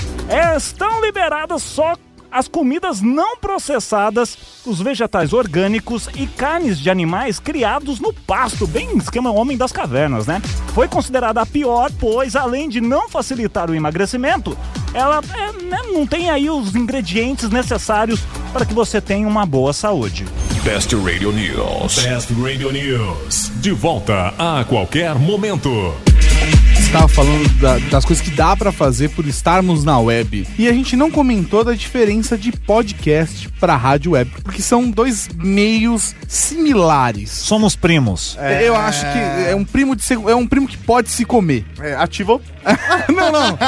Estão 0.56 1.00
liberadas 1.00 1.60
só 1.60 1.96
as 2.32 2.48
comidas 2.48 3.02
não 3.02 3.36
processadas, 3.36 4.36
os 4.64 4.80
vegetais 4.80 5.32
orgânicos 5.32 6.08
e 6.14 6.26
carnes 6.26 6.80
de 6.80 6.88
animais 6.88 7.38
criados 7.38 8.00
no 8.00 8.12
pasto, 8.12 8.66
bem 8.66 8.96
esquema 8.96 9.30
homem 9.30 9.56
das 9.56 9.70
cavernas, 9.70 10.26
né? 10.26 10.40
Foi 10.74 10.88
considerada 10.88 11.42
a 11.42 11.46
pior, 11.46 11.90
pois 12.00 12.34
além 12.34 12.68
de 12.68 12.80
não 12.80 13.08
facilitar 13.08 13.70
o 13.70 13.74
emagrecimento, 13.74 14.56
ela 14.94 15.20
é, 15.34 15.52
né, 15.64 15.78
não 15.92 16.06
tem 16.06 16.30
aí 16.30 16.48
os 16.48 16.74
ingredientes 16.74 17.50
necessários 17.50 18.20
para 18.52 18.64
que 18.64 18.74
você 18.74 19.00
tenha 19.00 19.28
uma 19.28 19.44
boa 19.44 19.72
saúde. 19.72 20.24
Best 20.64 20.94
Radio 20.94 21.32
News. 21.32 21.98
Best 22.02 22.32
Radio 22.34 22.72
News. 22.72 23.50
De 23.56 23.72
volta 23.72 24.32
a 24.38 24.64
qualquer 24.64 25.14
momento. 25.16 25.70
Estava 26.92 27.08
falando 27.08 27.48
da- 27.58 27.78
das 27.78 28.04
coisas 28.04 28.22
que 28.22 28.30
dá 28.30 28.54
pra 28.54 28.70
fazer 28.70 29.08
por 29.10 29.26
estarmos 29.26 29.82
na 29.82 29.98
web. 29.98 30.46
E 30.58 30.68
a 30.68 30.72
gente 30.74 30.94
não 30.94 31.10
comentou 31.10 31.64
da 31.64 31.72
diferença 31.72 32.36
de 32.36 32.52
podcast 32.52 33.48
pra 33.58 33.76
rádio 33.76 34.12
web, 34.12 34.30
porque 34.42 34.60
são 34.60 34.90
dois 34.90 35.28
meios 35.34 36.14
similares. 36.28 37.30
Somos 37.30 37.74
primos. 37.74 38.36
Eu 38.62 38.76
acho 38.76 39.00
que 39.00 39.18
é 39.48 39.56
um 39.56 39.64
primo 39.64 39.96
de 39.96 40.02
é 40.12 40.34
um 40.36 40.46
primo 40.46 40.68
que 40.68 40.76
pode 40.76 41.08
se 41.08 41.24
comer. 41.24 41.64
É, 41.80 41.94
ativou. 41.94 42.42
não, 43.14 43.32
não. 43.32 43.58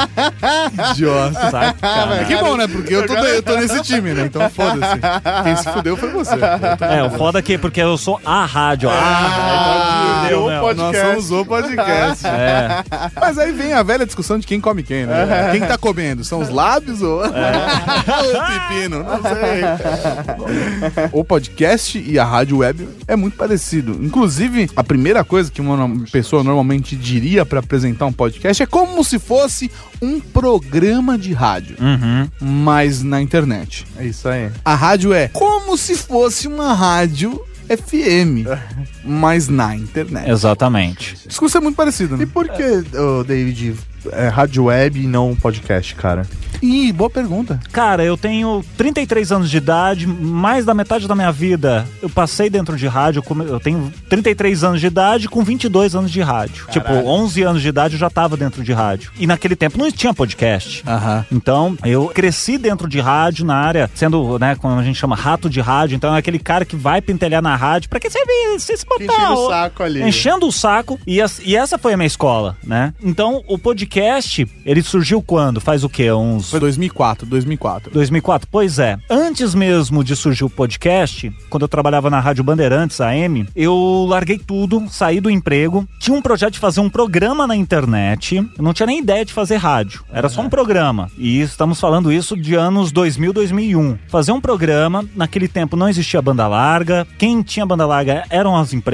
Idiota. 0.91 1.49
Sacanagem. 1.51 2.25
Que 2.25 2.35
bom, 2.37 2.55
né? 2.57 2.67
Porque 2.67 2.93
eu 2.95 3.05
tô, 3.07 3.13
eu 3.13 3.43
tô 3.43 3.55
nesse 3.57 3.81
time, 3.81 4.13
né? 4.13 4.25
Então 4.25 4.49
foda-se. 4.49 4.99
Quem 5.43 5.55
se 5.55 5.69
fudeu 5.71 5.97
foi 5.97 6.09
você. 6.11 6.35
É, 6.81 7.03
o 7.03 7.09
foda 7.11 7.39
aqui, 7.39 7.57
porque 7.57 7.81
eu 7.81 7.97
sou 7.97 8.19
a 8.25 8.45
rádio. 8.45 8.89
Ah, 8.89 8.95
Ah, 8.95 10.21
fudeu, 10.23 10.47
meu. 10.47 10.61
pode- 10.61 10.79
Nós 10.79 10.91
podcast. 10.95 11.21
somos 11.27 11.31
o 11.41 11.45
podcast. 11.45 12.27
É. 12.27 12.83
Mas 13.19 13.37
aí 13.37 13.51
vem 13.51 13.73
a 13.73 13.83
velha 13.83 14.05
discussão 14.05 14.39
de 14.39 14.45
quem 14.47 14.59
come 14.61 14.83
quem, 14.83 15.05
né? 15.05 15.49
Quem 15.51 15.61
tá 15.61 15.77
comendo? 15.77 16.23
São 16.23 16.39
os 16.39 16.49
lábios 16.49 17.01
ou 17.03 17.21
o 17.25 17.29
pepino? 17.29 19.03
Não 19.03 19.21
sei. 19.21 21.09
o 21.11 21.23
podcast 21.23 21.97
e 22.05 22.17
a 22.19 22.25
rádio 22.25 22.57
web 22.59 22.87
é 23.07 23.15
muito 23.15 23.37
parecido. 23.37 23.97
Inclusive, 24.01 24.69
a 24.75 24.83
primeira 24.83 25.23
coisa 25.23 25.51
que 25.51 25.61
uma 25.61 25.89
pessoa 26.11 26.43
normalmente 26.43 26.95
diria 26.95 27.45
pra 27.45 27.59
apresentar 27.59 28.05
um 28.05 28.13
podcast 28.13 28.61
é 28.61 28.65
como 28.65 28.84
se 29.03 29.19
fosse 29.19 29.69
um 30.01 30.19
programa 30.19 31.17
de 31.17 31.33
rádio, 31.33 31.75
Uhum. 31.79 32.29
mas 32.39 33.01
na 33.03 33.21
internet. 33.21 33.85
É 33.97 34.05
isso 34.05 34.27
aí. 34.27 34.49
A 34.63 34.75
rádio 34.75 35.13
é 35.13 35.27
como 35.29 35.77
se 35.77 35.95
fosse 35.95 36.47
uma 36.47 36.73
rádio 36.73 37.39
FM, 37.67 38.45
mas 39.05 39.47
na 39.47 39.75
internet. 39.75 40.29
Exatamente. 40.29 41.15
O 41.25 41.27
discurso 41.27 41.57
é 41.57 41.61
muito 41.61 41.75
parecido, 41.75 42.15
E 42.15 42.19
né? 42.19 42.25
por 42.31 42.47
que, 42.49 42.83
ô, 42.97 43.23
David, 43.23 43.75
é 44.11 44.27
rádio 44.27 44.65
web 44.65 44.99
e 45.01 45.07
não 45.07 45.35
podcast, 45.35 45.95
cara? 45.95 46.25
Ih, 46.61 46.91
boa 46.93 47.09
pergunta. 47.09 47.59
Cara, 47.71 48.03
eu 48.03 48.15
tenho 48.15 48.63
33 48.77 49.31
anos 49.33 49.49
de 49.51 49.57
idade, 49.57 50.07
mais 50.07 50.63
da 50.63 50.73
metade 50.73 51.05
da 51.05 51.13
minha 51.13 51.31
vida 51.31 51.85
eu 52.01 52.09
passei 52.09 52.49
dentro 52.49 52.77
de 52.77 52.87
rádio. 52.87 53.21
Eu 53.49 53.59
tenho 53.59 53.91
33 54.09 54.63
anos 54.63 54.79
de 54.79 54.87
idade 54.87 55.27
com 55.27 55.43
22 55.43 55.95
anos 55.95 56.09
de 56.09 56.21
rádio. 56.21 56.65
Tipo, 56.71 56.93
11 56.93 57.43
anos 57.43 57.61
de 57.61 57.67
idade 57.67 57.95
eu 57.95 57.99
já 57.99 58.09
tava 58.09 58.37
dentro 58.37 58.63
de 58.63 58.71
rádio. 58.71 59.11
E 59.19 59.27
naquele 59.27 59.55
tempo 59.55 59.77
não 59.77 59.91
tinha 59.91 60.13
podcast. 60.13 60.81
Aham. 60.87 61.25
Então, 61.29 61.77
eu 61.83 62.07
cresci 62.07 62.57
dentro 62.57 62.87
de 62.87 63.01
rádio 63.01 63.45
na 63.45 63.55
área, 63.55 63.91
sendo, 63.93 64.39
né, 64.39 64.55
como 64.55 64.79
a 64.79 64.83
gente 64.83 64.97
chama, 64.97 65.15
rato 65.15 65.49
de 65.49 65.59
rádio. 65.59 65.95
Então, 65.97 66.15
é 66.15 66.19
aquele 66.19 66.39
cara 66.39 66.63
que 66.63 66.75
vai 66.77 67.01
pentelhar 67.01 67.41
na 67.41 67.55
rádio. 67.55 67.89
Pra 67.89 67.99
que 67.99 68.09
você 68.09 68.23
vê? 68.25 68.57
Você 68.57 68.77
se. 68.77 68.85
Enchendo 69.03 69.33
o 69.33 69.47
saco 69.49 69.83
ali. 69.83 70.01
Enchendo 70.03 70.47
o 70.47 70.51
saco. 70.51 70.99
E, 71.05 71.21
as- 71.21 71.39
e 71.43 71.55
essa 71.55 71.77
foi 71.77 71.93
a 71.93 71.97
minha 71.97 72.07
escola, 72.07 72.57
né? 72.63 72.93
Então, 73.01 73.43
o 73.47 73.57
podcast, 73.57 74.47
ele 74.65 74.81
surgiu 74.81 75.21
quando? 75.21 75.59
Faz 75.61 75.83
o 75.83 75.89
quê? 75.89 76.11
Uns 76.11 76.49
Foi 76.49 76.59
2004, 76.59 77.25
2004. 77.25 77.91
2004? 77.91 78.47
Pois 78.51 78.79
é. 78.79 78.97
Antes 79.09 79.53
mesmo 79.55 80.03
de 80.03 80.15
surgir 80.15 80.43
o 80.43 80.49
podcast, 80.49 81.31
quando 81.49 81.63
eu 81.63 81.67
trabalhava 81.67 82.09
na 82.09 82.19
Rádio 82.19 82.43
Bandeirantes, 82.43 82.99
AM, 83.01 83.47
eu 83.55 84.05
larguei 84.07 84.37
tudo, 84.37 84.85
saí 84.89 85.19
do 85.19 85.29
emprego. 85.29 85.87
Tinha 85.99 86.15
um 86.17 86.21
projeto 86.21 86.53
de 86.53 86.59
fazer 86.59 86.79
um 86.79 86.89
programa 86.89 87.45
na 87.47 87.55
internet. 87.55 88.35
Eu 88.37 88.63
não 88.63 88.73
tinha 88.73 88.87
nem 88.87 88.99
ideia 88.99 89.25
de 89.25 89.33
fazer 89.33 89.57
rádio. 89.57 90.03
Era 90.11 90.29
só 90.29 90.41
um 90.41 90.49
programa. 90.49 91.09
E 91.17 91.41
estamos 91.41 91.79
falando 91.79 92.11
isso 92.11 92.35
de 92.35 92.55
anos 92.55 92.91
2000, 92.91 93.33
2001. 93.33 93.97
Fazer 94.07 94.31
um 94.31 94.41
programa, 94.41 95.03
naquele 95.15 95.47
tempo 95.47 95.75
não 95.75 95.89
existia 95.89 96.21
banda 96.21 96.47
larga. 96.47 97.05
Quem 97.17 97.41
tinha 97.41 97.65
banda 97.65 97.85
larga 97.85 98.23
eram 98.29 98.55
as 98.55 98.73
empresas, 98.73 98.84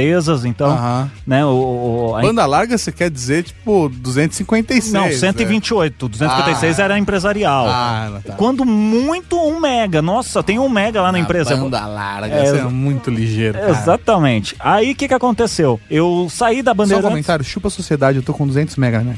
então, 0.45 0.69
Aham. 0.71 1.11
né, 1.25 1.45
o, 1.45 1.49
o- 2.11 2.15
a 2.17 2.21
Banda 2.21 2.45
larga, 2.45 2.77
você 2.77 2.91
quer 2.91 3.09
dizer, 3.09 3.43
tipo, 3.43 3.89
256. 3.89 4.93
não, 4.93 5.05
né? 5.07 5.11
128. 5.11 6.07
256 6.07 6.79
era 6.79 6.97
empresarial. 6.97 7.67
Ah, 7.67 8.19
tá. 8.25 8.33
Quando 8.33 8.63
muito, 8.65 9.37
um 9.37 9.59
mega. 9.59 10.01
Nossa, 10.01 10.41
tem 10.43 10.57
um 10.59 10.69
mega 10.69 11.01
lá 11.01 11.11
na 11.11 11.19
empresa. 11.19 11.55
Banda 11.55 11.85
larga, 11.85 12.27
É, 12.35 12.45
você 12.45 12.57
é 12.59 12.63
muito 12.63 13.09
ligeiro. 13.09 13.57
cara. 13.59 13.71
Exatamente. 13.71 14.55
Aí 14.59 14.91
o 14.91 14.95
que 14.95 15.07
que 15.07 15.13
aconteceu? 15.13 15.79
Eu 15.89 16.27
saí 16.29 16.61
da 16.61 16.71
Só 16.71 16.73
um 16.73 16.77
bandeira. 16.77 17.03
comentário, 17.03 17.43
chupa 17.45 17.67
a 17.67 17.71
sociedade, 17.71 18.17
eu 18.17 18.23
tô 18.23 18.33
com 18.33 18.45
200 18.47 18.75
mega, 18.77 18.99
né? 19.01 19.15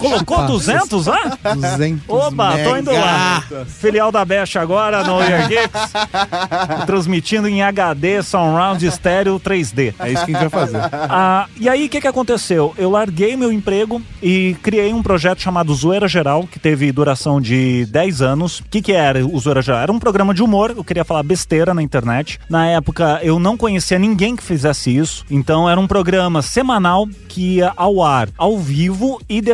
Colocou 0.00 0.46
200 0.46 1.06
lá? 1.06 1.38
200 1.54 2.08
Oba, 2.08 2.58
tô 2.58 2.76
indo 2.76 2.92
lá. 2.92 3.44
mega. 3.50 3.64
Filial 3.66 4.10
da 4.10 4.24
Best 4.24 4.58
agora 4.58 5.04
no 5.04 5.18
Geeks. 5.48 5.92
transmitindo 6.86 7.48
em 7.48 7.62
HD, 7.62 8.22
Surround 8.22 8.90
Stereo 8.90 9.38
3D. 9.38 9.94
É 9.98 10.12
isso 10.12 10.24
que 10.24 10.34
a 10.34 10.40
gente 10.40 10.48
vai 10.50 10.66
fazer. 10.66 10.80
Ah, 10.92 11.46
e 11.58 11.68
aí, 11.68 11.86
o 11.86 11.88
que, 11.88 12.00
que 12.00 12.08
aconteceu? 12.08 12.74
Eu 12.76 12.90
larguei 12.90 13.36
meu 13.36 13.52
emprego 13.52 14.00
e 14.22 14.56
criei 14.62 14.92
um 14.92 15.02
projeto 15.02 15.40
chamado 15.40 15.74
Zoeira 15.74 16.08
Geral, 16.08 16.46
que 16.50 16.58
teve 16.58 16.90
duração 16.92 17.40
de 17.40 17.86
10 17.86 18.22
anos. 18.22 18.60
O 18.60 18.64
que, 18.70 18.82
que 18.82 18.92
era 18.92 19.24
o 19.24 19.38
Zoeira 19.38 19.62
Geral? 19.62 19.82
Era 19.82 19.92
um 19.92 19.98
programa 19.98 20.34
de 20.34 20.42
humor, 20.42 20.74
eu 20.76 20.84
queria 20.84 21.04
falar 21.04 21.22
besteira 21.22 21.74
na 21.74 21.82
internet. 21.82 22.38
Na 22.48 22.66
época, 22.66 23.20
eu 23.22 23.38
não 23.38 23.56
conhecia 23.56 23.98
ninguém 23.98 24.36
que 24.36 24.42
fizesse 24.42 24.94
isso. 24.94 25.24
Então, 25.30 25.68
era 25.68 25.80
um 25.80 25.86
programa 25.86 26.42
semanal 26.42 27.06
que 27.28 27.56
ia 27.56 27.72
ao 27.76 28.02
ar, 28.02 28.28
ao 28.36 28.58
vivo, 28.58 29.20
e 29.28 29.40
depois, 29.40 29.49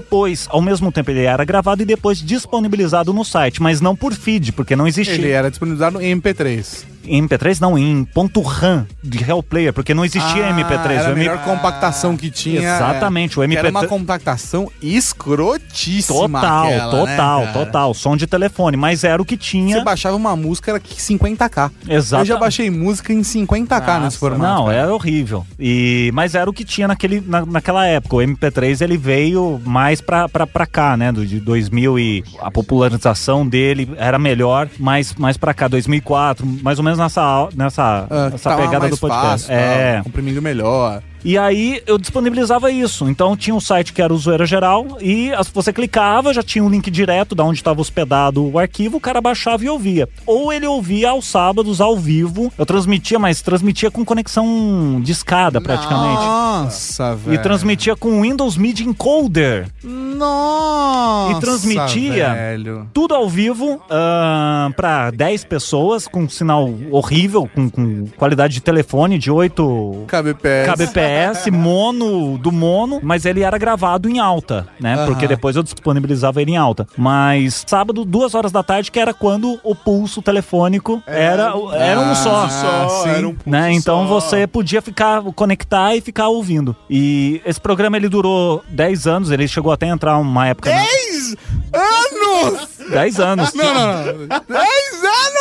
ao 0.48 0.60
mesmo 0.60 0.90
tempo, 0.92 1.10
ele 1.10 1.24
era 1.24 1.44
gravado 1.44 1.82
e 1.82 1.84
depois 1.84 2.18
disponibilizado 2.18 3.12
no 3.12 3.24
site, 3.24 3.62
mas 3.62 3.80
não 3.80 3.96
por 3.96 4.14
feed, 4.14 4.52
porque 4.52 4.76
não 4.76 4.86
existia. 4.86 5.14
Ele 5.14 5.30
era 5.30 5.50
disponibilizado 5.50 6.00
em 6.00 6.20
MP3. 6.20 6.95
Em 7.06 7.26
MP3 7.26 7.60
não, 7.60 7.78
em 7.78 8.04
ponto 8.04 8.40
.ram 8.40 8.86
de 9.02 9.18
Real 9.18 9.42
Player, 9.42 9.72
porque 9.72 9.94
não 9.94 10.04
existia 10.04 10.50
MP3. 10.50 10.86
Ah, 10.86 10.92
Era 10.92 11.08
o 11.08 11.12
a 11.12 11.14
melhor 11.14 11.38
compactação 11.44 12.16
que 12.16 12.30
tinha. 12.30 12.60
Exatamente, 12.60 13.38
o 13.38 13.42
é, 13.42 13.46
Era 13.46 13.68
MP3 13.68 13.70
uma 13.70 13.86
compactação 13.86 14.70
escrotíssima. 14.82 16.40
Total, 16.40 16.66
aquela, 16.66 16.84
né, 16.84 16.90
total, 16.90 17.40
cara? 17.40 17.52
total. 17.52 17.94
Som 17.94 18.16
de 18.16 18.26
telefone, 18.26 18.76
mas 18.76 19.04
era 19.04 19.20
o 19.20 19.24
que 19.24 19.36
tinha. 19.36 19.76
Você 19.76 19.84
baixava 19.84 20.16
uma 20.16 20.34
música 20.36 20.70
era 20.70 20.80
50k. 20.80 21.70
Exato. 21.88 22.22
Eu 22.22 22.26
já 22.26 22.36
baixei 22.36 22.70
música 22.70 23.12
em 23.12 23.20
50k 23.20 24.00
nesse 24.00 24.18
formato. 24.18 24.42
Não, 24.42 24.66
cara. 24.66 24.76
era 24.78 24.94
horrível. 24.94 25.46
E, 25.58 26.10
mas 26.14 26.34
era 26.34 26.48
o 26.48 26.52
que 26.52 26.64
tinha 26.64 26.88
naquele, 26.88 27.22
na, 27.26 27.44
naquela 27.44 27.86
época. 27.86 28.16
O 28.16 28.18
MP3 28.20 28.80
ele 28.82 28.96
veio 28.96 29.60
mais 29.64 30.00
pra, 30.00 30.28
pra, 30.28 30.46
pra 30.46 30.66
cá, 30.66 30.96
né? 30.96 31.12
Do, 31.12 31.26
de 31.26 31.40
2000 31.40 31.98
e 31.98 32.24
a 32.40 32.50
popularização 32.50 33.46
dele 33.46 33.90
era 33.96 34.18
melhor, 34.18 34.68
mais, 34.78 35.14
mais 35.14 35.36
pra 35.36 35.54
cá, 35.54 35.68
2004, 35.68 36.46
mais 36.62 36.78
ou 36.78 36.84
menos 36.84 36.95
nessa, 36.96 37.48
nessa, 37.54 38.06
Ah, 38.10 38.30
nessa 38.30 38.56
pegada 38.56 38.88
do 38.88 38.96
podcast. 38.96 39.46
fácil, 39.46 39.54
é. 39.54 39.92
tava 39.92 40.04
comprimindo 40.04 40.40
melhor. 40.42 41.02
E 41.26 41.36
aí 41.36 41.82
eu 41.86 41.98
disponibilizava 41.98 42.70
isso. 42.70 43.08
Então 43.08 43.36
tinha 43.36 43.54
um 43.54 43.60
site 43.60 43.92
que 43.92 44.00
era 44.00 44.14
o 44.14 44.16
Zoeira 44.16 44.46
Geral 44.46 44.96
e 45.00 45.32
você 45.52 45.72
clicava, 45.72 46.32
já 46.32 46.42
tinha 46.42 46.62
um 46.64 46.68
link 46.70 46.88
direto 46.90 47.34
da 47.34 47.42
onde 47.44 47.58
estava 47.58 47.80
hospedado 47.80 48.44
o 48.48 48.58
arquivo, 48.58 48.98
o 48.98 49.00
cara 49.00 49.20
baixava 49.20 49.64
e 49.64 49.68
ouvia. 49.68 50.08
Ou 50.24 50.52
ele 50.52 50.66
ouvia 50.66 51.10
aos 51.10 51.26
sábados 51.26 51.80
ao 51.80 51.96
vivo. 51.96 52.52
Eu 52.56 52.64
transmitia, 52.64 53.18
mas 53.18 53.42
transmitia 53.42 53.90
com 53.90 54.04
conexão 54.04 55.00
de 55.02 55.10
escada 55.10 55.60
praticamente. 55.60 56.22
Nossa, 56.22 57.16
velho. 57.16 57.34
E 57.34 57.42
transmitia 57.42 57.96
com 57.96 58.22
Windows 58.22 58.56
Media 58.56 58.86
Encoder. 58.86 59.68
Nossa, 59.82 61.36
E 61.36 61.40
transmitia 61.40 62.34
velho. 62.34 62.88
tudo 62.92 63.14
ao 63.14 63.28
vivo 63.28 63.80
para 63.88 64.70
pra 64.76 65.10
10 65.10 65.44
pessoas, 65.44 66.06
com 66.06 66.28
sinal 66.28 66.72
horrível, 66.90 67.48
com, 67.52 67.68
com 67.68 68.06
qualidade 68.16 68.54
de 68.54 68.60
telefone 68.60 69.18
de 69.18 69.30
8 69.30 70.04
KBPS. 70.06 70.70
KBPS, 70.72 71.15
mono 71.50 72.38
do 72.38 72.52
mono, 72.52 73.00
mas 73.02 73.24
ele 73.24 73.42
era 73.42 73.58
gravado 73.58 74.08
em 74.08 74.18
alta, 74.18 74.66
né? 74.80 74.94
Aham. 74.94 75.06
Porque 75.06 75.26
depois 75.26 75.56
eu 75.56 75.62
disponibilizava 75.62 76.40
ele 76.42 76.52
em 76.52 76.56
alta. 76.56 76.86
Mas 76.96 77.64
sábado, 77.66 78.04
duas 78.04 78.34
horas 78.34 78.52
da 78.52 78.62
tarde, 78.62 78.90
que 78.90 78.98
era 78.98 79.12
quando 79.14 79.58
o 79.62 79.74
pulso 79.74 80.22
telefônico 80.22 81.02
era, 81.06 81.52
era 81.74 82.00
um 82.00 82.14
só. 82.14 82.44
Ah, 82.44 82.88
sim. 83.02 83.08
era 83.08 83.28
um 83.28 83.34
pulso 83.34 83.50
Né? 83.50 83.72
Então 83.72 84.06
só. 84.06 84.20
você 84.20 84.46
podia 84.46 84.82
ficar 84.82 85.22
conectar 85.34 85.94
e 85.96 86.00
ficar 86.00 86.28
ouvindo. 86.28 86.74
E 86.88 87.40
esse 87.44 87.60
programa 87.60 87.96
ele 87.96 88.08
durou 88.08 88.62
10 88.68 89.06
anos, 89.06 89.30
ele 89.30 89.46
chegou 89.48 89.72
até 89.72 89.86
entrar 89.86 90.18
uma 90.18 90.46
época. 90.46 90.70
10 90.70 91.36
anos! 91.72 92.68
10 92.90 93.20
anos. 93.20 93.54
Não, 93.54 93.74
não, 93.74 93.86
não. 93.86 94.04
10 94.04 95.04
anos! 95.04 95.35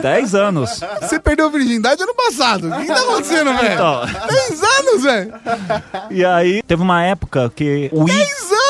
10 0.00 0.34
anos. 0.34 0.80
Você 1.00 1.18
perdeu 1.18 1.46
a 1.46 1.50
virgindade 1.50 2.02
ano 2.02 2.14
passado. 2.14 2.68
O 2.68 2.72
que, 2.72 2.80
que 2.82 2.86
tá 2.86 3.00
acontecendo, 3.00 3.56
velho? 3.56 3.74
Então, 3.74 4.06
10 4.28 4.62
anos, 4.62 5.02
velho! 5.02 5.34
e 6.10 6.24
aí 6.24 6.62
teve 6.62 6.82
uma 6.82 7.02
época 7.04 7.50
que 7.54 7.90
o 7.92 8.04
I 8.08 8.12
10 8.12 8.42
anos! 8.52 8.61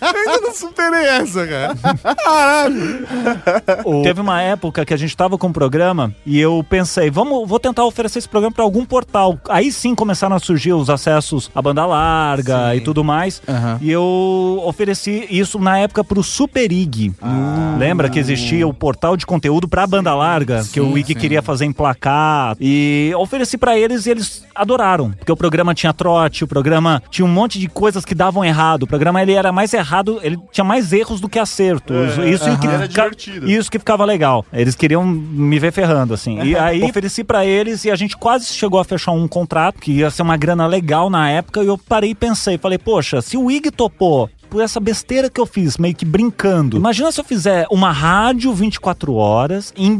Eu 0.00 0.32
ainda 0.32 0.40
não 0.40 0.54
superei 0.54 1.04
essa, 1.04 1.46
cara. 1.46 1.76
Caralho. 2.14 3.06
Teve 4.02 4.20
uma 4.20 4.40
época 4.42 4.84
que 4.84 4.94
a 4.94 4.96
gente 4.96 5.16
tava 5.16 5.38
com 5.38 5.48
um 5.48 5.52
programa 5.52 6.12
e 6.24 6.38
eu 6.38 6.64
pensei, 6.68 7.10
vamos, 7.10 7.48
vou 7.48 7.58
tentar 7.58 7.84
oferecer 7.84 8.18
esse 8.18 8.28
programa 8.28 8.54
pra 8.54 8.64
algum 8.64 8.84
portal. 8.84 9.38
Aí 9.48 9.72
sim 9.72 9.94
começaram 9.94 10.36
a 10.36 10.38
surgir 10.38 10.72
os 10.72 10.90
acessos 10.90 11.50
à 11.54 11.62
banda 11.62 11.84
larga 11.86 12.74
e 12.74 12.80
tudo 12.80 13.02
mais. 13.02 13.42
Aham. 13.48 13.78
E 13.80 13.90
eu 13.90 14.62
ofereci 14.64 15.26
isso 15.30 15.58
na 15.58 15.78
época 15.78 16.04
pro 16.04 16.22
Super 16.22 16.70
IG. 16.70 17.12
Lembra 17.78 18.08
que 18.08 18.18
existia 18.18 18.66
o 18.66 18.74
portal 18.74 19.16
de 19.16 19.26
conteúdo 19.26 19.68
pra 19.68 19.86
banda 19.86 20.14
larga, 20.14 20.64
que 20.72 20.80
o 20.80 20.96
IG 20.96 21.14
sim. 21.14 21.18
queria 21.18 21.42
fazer 21.42 21.64
em 21.64 21.72
placar. 21.72 22.56
E 22.60 23.12
ofereci 23.16 23.58
pra 23.58 23.78
eles 23.78 24.06
e 24.06 24.10
eles 24.10 24.44
adoraram. 24.54 25.12
Porque 25.12 25.32
o 25.32 25.36
programa 25.36 25.74
tinha 25.74 25.92
trote, 25.92 26.44
o 26.44 26.46
programa 26.46 27.02
tinha 27.10 27.24
um 27.24 27.28
monte 27.28 27.58
de 27.58 27.68
coisas 27.68 28.04
que 28.04 28.14
davam 28.14 28.44
errado. 28.44 28.55
O 28.84 28.86
programa 28.86 29.20
ele 29.22 29.32
era 29.32 29.52
mais 29.52 29.72
errado, 29.74 30.18
ele 30.22 30.38
tinha 30.50 30.64
mais 30.64 30.92
erros 30.92 31.20
do 31.20 31.28
que 31.28 31.38
acertos. 31.38 32.16
isso 32.26 32.58
que 32.58 32.66
Era 32.66 32.88
divertido. 32.88 33.50
isso 33.50 33.70
que 33.70 33.78
ficava 33.78 34.04
legal. 34.04 34.44
Eles 34.52 34.74
queriam 34.74 35.04
me 35.04 35.58
ver 35.58 35.72
ferrando, 35.72 36.14
assim. 36.14 36.40
E 36.42 36.54
aí 36.56 36.82
ofereci 36.82 37.22
pra 37.24 37.44
eles 37.44 37.84
e 37.84 37.90
a 37.90 37.96
gente 37.96 38.16
quase 38.16 38.46
chegou 38.46 38.80
a 38.80 38.84
fechar 38.84 39.12
um 39.12 39.26
contrato, 39.28 39.78
que 39.80 39.92
ia 39.92 40.10
ser 40.10 40.22
uma 40.22 40.36
grana 40.36 40.66
legal 40.66 41.10
na 41.10 41.28
época, 41.30 41.62
e 41.62 41.66
eu 41.66 41.76
parei 41.78 42.10
e 42.10 42.14
pensei, 42.14 42.56
falei, 42.58 42.78
poxa, 42.78 43.20
se 43.20 43.36
o 43.36 43.50
IG 43.50 43.70
topou 43.70 44.28
por 44.48 44.62
essa 44.62 44.78
besteira 44.78 45.28
que 45.28 45.40
eu 45.40 45.46
fiz, 45.46 45.76
meio 45.76 45.94
que 45.94 46.04
brincando. 46.04 46.76
Imagina 46.76 47.10
se 47.10 47.20
eu 47.20 47.24
fizer 47.24 47.66
uma 47.70 47.90
rádio 47.90 48.52
24 48.54 49.12
horas, 49.14 49.72
em- 49.76 49.98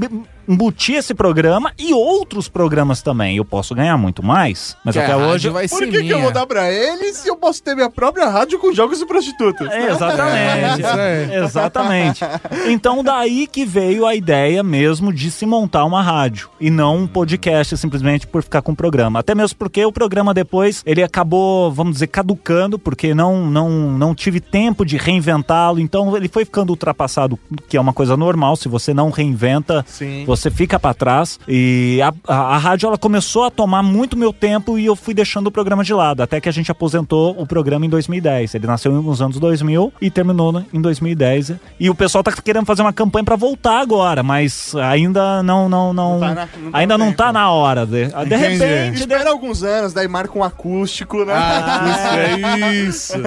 embutir 0.48 0.96
esse 0.96 1.14
programa 1.14 1.72
e 1.78 1.92
outros 1.92 2.48
programas 2.48 3.02
também. 3.02 3.36
Eu 3.36 3.44
posso 3.44 3.74
ganhar 3.74 3.96
muito 3.96 4.24
mais, 4.24 4.76
mas 4.84 4.94
Que 4.94 5.00
até 5.00 5.16
hoje... 5.16 5.48
vai 5.48 5.68
Por 5.68 5.86
que, 5.86 6.02
que 6.02 6.10
eu 6.10 6.20
vou 6.20 6.32
dar 6.32 6.46
pra 6.46 6.70
eles 6.70 7.16
se 7.16 7.28
eu 7.28 7.36
posso 7.36 7.62
ter 7.62 7.74
minha 7.74 7.90
própria 7.90 8.28
rádio 8.28 8.58
com 8.58 8.72
jogos 8.72 9.00
e 9.00 9.06
prostitutas? 9.06 9.70
É, 9.70 9.90
exatamente. 9.90 10.82
É. 10.84 11.44
Exatamente. 11.44 12.20
Então 12.66 13.02
daí 13.02 13.46
que 13.46 13.64
veio 13.64 14.06
a 14.06 14.14
ideia 14.14 14.62
mesmo 14.62 15.12
de 15.12 15.30
se 15.30 15.46
montar 15.46 15.84
uma 15.84 16.02
rádio 16.02 16.48
e 16.60 16.70
não 16.70 16.96
um 16.96 17.06
podcast 17.06 17.76
simplesmente 17.76 18.26
por 18.26 18.42
ficar 18.42 18.62
com 18.62 18.72
o 18.72 18.76
programa. 18.76 19.20
Até 19.20 19.34
mesmo 19.34 19.56
porque 19.56 19.84
o 19.84 19.92
programa 19.92 20.32
depois 20.32 20.82
ele 20.86 21.02
acabou, 21.02 21.72
vamos 21.72 21.94
dizer, 21.94 22.08
caducando 22.08 22.78
porque 22.78 23.14
não 23.14 23.46
não 23.46 23.68
não 23.70 24.14
tive 24.14 24.40
tempo 24.40 24.84
de 24.84 24.96
reinventá-lo. 24.96 25.80
Então 25.80 26.16
ele 26.16 26.28
foi 26.28 26.44
ficando 26.44 26.70
ultrapassado, 26.70 27.38
que 27.68 27.76
é 27.76 27.80
uma 27.80 27.92
coisa 27.92 28.16
normal. 28.16 28.56
Se 28.56 28.68
você 28.68 28.92
não 28.92 29.10
reinventa, 29.10 29.84
Sim. 29.88 30.24
você 30.26 30.35
fica 30.50 30.78
pra 30.78 30.92
trás. 30.94 31.38
E 31.48 32.00
a, 32.02 32.12
a, 32.26 32.36
a 32.54 32.58
rádio 32.58 32.86
ela 32.86 32.98
começou 32.98 33.44
a 33.44 33.50
tomar 33.50 33.82
muito 33.82 34.16
meu 34.16 34.32
tempo 34.32 34.78
e 34.78 34.86
eu 34.86 34.94
fui 34.96 35.14
deixando 35.14 35.46
o 35.46 35.50
programa 35.50 35.82
de 35.84 35.92
lado. 35.94 36.22
Até 36.22 36.40
que 36.40 36.48
a 36.48 36.52
gente 36.52 36.70
aposentou 36.70 37.34
o 37.40 37.46
programa 37.46 37.86
em 37.86 37.88
2010. 37.88 38.54
Ele 38.54 38.66
nasceu 38.66 38.92
nos 38.92 39.20
anos 39.22 39.38
2000 39.38 39.92
e 40.00 40.10
terminou 40.10 40.52
no- 40.52 40.64
em 40.72 40.80
2010. 40.80 41.52
E 41.80 41.88
o 41.90 41.94
pessoal 41.94 42.22
tá 42.24 42.32
querendo 42.32 42.66
fazer 42.66 42.82
uma 42.82 42.92
campanha 42.92 43.24
pra 43.24 43.36
voltar 43.36 43.80
agora, 43.80 44.22
mas 44.22 44.74
ainda 44.76 45.42
não 45.42 45.68
não 45.68 45.92
não, 45.92 46.12
Não 46.12 46.20
tá 46.20 46.34
na- 46.34 46.48
não 46.60 46.70
tá 46.70 46.78
ainda 46.78 46.98
não 46.98 47.06
tempo. 47.06 47.18
tá 47.18 47.32
na 47.32 47.50
hora. 47.50 47.86
De, 47.86 48.06
de 48.06 48.36
repente, 48.36 49.00
Espera 49.00 49.30
alguns 49.30 49.62
anos, 49.62 49.92
daí 49.92 50.08
marca 50.08 50.38
um 50.38 50.42
acústico, 50.44 51.24
né? 51.24 51.32
Ah, 51.34 52.72
isso, 52.86 53.16
é 53.16 53.20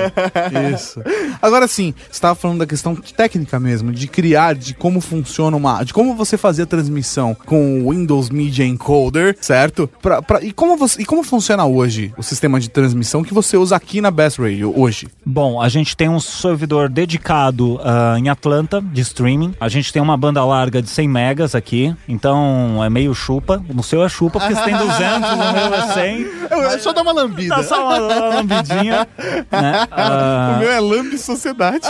isso. 0.73 0.73
Isso. 0.73 1.01
Agora 1.41 1.67
sim, 1.67 1.93
você 1.97 2.11
estava 2.11 2.35
falando 2.35 2.59
da 2.59 2.65
questão 2.65 2.95
técnica 2.95 3.59
mesmo, 3.59 3.91
de 3.91 4.07
criar, 4.07 4.55
de 4.55 4.73
como 4.73 4.99
funciona 5.01 5.55
uma. 5.55 5.83
de 5.83 5.93
como 5.93 6.15
você 6.15 6.37
fazer 6.37 6.63
a 6.63 6.65
transmissão 6.65 6.98
com 7.45 7.81
o 7.81 7.91
Windows 7.91 8.29
Media 8.29 8.65
Encoder, 8.65 9.35
certo? 9.41 9.89
Pra, 10.01 10.21
pra- 10.21 10.41
e, 10.43 10.51
como 10.51 10.75
você, 10.77 11.01
e 11.01 11.05
como 11.05 11.23
funciona 11.23 11.65
hoje 11.65 12.13
o 12.17 12.23
sistema 12.23 12.59
de 12.59 12.69
transmissão 12.69 13.23
que 13.23 13.33
você 13.33 13.57
usa 13.57 13.75
aqui 13.75 14.01
na 14.01 14.11
Best 14.11 14.39
Radio 14.41 14.73
hoje? 14.79 15.07
Bom, 15.25 15.61
a 15.61 15.69
gente 15.69 15.95
tem 15.95 16.09
um 16.09 16.19
servidor 16.19 16.89
dedicado 16.89 17.79
ah, 17.83 18.15
em 18.17 18.29
Atlanta 18.29 18.81
de 18.81 19.01
streaming. 19.01 19.53
A 19.59 19.67
gente 19.69 19.91
tem 19.93 20.01
uma 20.01 20.17
banda 20.17 20.43
larga 20.43 20.81
de 20.81 20.89
100 20.89 21.07
megas 21.07 21.55
aqui, 21.55 21.95
então 22.07 22.83
é 22.83 22.89
meio 22.89 23.13
chupa. 23.13 23.63
No 23.73 23.83
seu 23.83 24.03
é 24.03 24.09
chupa 24.09 24.39
porque 24.39 24.55
você 24.55 24.63
tem 24.63 24.75
200, 24.75 25.29
no 25.31 25.53
meu 25.53 25.73
é 25.73 25.93
100. 25.93 26.27
Eu, 26.59 26.79
só 26.79 26.91
dou 26.93 27.03
uma 27.03 27.11
lambida. 27.11 27.55
Tá 27.55 27.63
só 27.63 27.85
uma, 27.85 27.97
uma 27.99 28.35
lambidinha, 28.35 29.07
né? 29.51 29.87
Ah, 29.91 30.53
O 30.55 30.59
meu 30.59 30.71
é 30.71 30.79
Lamb 30.79 31.17
Sociedade. 31.17 31.87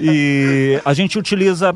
E 0.00 0.80
a 0.84 0.92
gente 0.94 1.18
utiliza 1.18 1.72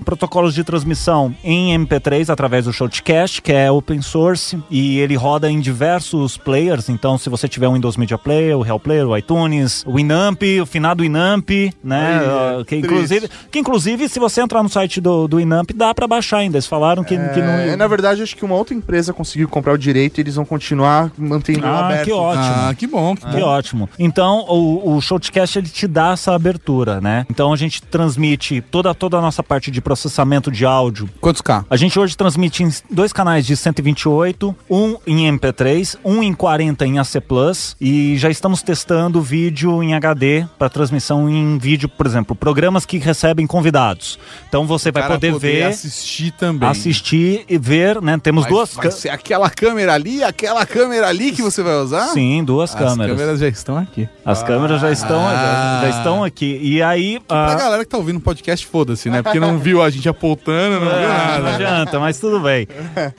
protocolos 0.49 0.55
de 0.55 0.64
transmissão 0.64 1.34
em 1.44 1.76
MP3 1.78 2.28
através 2.30 2.64
do 2.64 2.72
Shotcast, 2.72 3.42
que 3.42 3.53
é 3.53 3.70
open 3.70 4.01
source, 4.03 4.59
e 4.70 4.99
ele 4.99 5.14
roda 5.16 5.51
em 5.51 5.61
diversos 5.61 6.36
players. 6.36 6.88
Então, 6.88 7.18
se 7.18 7.28
você 7.28 7.49
tiver 7.49 7.68
o 7.68 7.72
Windows 7.72 7.96
Media 7.96 8.16
Player, 8.18 8.57
o 8.57 8.62
Real 8.62 8.80
Player, 8.80 9.07
o 9.07 9.16
iTunes, 9.16 9.84
o 9.86 9.94
Winamp, 9.96 10.42
o 10.62 10.66
finado 10.66 11.03
Winamp, 11.03 11.51
né? 11.82 12.20
Ai, 12.20 12.61
uh, 12.61 12.64
que, 12.64 12.76
inclusive, 12.76 13.28
que 13.51 13.59
inclusive, 13.59 14.09
se 14.09 14.18
você 14.18 14.40
entrar 14.40 14.62
no 14.62 14.68
site 14.68 15.01
do, 15.01 15.28
do 15.28 15.36
Winamp, 15.38 15.70
dá 15.74 15.94
pra 15.94 16.07
baixar 16.07 16.38
ainda. 16.38 16.57
Eles 16.57 16.66
falaram 16.66 17.03
que, 17.05 17.16
que 17.16 17.40
não. 17.40 17.53
É, 17.53 17.76
na 17.76 17.86
verdade, 17.86 18.22
acho 18.22 18.36
que 18.36 18.44
uma 18.44 18.55
outra 18.55 18.74
empresa 18.74 19.12
conseguiu 19.12 19.49
comprar 19.49 19.72
o 19.74 19.78
direito 19.78 20.18
e 20.18 20.20
eles 20.22 20.34
vão 20.36 20.44
continuar 20.44 21.11
mantendo 21.16 21.66
Ah, 21.66 21.86
aberto. 21.86 22.05
que 22.05 22.12
ótimo. 22.12 22.44
Ah, 22.44 22.74
que 22.76 22.86
bom. 22.86 23.14
Que 23.14 23.26
Que 23.26 23.40
bom. 23.40 23.46
ótimo. 23.46 23.88
Então, 23.99 24.44
o, 24.49 24.96
o 24.96 25.01
Shotcast 25.01 25.59
ele 25.59 25.68
te 25.68 25.86
dá 25.86 26.12
essa 26.12 26.34
abertura, 26.34 27.01
né? 27.01 27.26
Então 27.30 27.53
a 27.53 27.57
gente 27.57 27.82
transmite 27.82 28.61
toda, 28.61 28.94
toda 28.94 29.18
a 29.18 29.20
nossa 29.20 29.42
parte 29.42 29.70
de 29.70 29.80
processamento 29.80 30.38
de 30.51 30.64
áudio. 30.64 31.09
Quantos 31.20 31.43
K? 31.43 31.64
A 31.68 31.76
gente 31.76 31.99
hoje 31.99 32.16
transmite 32.16 32.62
em 32.62 32.70
dois 32.91 33.12
canais 33.12 33.45
de 33.45 33.57
128, 33.57 34.55
um 34.70 34.97
em 35.07 35.28
MP3, 35.30 35.97
um 36.05 36.22
em 36.22 36.32
40 36.32 36.86
em 36.86 36.99
AC 36.99 37.20
Plus 37.26 37.76
e 37.80 38.16
já 38.16 38.30
estamos 38.30 38.62
testando 38.62 39.20
vídeo 39.20 39.82
em 39.82 39.95
HD 39.95 40.47
para 40.59 40.68
transmissão 40.68 41.28
em 41.28 41.59
vídeo, 41.59 41.89
por 41.89 42.07
exemplo, 42.07 42.36
programas 42.36 42.86
que 42.86 42.99
recebem 42.99 43.47
convidados. 43.47 44.18
Então 44.49 44.66
você 44.66 44.93
vai 44.93 45.03
Cara, 45.03 45.14
poder, 45.14 45.39
ver, 45.39 45.62
assistir 45.64 46.30
também. 46.32 46.68
assistir 46.68 47.45
e 47.49 47.59
ver, 47.59 48.01
né? 48.01 48.18
Temos 48.22 48.45
Vai, 48.45 48.53
duas 48.53 48.74
vai 48.74 48.84
ca- 48.84 48.91
ser 48.91 49.09
aquela 49.11 49.51
câmera 49.51 49.95
ali, 49.95 50.22
aquela 50.22 50.64
câmera 50.64 51.09
ali 51.09 51.32
que 51.32 51.43
você 51.43 51.62
vai 51.62 51.74
usar? 51.76 52.09
Sim, 52.09 52.45
duas 52.45 52.70
As 52.74 52.78
câmeras. 52.78 53.16
câmeras 53.16 53.41
já 53.41 53.49
estão 53.49 53.76
aqui. 53.76 54.09
As 54.24 54.43
câmeras 54.43 54.80
já 54.80 54.91
estão, 54.93 55.20
já, 55.22 55.80
já 55.82 55.89
estão 55.91 56.24
aqui. 56.24 56.59
E 56.62 56.82
aí. 56.82 57.20
Pra 57.26 57.53
ah, 57.53 57.55
galera 57.55 57.84
que 57.84 57.91
tá 57.91 57.97
ouvindo 57.97 58.16
o 58.16 58.20
podcast, 58.20 58.66
foda-se, 58.66 59.09
né? 59.11 59.22
Porque 59.22 59.41
não 59.41 59.59
viu 59.59 59.82
a 59.82 59.91
gente 59.91 60.09
apontando, 60.18 60.80
não 60.84 60.90
viu 60.90 60.98
É, 60.98 61.08
nada. 61.08 61.38
Não 61.38 61.54
adianta, 61.54 61.98
mas 62.00 62.18
tudo 62.18 62.40
bem. 62.40 62.66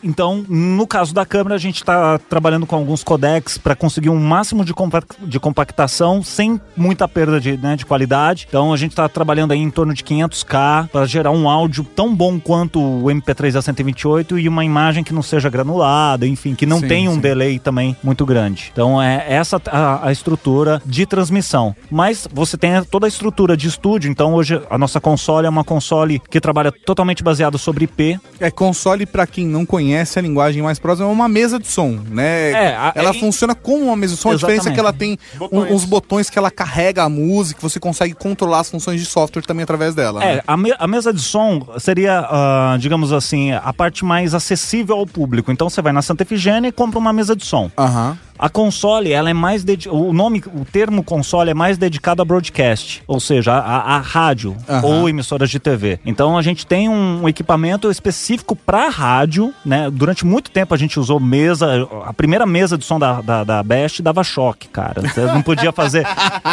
Então, 0.03 0.45
no 0.47 0.85
caso 0.85 1.13
da 1.13 1.25
câmera, 1.25 1.55
a 1.55 1.57
gente 1.57 1.77
está 1.77 2.17
trabalhando 2.17 2.65
com 2.65 2.75
alguns 2.75 3.03
codecs 3.03 3.57
para 3.57 3.75
conseguir 3.75 4.09
um 4.09 4.19
máximo 4.19 4.63
de, 4.65 4.73
compa- 4.73 5.03
de 5.21 5.39
compactação 5.39 6.21
sem 6.21 6.59
muita 6.75 7.07
perda 7.07 7.39
de, 7.39 7.57
né, 7.57 7.75
de 7.75 7.85
qualidade. 7.85 8.45
Então, 8.47 8.73
a 8.73 8.77
gente 8.77 8.91
está 8.91 9.07
trabalhando 9.07 9.51
aí 9.51 9.59
em 9.59 9.69
torno 9.71 9.93
de 9.93 10.03
500k 10.03 10.89
para 10.89 11.05
gerar 11.05 11.31
um 11.31 11.49
áudio 11.49 11.83
tão 11.95 12.13
bom 12.13 12.39
quanto 12.39 12.79
o 12.81 13.05
MP3 13.05 13.55
a 13.57 13.61
128 13.61 14.37
e 14.39 14.47
uma 14.47 14.65
imagem 14.65 15.03
que 15.03 15.13
não 15.13 15.21
seja 15.21 15.49
granulada, 15.49 16.27
enfim, 16.27 16.53
que 16.55 16.65
não 16.65 16.79
Sim, 16.79 16.87
tenha 16.87 17.09
um 17.09 17.15
sim. 17.15 17.19
delay 17.21 17.59
também 17.59 17.95
muito 18.03 18.25
grande. 18.25 18.69
Então, 18.71 19.01
é 19.01 19.25
essa 19.27 19.61
a, 19.71 20.07
a 20.07 20.11
estrutura 20.11 20.81
de 20.85 21.05
transmissão. 21.05 21.75
Mas 21.89 22.27
você 22.31 22.57
tem 22.57 22.83
toda 22.83 23.05
a 23.05 23.09
estrutura 23.09 23.55
de 23.55 23.67
estúdio. 23.67 24.09
Então, 24.11 24.33
hoje 24.33 24.61
a 24.69 24.77
nossa 24.77 24.99
console 24.99 25.45
é 25.47 25.49
uma 25.49 25.63
console 25.63 26.21
que 26.29 26.39
trabalha 26.39 26.71
totalmente 26.89 27.23
baseado 27.23 27.55
sobre 27.59 27.83
IP. 27.85 28.19
É, 28.39 28.49
console, 28.49 29.05
pra 29.05 29.27
quem 29.27 29.45
não 29.45 29.63
conhece 29.63 30.17
a 30.17 30.21
linguagem 30.23 30.63
mais 30.63 30.79
próxima, 30.79 31.07
é 31.07 31.11
uma 31.11 31.29
mesa 31.29 31.59
de 31.59 31.67
som, 31.67 31.99
né? 32.09 32.49
É, 32.51 32.75
a- 32.75 32.91
ela 32.95 33.11
é- 33.11 33.13
funciona 33.13 33.53
como 33.53 33.85
uma 33.85 33.95
mesa 33.95 34.15
de 34.15 34.19
som, 34.19 34.31
a 34.31 34.35
diferença 34.35 34.69
é 34.69 34.73
que 34.73 34.79
ela 34.79 34.91
tem 34.91 35.19
um- 35.51 35.73
uns 35.75 35.85
botões 35.85 36.31
que 36.31 36.39
ela 36.39 36.49
carrega 36.49 37.03
a 37.03 37.09
música, 37.09 37.61
você 37.61 37.79
consegue 37.79 38.15
controlar 38.15 38.61
as 38.61 38.71
funções 38.71 38.99
de 38.99 39.05
software 39.05 39.43
também 39.43 39.63
através 39.63 39.93
dela. 39.93 40.23
É, 40.23 40.35
né? 40.37 40.41
a, 40.47 40.57
me- 40.57 40.73
a 40.79 40.87
mesa 40.87 41.13
de 41.13 41.21
som 41.21 41.63
seria, 41.77 42.25
ah, 42.27 42.75
digamos 42.79 43.13
assim, 43.13 43.51
a 43.51 43.71
parte 43.71 44.03
mais 44.03 44.33
acessível 44.33 44.95
ao 44.97 45.05
público. 45.05 45.51
Então 45.51 45.69
você 45.69 45.83
vai 45.83 45.93
na 45.93 46.01
Santa 46.01 46.23
Efigênia 46.23 46.69
e 46.69 46.71
compra 46.71 46.97
uma 46.97 47.13
mesa 47.13 47.35
de 47.35 47.45
som. 47.45 47.69
Aham. 47.77 48.17
A 48.39 48.47
console, 48.49 49.11
ela 49.11 49.29
é 49.29 49.33
mais 49.33 49.65
o 49.91 50.13
nome, 50.13 50.41
o 50.55 50.63
termo 50.63 51.03
console 51.03 51.49
é 51.49 51.53
mais 51.53 51.77
dedicado 51.77 52.21
a 52.21 52.25
broadcast, 52.25 53.03
ou 53.05 53.19
seja, 53.19 53.53
a, 53.53 53.95
a 53.95 53.99
rádio 53.99 54.55
Aham. 54.67 54.85
ou 54.87 55.09
emissoras 55.09 55.49
de 55.49 55.59
TV. 55.59 55.99
Então 56.05 56.37
a 56.37 56.41
gente 56.41 56.65
tem 56.65 56.87
um 56.87 57.27
equipamento 57.27 57.91
específico 57.91 58.55
para 58.55 58.87
rádio, 58.87 59.53
né? 59.65 59.89
Durante 59.91 60.25
muito 60.25 60.51
tempo 60.51 60.73
a 60.73 60.77
gente 60.77 60.97
usou 60.97 61.19
mesa, 61.19 61.85
a 62.05 62.13
primeira 62.13 62.45
mesa 62.45 62.77
de 62.77 62.85
som 62.85 62.97
da, 62.97 63.19
da, 63.21 63.43
da 63.43 63.61
Best 63.61 64.01
dava 64.01 64.23
choque, 64.23 64.69
cara. 64.69 65.01
Você 65.01 65.21
não 65.25 65.41
podia 65.41 65.71
fazer, 65.73 66.07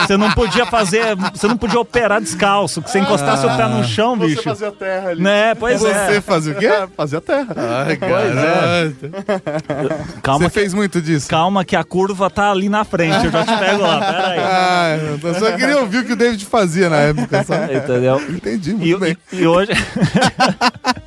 você 0.05 0.17
não 0.17 0.33
podia 0.33 0.67
fazer, 0.67 1.15
você 1.33 1.47
não 1.47 1.57
podia 1.57 1.79
operar 1.79 2.21
descalço, 2.21 2.83
que 2.83 2.91
você 2.91 2.99
encostasse 2.99 3.47
o 3.47 3.57
pé 3.57 3.69
no 3.69 3.85
chão, 3.85 4.17
Você 4.17 4.27
bicho. 4.29 4.43
fazia 4.43 4.73
terra 4.73 5.11
ali. 5.11 5.23
Né, 5.23 5.55
pois 5.55 5.81
Você 5.81 5.89
é. 6.17 6.21
fazia 6.21 6.53
o 6.53 6.57
quê? 6.57 6.67
É, 6.67 6.87
fazia 6.97 7.21
terra. 7.21 7.55
Ai, 7.57 7.97
Pois 7.97 8.01
cara. 8.11 10.05
Calma 10.23 10.47
Você 10.47 10.51
que 10.51 10.55
fez 10.61 10.75
muito 10.75 11.01
disso. 11.01 11.29
Calma 11.29 11.65
que 11.65 11.76
que 11.77 11.81
a 11.81 11.85
curva 11.85 12.31
tá 12.31 12.51
ali 12.51 12.69
na 12.71 12.85
frente. 12.85 13.27
Eu 13.27 13.31
já 13.31 13.45
te 13.45 13.57
pego 13.59 13.83
lá, 13.83 14.01
pera 14.01 14.29
aí. 14.29 14.39
Ah, 14.49 14.97
eu 15.23 15.35
só 15.35 15.53
queria 15.53 15.79
ouvir 15.79 15.99
o 15.99 16.05
que 16.05 16.13
o 16.13 16.17
David 16.17 16.45
fazia 16.47 16.89
na 16.89 16.97
época. 16.99 17.45
Só. 17.45 17.55
Entendeu? 17.65 18.21
Entendi, 18.31 18.71
E, 18.71 18.75
muito 18.75 18.99
bem. 18.99 19.17
e- 19.33 19.37
e 19.41 19.47
hoje. 19.47 19.73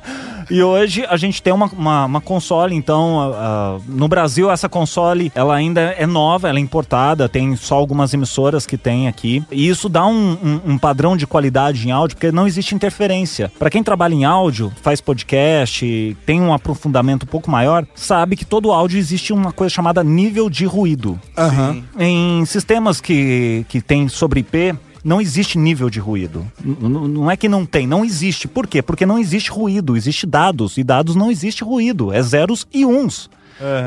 E 0.50 0.62
hoje 0.62 1.04
a 1.08 1.16
gente 1.16 1.42
tem 1.42 1.52
uma, 1.52 1.66
uma, 1.66 2.04
uma 2.06 2.20
console, 2.20 2.74
então, 2.74 3.32
ah, 3.34 3.78
no 3.86 4.06
Brasil 4.08 4.50
essa 4.50 4.68
console, 4.68 5.30
ela 5.34 5.54
ainda 5.54 5.80
é 5.80 6.06
nova, 6.06 6.48
ela 6.48 6.58
é 6.58 6.62
importada, 6.62 7.28
tem 7.28 7.56
só 7.56 7.74
algumas 7.76 8.14
emissoras 8.14 8.66
que 8.66 8.78
tem 8.78 9.08
aqui. 9.08 9.42
E 9.50 9.68
isso 9.68 9.88
dá 9.88 10.06
um, 10.06 10.32
um- 10.42 10.72
um 10.72 10.78
padrão 10.78 11.16
de 11.16 11.26
qualidade 11.26 11.86
em 11.86 11.90
áudio, 11.90 12.16
porque 12.16 12.32
não 12.32 12.46
existe 12.46 12.74
interferência. 12.74 13.50
Pra 13.58 13.70
quem 13.70 13.82
trabalha 13.82 14.14
em 14.14 14.24
áudio, 14.24 14.72
faz 14.82 15.00
podcast, 15.00 16.16
tem 16.24 16.40
um 16.40 16.52
aprofundamento 16.52 17.24
um 17.24 17.26
pouco 17.26 17.50
maior, 17.50 17.86
sabe 17.94 18.36
que 18.36 18.44
todo 18.44 18.72
áudio 18.72 18.98
existe 18.98 19.32
uma 19.32 19.52
coisa 19.52 19.72
chamada 19.74 20.02
nível 20.04 20.48
de 20.48 20.64
ruído. 20.64 21.18
Aham. 21.36 21.82
Em 21.98 22.44
sistemas 22.44 23.00
que, 23.00 23.64
que 23.68 23.80
tem 23.80 24.08
sobre 24.08 24.40
IP, 24.40 24.74
não 25.04 25.20
existe 25.20 25.56
nível 25.58 25.88
de 25.90 25.98
ruído. 26.00 26.46
N- 26.64 26.76
não 27.08 27.30
é 27.30 27.36
que 27.36 27.48
não 27.48 27.64
tem, 27.66 27.86
não 27.86 28.04
existe. 28.04 28.46
Por 28.48 28.66
quê? 28.66 28.82
Porque 28.82 29.04
não 29.06 29.18
existe 29.18 29.50
ruído, 29.50 29.96
existe 29.96 30.26
dados. 30.26 30.76
E 30.78 30.84
dados 30.84 31.14
não 31.14 31.30
existe 31.30 31.62
ruído, 31.64 32.12
é 32.12 32.20
zeros 32.22 32.66
e 32.72 32.84
uns. 32.84 33.28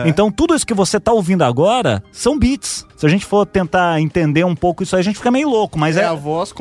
Então 0.05 0.31
tudo 0.31 0.53
isso 0.53 0.67
que 0.67 0.73
você 0.73 0.99
tá 0.99 1.11
ouvindo 1.11 1.41
agora 1.43 2.03
são 2.11 2.37
bits. 2.37 2.85
Se 2.95 3.05
a 3.07 3.09
gente 3.09 3.25
for 3.25 3.43
tentar 3.45 3.99
entender 3.99 4.43
um 4.45 4.55
pouco 4.55 4.83
isso 4.83 4.95
aí, 4.95 4.99
a 4.99 5.03
gente 5.03 5.15
fica 5.17 5.31
meio 5.31 5.49
louco, 5.49 5.79
mas 5.79 5.97
É 5.97 6.01
é, 6.01 6.05
a 6.05 6.13
voz 6.13 6.51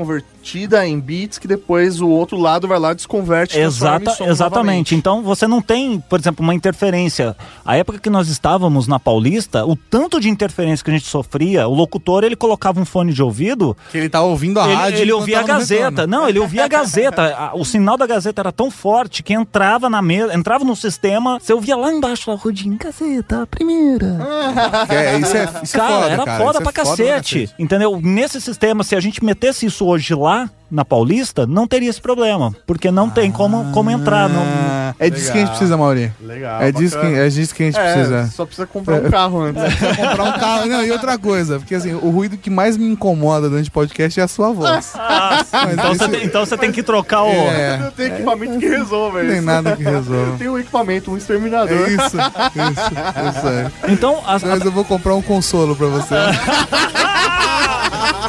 convertida 0.46 0.86
em 0.86 0.98
bits 0.98 1.38
que 1.38 1.46
depois 1.46 2.00
o 2.00 2.08
outro 2.08 2.36
lado 2.36 2.66
vai 2.66 2.78
lá 2.78 2.92
desconverte. 2.92 3.56
Exata, 3.58 4.10
em 4.10 4.14
som 4.14 4.24
exatamente. 4.26 4.94
Então 4.94 5.22
você 5.22 5.46
não 5.46 5.62
tem, 5.62 6.00
por 6.00 6.18
exemplo, 6.18 6.42
uma 6.42 6.54
interferência. 6.54 7.36
A 7.64 7.76
época 7.76 7.98
que 8.00 8.10
nós 8.10 8.28
estávamos 8.28 8.88
na 8.88 8.98
Paulista, 8.98 9.64
o 9.64 9.76
tanto 9.76 10.20
de 10.20 10.28
interferência 10.28 10.84
que 10.84 10.90
a 10.90 10.94
gente 10.94 11.06
sofria, 11.06 11.68
o 11.68 11.74
locutor 11.74 12.24
ele 12.24 12.34
colocava 12.34 12.80
um 12.80 12.84
fone 12.84 13.12
de 13.12 13.22
ouvido 13.22 13.76
Que 13.92 13.98
ele 13.98 14.08
tá 14.08 14.20
ouvindo 14.22 14.58
a 14.58 14.64
ele, 14.66 14.74
rádio. 14.74 14.98
ele 14.98 15.12
ouvia 15.12 15.40
a 15.40 15.42
Gazeta. 15.44 15.90
retorno. 15.90 16.06
Não, 16.10 16.28
ele 16.28 16.38
ouvia 16.40 16.64
a 16.64 16.68
Gazeta. 16.68 17.52
O 17.54 17.64
sinal 17.64 17.96
da 17.96 18.06
Gazeta 18.06 18.42
era 18.42 18.52
tão 18.52 18.70
forte 18.70 19.22
que 19.22 19.32
entrava 19.32 19.88
na 19.88 20.02
mesa, 20.02 20.34
entrava 20.34 20.64
no 20.64 20.74
sistema, 20.74 21.38
você 21.38 21.52
ouvia 21.52 21.76
lá 21.76 21.92
embaixo 21.92 22.30
a 22.30 22.34
rodinha, 22.34 22.76
Gazeta, 22.78 23.42
a 23.42 23.46
primeira. 23.46 24.18
É- 24.88 25.18
isso 25.18 25.36
é, 25.36 25.44
isso 25.62 25.76
é 25.76 25.78
cara, 25.80 25.92
foda, 25.94 26.06
era 26.12 26.24
cara. 26.24 26.38
foda 26.44 26.58
Isso 26.58 26.62
pra 26.62 26.70
é 26.70 26.72
cacete, 26.84 27.50
Entendeu? 27.58 28.00
Nesse 28.02 28.40
sistema, 28.40 28.82
se 28.82 28.96
a 28.96 29.00
gente 29.00 29.24
metesse 29.24 29.66
isso 29.66 29.86
hoje 29.86 30.14
lá, 30.14 30.31
na 30.70 30.84
Paulista, 30.86 31.46
não 31.46 31.66
teria 31.66 31.90
esse 31.90 32.00
problema. 32.00 32.54
Porque 32.66 32.90
não 32.90 33.10
tem 33.10 33.30
como, 33.30 33.70
como 33.72 33.90
entrar. 33.90 34.26
Não, 34.28 34.42
Ah, 34.42 34.94
é 34.98 35.10
disso 35.10 35.26
que 35.26 35.32
a 35.32 35.40
gente 35.40 35.40
Legal. 35.40 35.50
precisa, 35.56 35.76
Mauri. 35.76 36.12
Legal, 36.22 36.62
É 36.62 36.72
disso, 36.72 36.98
que, 36.98 37.06
é 37.06 37.28
disso 37.28 37.54
que 37.54 37.62
a 37.62 37.66
gente 37.66 37.78
É, 37.78 37.92
precisa. 37.92 38.26
só 38.34 38.46
precisa 38.46 38.66
comprar 38.66 38.96
um 38.96 39.10
carro 39.10 39.40
antes. 39.42 39.62
Precisa 39.62 39.94
comprar 39.96 40.24
um 40.24 40.32
carro. 40.32 40.66
Não, 40.66 40.82
e 40.84 40.90
outra 40.90 41.18
coisa, 41.18 41.58
porque 41.58 41.74
assim, 41.74 41.92
o 41.92 42.08
ruído 42.10 42.38
que 42.38 42.48
mais 42.48 42.76
me 42.78 42.86
incomoda 42.88 43.50
durante 43.50 43.68
o 43.68 43.72
podcast 43.72 44.18
é 44.18 44.22
a 44.22 44.28
sua 44.28 44.50
voz. 44.52 44.94
Mas 45.52 45.72
então, 45.74 45.92
isso- 45.92 46.04
você 46.04 46.08
tem, 46.08 46.24
então 46.24 46.46
você 46.46 46.56
tem 46.56 46.72
que 46.72 46.82
trocar 46.82 47.22
o. 47.24 47.28
É, 47.30 47.78
Eu 47.86 47.92
tenho 47.92 48.14
equipamento 48.14 48.58
que 48.58 48.68
resolve 48.68 49.18
não 49.18 49.26
tem 49.28 49.36
isso. 49.36 49.46
nada 49.46 49.76
que 49.76 49.82
Eu 49.84 49.90
resolva. 49.92 50.38
tenho 50.38 50.52
um 50.54 50.58
equipamento, 50.58 51.10
um 51.10 51.16
exterminador. 51.18 51.76
É 51.86 51.90
isso, 51.90 52.16
isso, 52.16 53.36
isso 53.36 53.46
aí. 53.46 53.92
Então, 53.92 54.22
as- 54.26 54.42
Mas 54.42 54.64
eu 54.64 54.72
vou 54.72 54.84
comprar 54.86 55.14
um 55.14 55.22
consolo 55.22 55.76
pra 55.76 55.86
você. 55.88 56.14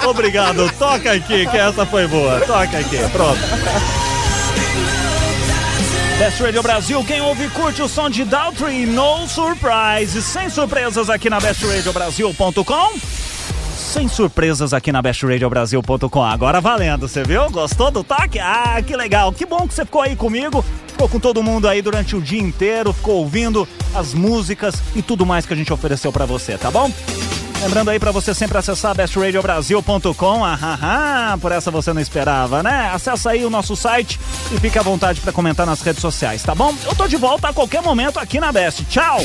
Obrigado, 0.07 0.71
toca 0.77 1.11
aqui, 1.11 1.47
que 1.47 1.57
essa 1.57 1.85
foi 1.85 2.07
boa. 2.07 2.39
Toca 2.41 2.77
aqui, 2.77 2.97
pronto. 3.11 3.39
Best 6.19 6.41
Radio 6.41 6.61
Brasil, 6.61 7.03
quem 7.03 7.21
ouve 7.21 7.49
curte 7.49 7.81
o 7.81 7.87
som 7.89 8.09
de 8.09 8.23
Daltrey, 8.23 8.85
no 8.85 9.27
surprise, 9.27 10.21
sem 10.21 10.49
surpresas 10.49 11.09
aqui 11.09 11.29
na 11.29 11.39
bestradiobrasil.com. 11.39 12.93
Sem 13.75 14.07
surpresas 14.07 14.73
aqui 14.73 14.91
na 14.91 15.01
bestradiobrasil.com. 15.01 16.23
Agora 16.23 16.61
valendo, 16.61 17.07
você 17.07 17.23
viu? 17.23 17.49
Gostou 17.49 17.91
do 17.91 18.03
toque? 18.03 18.39
Ah, 18.39 18.81
que 18.85 18.95
legal. 18.95 19.31
Que 19.33 19.45
bom 19.45 19.67
que 19.67 19.73
você 19.73 19.85
ficou 19.85 20.01
aí 20.01 20.15
comigo. 20.15 20.63
Ficou 20.87 21.09
com 21.09 21.19
todo 21.19 21.43
mundo 21.43 21.67
aí 21.67 21.81
durante 21.81 22.15
o 22.15 22.21
dia 22.21 22.41
inteiro, 22.41 22.93
ficou 22.93 23.15
ouvindo 23.15 23.67
as 23.93 24.13
músicas 24.13 24.75
e 24.95 25.01
tudo 25.01 25.25
mais 25.25 25.45
que 25.45 25.53
a 25.53 25.57
gente 25.57 25.73
ofereceu 25.73 26.11
pra 26.11 26.25
você, 26.25 26.57
tá 26.57 26.71
bom? 26.71 26.91
Lembrando 27.63 27.91
aí 27.91 27.99
pra 27.99 28.11
você 28.11 28.33
sempre 28.33 28.57
acessar 28.57 28.93
bestradiobrasil.com. 28.93 30.43
Ah, 30.45 31.37
por 31.39 31.51
essa 31.53 31.71
você 31.71 31.93
não 31.93 32.01
esperava, 32.01 32.61
né? 32.61 32.91
Acessa 32.93 33.31
aí 33.31 33.45
o 33.45 33.49
nosso 33.49 33.73
site 33.73 34.19
e 34.51 34.59
fique 34.59 34.77
à 34.77 34.81
vontade 34.81 35.21
pra 35.21 35.31
comentar 35.31 35.65
nas 35.65 35.81
redes 35.81 36.01
sociais, 36.01 36.43
tá 36.43 36.53
bom? 36.53 36.75
Eu 36.85 36.93
tô 36.93 37.07
de 37.07 37.15
volta 37.15 37.47
a 37.47 37.53
qualquer 37.53 37.81
momento 37.81 38.19
aqui 38.19 38.37
na 38.37 38.51
Best. 38.51 38.83
Tchau! 38.85 39.19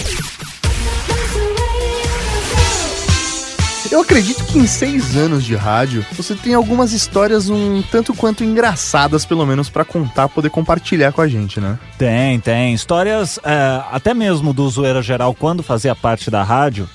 Eu 3.90 4.02
acredito 4.02 4.44
que 4.44 4.58
em 4.58 4.66
seis 4.66 5.16
anos 5.16 5.42
de 5.42 5.56
rádio, 5.56 6.04
você 6.12 6.34
tem 6.34 6.52
algumas 6.52 6.92
histórias 6.92 7.48
um 7.48 7.80
tanto 7.80 8.12
quanto 8.12 8.44
engraçadas, 8.44 9.24
pelo 9.24 9.46
menos, 9.46 9.70
pra 9.70 9.82
contar, 9.82 10.28
poder 10.28 10.50
compartilhar 10.50 11.10
com 11.10 11.22
a 11.22 11.28
gente, 11.28 11.58
né? 11.58 11.78
Tem, 11.96 12.38
tem. 12.38 12.74
Histórias, 12.74 13.38
é, 13.42 13.82
até 13.90 14.12
mesmo 14.12 14.52
do 14.52 14.68
Zoeira 14.68 15.00
Geral, 15.00 15.34
quando 15.34 15.62
fazia 15.62 15.94
parte 15.96 16.30
da 16.30 16.42
rádio, 16.42 16.86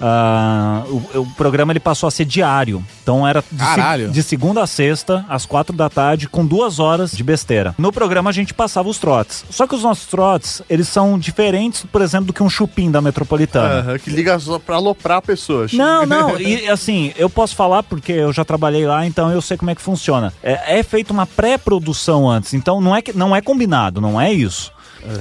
ah, 0.00 0.82
o, 0.88 1.20
o 1.20 1.26
programa 1.36 1.72
ele 1.72 1.78
passou 1.78 2.08
a 2.08 2.10
ser 2.10 2.24
diário. 2.24 2.84
Então 3.00 3.26
era 3.26 3.44
de, 3.52 4.08
de 4.08 4.22
segunda 4.22 4.60
a 4.60 4.66
sexta, 4.66 5.24
às 5.28 5.46
quatro 5.46 5.74
da 5.76 5.88
tarde, 5.88 6.28
com 6.28 6.44
duas 6.44 6.80
horas 6.80 7.12
de 7.12 7.22
besteira. 7.22 7.76
No 7.78 7.92
programa 7.92 8.30
a 8.30 8.32
gente 8.32 8.52
passava 8.52 8.88
os 8.88 8.98
trotes. 8.98 9.44
Só 9.50 9.68
que 9.68 9.74
os 9.76 9.84
nossos 9.84 10.06
trotes, 10.06 10.62
eles 10.68 10.88
são 10.88 11.16
diferentes, 11.16 11.86
por 11.90 12.02
exemplo, 12.02 12.26
do 12.26 12.32
que 12.32 12.42
um 12.42 12.50
chupim 12.50 12.90
da 12.90 13.00
Metropolitana. 13.00 13.80
Aham, 13.80 13.98
que 13.98 14.10
liga 14.10 14.36
só 14.40 14.58
pra 14.58 14.76
aloprar 14.76 15.18
a 15.18 15.22
pessoa. 15.22 15.66
Não, 15.72 16.04
não, 16.04 16.39
e 16.40 16.68
assim, 16.68 17.12
eu 17.16 17.28
posso 17.28 17.54
falar 17.54 17.82
porque 17.82 18.12
eu 18.12 18.32
já 18.32 18.44
trabalhei 18.44 18.86
lá, 18.86 19.06
então 19.06 19.30
eu 19.30 19.40
sei 19.40 19.56
como 19.56 19.70
é 19.70 19.74
que 19.74 19.82
funciona. 19.82 20.32
É, 20.42 20.78
é 20.78 20.82
feita 20.82 21.12
uma 21.12 21.26
pré-produção 21.26 22.28
antes, 22.28 22.54
então 22.54 22.80
não 22.80 22.94
é, 22.94 23.02
que, 23.02 23.16
não 23.16 23.34
é 23.34 23.40
combinado, 23.40 24.00
não 24.00 24.20
é 24.20 24.32
isso. 24.32 24.72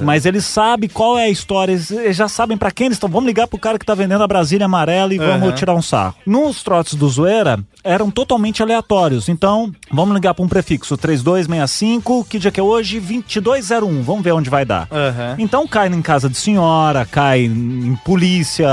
Mas 0.01 0.25
eles 0.25 0.45
sabem 0.45 0.89
qual 0.89 1.17
é 1.17 1.25
a 1.25 1.29
história, 1.29 1.71
eles, 1.73 1.89
já 2.15 2.27
sabem 2.27 2.57
pra 2.57 2.71
quem 2.71 2.87
eles 2.87 2.95
estão. 2.95 3.09
Vamos 3.09 3.27
ligar 3.27 3.47
pro 3.47 3.59
cara 3.59 3.79
que 3.79 3.85
tá 3.85 3.95
vendendo 3.95 4.23
a 4.23 4.27
Brasília 4.27 4.65
amarela 4.65 5.13
e 5.13 5.17
vamos 5.17 5.53
tirar 5.57 5.73
um 5.73 5.81
sarro. 5.81 6.15
Nos 6.25 6.63
trotes 6.63 6.95
do 6.95 7.07
Zoeira, 7.09 7.59
eram 7.83 8.11
totalmente 8.11 8.61
aleatórios. 8.61 9.29
Então, 9.29 9.71
vamos 9.91 10.13
ligar 10.15 10.33
pra 10.33 10.43
um 10.43 10.47
prefixo 10.47 10.97
3265, 10.97 12.25
que 12.25 12.39
dia 12.39 12.51
que 12.51 12.59
é 12.59 12.63
hoje? 12.63 12.99
2201. 12.99 14.01
Vamos 14.03 14.23
ver 14.23 14.33
onde 14.33 14.49
vai 14.49 14.65
dar. 14.65 14.87
Aham. 14.91 15.35
Então 15.39 15.67
cai 15.67 15.87
em 15.87 16.01
casa 16.01 16.29
de 16.29 16.37
senhora, 16.37 17.05
cai 17.05 17.41
em 17.41 17.97
polícia, 18.05 18.67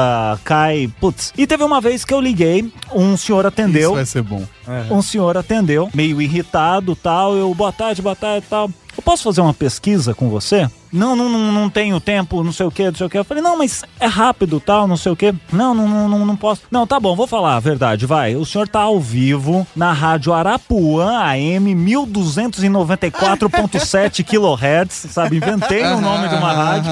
cai. 0.45 0.91
Putz. 1.01 1.33
E 1.37 1.47
teve 1.47 1.63
uma 1.63 1.81
vez 1.81 2.05
que 2.05 2.13
eu 2.13 2.21
liguei, 2.21 2.71
um 2.95 3.17
senhor 3.17 3.41
Isso 3.41 3.49
atendeu. 3.49 3.95
vai 3.95 4.07
ser 4.07 4.23
bom. 4.23 4.45
Um 4.91 5.01
senhor 5.01 5.37
atendeu, 5.37 5.89
meio 5.95 6.21
irritado 6.21 6.97
tal. 6.97 7.37
Eu, 7.37 7.55
boa 7.55 7.73
tarde, 7.73 8.03
boa 8.03 8.17
tarde 8.17 8.47
tal. 8.51 8.71
Eu 8.97 9.03
posso 9.03 9.25
fazer 9.25 9.43
uma 9.43 9.53
pesquisa 9.53 10.15
com 10.15 10.31
você? 10.31 10.71
Não, 10.93 11.15
não, 11.15 11.29
não, 11.29 11.53
não 11.53 11.69
tenho 11.69 12.01
tempo, 12.01 12.43
não 12.43 12.53
sei 12.53 12.65
o 12.65 12.71
que, 12.71 12.85
não 12.85 12.95
sei 12.95 13.07
o 13.07 13.11
que. 13.11 13.19
Eu 13.19 13.25
falei, 13.25 13.43
não, 13.43 13.59
mas 13.59 13.85
é 14.01 14.07
rápido 14.07 14.59
tal, 14.59 14.89
não 14.89 14.97
sei 14.97 15.13
o 15.13 15.17
que. 15.17 15.35
Não, 15.53 15.75
não, 15.75 15.87
não, 15.87 16.09
não, 16.09 16.25
não 16.25 16.37
posso. 16.37 16.63
Não, 16.71 16.87
tá 16.87 16.99
bom, 16.99 17.15
vou 17.15 17.27
falar 17.27 17.57
a 17.57 17.61
verdade, 17.61 18.07
vai. 18.07 18.35
O 18.37 18.47
senhor 18.47 18.67
tá 18.67 18.81
ao 18.81 18.99
vivo 18.99 19.67
na 19.77 19.93
rádio 19.93 20.33
Arapuã, 20.33 21.19
AM 21.19 21.75
1294.7 21.75 24.25
kHz, 24.25 25.13
sabe? 25.13 25.37
Inventei 25.37 25.85
o 25.85 26.01
nome 26.01 26.29
de 26.29 26.35
uma 26.35 26.53
rádio. 26.53 26.91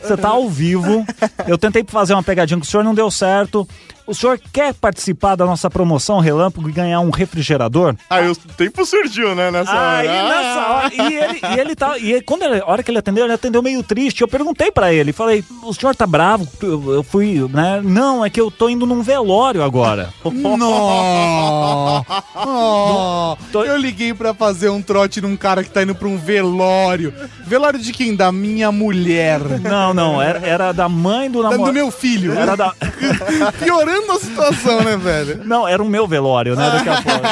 Você 0.00 0.16
tá 0.16 0.28
ao 0.28 0.48
vivo. 0.48 1.04
Eu 1.46 1.58
tentei 1.58 1.84
fazer 1.86 2.14
uma 2.14 2.22
pegadinha 2.22 2.58
com 2.58 2.64
o 2.64 2.66
senhor, 2.66 2.82
não 2.82 2.94
deu 2.94 3.10
certo. 3.10 3.68
O 4.06 4.14
senhor 4.14 4.38
quer 4.52 4.74
participar 4.74 5.36
da 5.36 5.46
nossa 5.46 5.70
promoção 5.70 6.18
Relâmpago 6.20 6.68
e 6.68 6.72
ganhar 6.72 7.00
um 7.00 7.10
refrigerador? 7.10 7.94
Aí 8.10 8.28
o 8.28 8.34
tempo 8.36 8.84
surgiu, 8.84 9.34
né, 9.34 9.50
nessa 9.50 9.70
Aí 9.72 10.08
hora. 10.08 10.28
nessa 10.28 10.66
hora. 10.72 10.92
E 10.94 11.14
ele, 11.14 11.40
e 11.56 11.60
ele 11.60 11.76
tá. 11.76 11.98
E 11.98 12.12
ele- 12.12 12.22
quando 12.22 12.42
ele, 12.42 12.60
a 12.60 12.66
hora 12.66 12.82
que 12.82 12.90
ele 12.90 12.98
atendeu, 12.98 13.24
ele 13.24 13.32
atendeu 13.32 13.62
meio 13.62 13.82
triste. 13.82 14.20
Eu 14.22 14.28
perguntei 14.28 14.70
pra 14.72 14.92
ele, 14.92 15.12
falei, 15.12 15.44
o 15.62 15.72
senhor 15.72 15.94
tá 15.94 16.06
bravo? 16.06 16.46
Eu, 16.62 16.94
eu 16.94 17.02
fui, 17.02 17.46
né? 17.50 17.80
Não, 17.84 18.24
é 18.24 18.30
que 18.30 18.40
eu 18.40 18.50
tô 18.50 18.68
indo 18.68 18.86
num 18.86 19.02
velório 19.02 19.62
agora. 19.62 20.12
Não! 20.24 22.04
Oh, 22.34 23.36
Tô- 23.50 23.64
Eu 23.64 23.76
liguei 23.76 24.12
pra 24.14 24.34
fazer 24.34 24.68
um 24.68 24.82
trote 24.82 25.20
num 25.20 25.36
cara 25.36 25.62
que 25.62 25.70
tá 25.70 25.82
indo 25.82 25.94
pra 25.94 26.08
um 26.08 26.18
velório. 26.18 27.12
Velório 27.46 27.78
de 27.78 27.92
quem? 27.92 28.14
Da 28.16 28.32
minha 28.32 28.70
mulher. 28.72 29.40
Não, 29.60 29.92
não, 29.94 30.20
era, 30.20 30.38
era 30.46 30.72
da 30.72 30.88
mãe 30.88 31.30
do 31.30 31.42
namorado. 31.42 31.66
Do 31.66 31.72
meu 31.72 31.90
filho. 31.90 32.32
Era 32.32 32.56
da. 32.56 32.74
Piorando 33.62 33.91
a 33.92 34.18
situação, 34.18 34.80
né, 34.82 34.96
velho? 34.96 35.40
Não, 35.44 35.66
era 35.66 35.82
o 35.82 35.86
meu 35.88 36.06
velório, 36.06 36.54
né? 36.56 36.70
Daqui 36.70 36.88
a 36.88 37.02
pouco. 37.02 37.22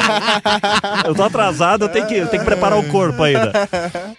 Eu 1.09 1.15
tô 1.15 1.23
atrasado, 1.23 1.85
eu 1.85 1.89
tenho 1.89 2.07
que, 2.07 2.15
eu 2.15 2.27
tenho 2.29 2.43
que 2.43 2.49
preparar 2.49 2.79
o 2.79 2.85
corpo 2.89 3.23
ainda. 3.23 3.53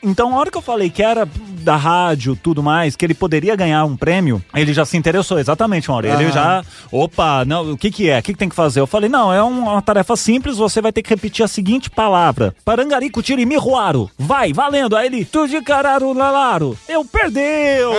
Então, 0.01 0.33
a 0.35 0.39
hora 0.39 0.51
que 0.51 0.57
eu 0.57 0.61
falei 0.61 0.89
que 0.89 1.01
era 1.03 1.27
da 1.59 1.75
rádio, 1.75 2.35
tudo 2.35 2.61
mais, 2.63 2.95
que 2.95 3.05
ele 3.05 3.13
poderia 3.13 3.55
ganhar 3.55 3.85
um 3.85 3.95
prêmio, 3.95 4.43
ele 4.53 4.73
já 4.73 4.83
se 4.83 4.97
interessou, 4.97 5.39
exatamente, 5.39 5.89
Mauro. 5.89 6.07
Ele 6.07 6.31
já, 6.31 6.63
opa, 6.91 7.45
não, 7.45 7.73
o 7.73 7.77
que 7.77 7.91
que 7.91 8.09
é? 8.09 8.19
O 8.19 8.23
que 8.23 8.33
que 8.33 8.39
tem 8.39 8.49
que 8.49 8.55
fazer? 8.55 8.79
Eu 8.79 8.87
falei, 8.87 9.09
não, 9.09 9.31
é 9.31 9.41
um- 9.43 9.59
uma 9.69 9.81
tarefa 9.81 10.15
simples, 10.15 10.57
você 10.57 10.81
vai 10.81 10.91
ter 10.91 11.01
que 11.03 11.09
repetir 11.09 11.45
a 11.45 11.47
seguinte 11.47 11.89
palavra. 11.89 12.53
Parangarico 12.65 13.21
tirimiruaro. 13.21 14.09
Vai, 14.17 14.51
valendo. 14.53 14.95
Aí 14.95 15.05
ele, 15.07 15.23
tu 15.25 15.47
de 15.47 15.61
cararo 15.61 16.13
lalaro. 16.13 16.77
Eu 16.89 17.05
perdeu. 17.05 17.91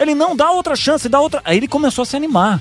Ele 0.00 0.14
não 0.14 0.34
dá 0.34 0.50
outra 0.50 0.74
chance, 0.74 1.08
dá 1.08 1.20
outra. 1.20 1.40
Aí 1.44 1.56
ele 1.58 1.68
começou 1.68 2.02
a 2.02 2.06
se 2.06 2.16
animar. 2.16 2.60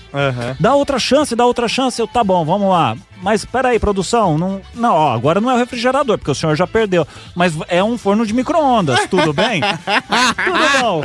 Dá 0.60 0.73
outra 0.76 1.00
chance, 1.00 1.36
dá 1.36 1.46
outra 1.46 1.68
chance. 1.68 2.00
Eu, 2.00 2.08
tá 2.08 2.24
bom, 2.24 2.44
vamos 2.46 2.70
lá. 2.70 2.96
Mas 3.22 3.46
peraí, 3.46 3.80
produção, 3.80 4.38
não, 4.38 4.62
não, 4.76 4.94
ó, 4.94 5.14
agora 5.14 5.40
não 5.40 5.50
é 5.50 5.54
o 5.54 5.58
refrigerador, 5.58 6.18
porque 6.18 6.32
o 6.32 6.36
senhor 6.36 6.58
já 6.58 6.68
perdeu. 6.68 7.08
Mas 7.34 7.54
é 7.70 7.82
um 7.82 7.98
forno 7.98 8.26
de 8.26 8.34
micro-ondas, 8.34 9.08
tudo 9.10 9.32
bem? 9.32 9.62
tudo 10.44 10.82
bom. 10.82 11.02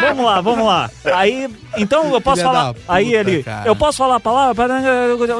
Vamos 0.00 0.24
lá, 0.24 0.40
vamos 0.40 0.64
lá. 0.64 0.88
Aí, 1.12 1.50
então 1.76 2.14
eu 2.14 2.20
posso 2.20 2.36
Filha 2.36 2.52
falar. 2.52 2.72
da 2.72 2.78
aí 2.86 3.06
puta, 3.06 3.16
ele, 3.18 3.42
cara. 3.42 3.66
eu 3.66 3.74
posso 3.74 3.98
falar 3.98 4.16
a 4.16 4.20
palavra? 4.20 4.68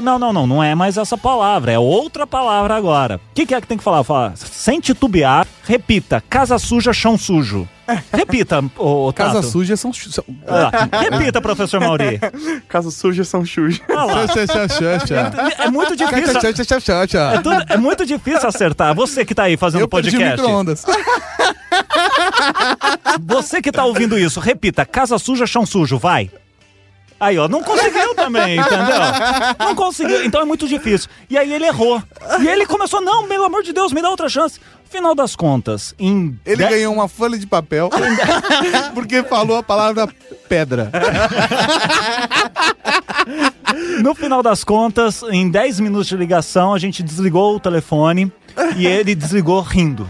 Não, 0.03 0.19
não, 0.19 0.33
não, 0.33 0.47
não 0.49 0.65
é 0.65 0.75
mais 0.75 0.97
essa 0.97 1.17
palavra, 1.17 1.71
é 1.71 1.79
outra 1.79 2.27
palavra 2.27 2.75
agora. 2.75 3.21
O 3.31 3.35
que, 3.35 3.47
que 3.47 3.55
é 3.55 3.61
que 3.61 3.67
tem 3.69 3.79
que 3.79 3.85
falar? 3.85 4.03
Fala, 4.03 4.33
sem 4.35 4.81
titubear, 4.81 5.47
repita: 5.67 6.23
casa 6.29 6.59
suja, 6.59 6.93
chão 6.93 7.19
sujo. 7.19 7.69
Repita, 8.13 8.65
ô, 8.77 9.13
Tato. 9.13 9.35
Casa 9.35 9.43
suja 9.49 9.77
são. 9.77 9.93
são... 9.93 10.25
Ah, 10.49 10.89
repita, 10.99 11.41
professor 11.41 11.79
Mauri. 11.81 12.19
Casa 12.69 12.91
suja 12.91 13.23
são 13.23 13.45
tchá, 14.47 14.99
tchá, 14.99 15.07
tchá. 15.07 15.65
É 15.65 15.71
muito 15.71 15.95
difícil. 15.95 16.33
É, 17.35 17.39
tudo- 17.41 17.65
é 17.69 17.77
muito 17.77 18.05
difícil 18.05 18.49
acertar. 18.49 18.93
Você 18.95 19.25
que 19.25 19.35
tá 19.37 19.45
aí 19.45 19.57
fazendo 19.57 19.83
Eu 19.83 19.89
podcast. 19.89 20.45
Você 23.21 23.63
que 23.63 23.71
tá 23.71 23.85
ouvindo 23.85 24.19
isso, 24.19 24.41
repita: 24.41 24.85
casa 24.85 25.17
suja, 25.19 25.47
chão 25.47 25.65
sujo, 25.65 25.97
vai. 25.99 26.29
Aí, 27.19 27.39
ó, 27.39 27.49
não 27.49 27.63
conseguiu 27.63 28.15
também, 28.15 28.59
entendeu? 28.61 28.99
Não 29.59 29.75
conseguiu, 29.75 30.25
então 30.25 30.41
é 30.41 30.45
muito 30.45 30.69
difícil. 30.69 31.09
E 31.31 31.39
aí 31.39 31.53
ele 31.53 31.65
errou. 31.67 32.03
E 32.41 32.47
ele 32.49 32.67
começou, 32.67 33.01
não, 33.01 33.27
pelo 33.27 33.45
amor 33.45 33.63
de 33.63 33.73
Deus, 33.73 33.93
me 33.93 34.03
dá 34.03 34.11
outra 34.11 34.29
chance. 34.29 34.61
Final 34.89 35.17
das 35.17 35.35
contas, 35.35 35.95
em 35.99 36.39
Ele 36.47 36.63
de- 36.63 36.71
ganhou 36.71 36.95
uma 36.95 37.09
folha 37.09 37.37
de 37.37 37.45
papel 37.47 37.91
porque 38.95 39.23
falou 39.25 39.57
a 39.57 39.63
palavra 39.63 40.09
pedra. 40.49 40.91
no 44.03 44.15
final 44.15 44.43
das 44.43 44.65
contas, 44.65 45.23
em 45.31 45.51
10 45.51 45.81
minutos 45.81 46.07
de 46.07 46.17
ligação, 46.17 46.73
a 46.73 46.79
gente 46.79 47.03
desligou 47.03 47.57
o 47.57 47.61
telefone 47.61 48.33
e 48.77 48.87
ele 48.87 49.15
desligou 49.15 49.61
rindo. 49.61 50.09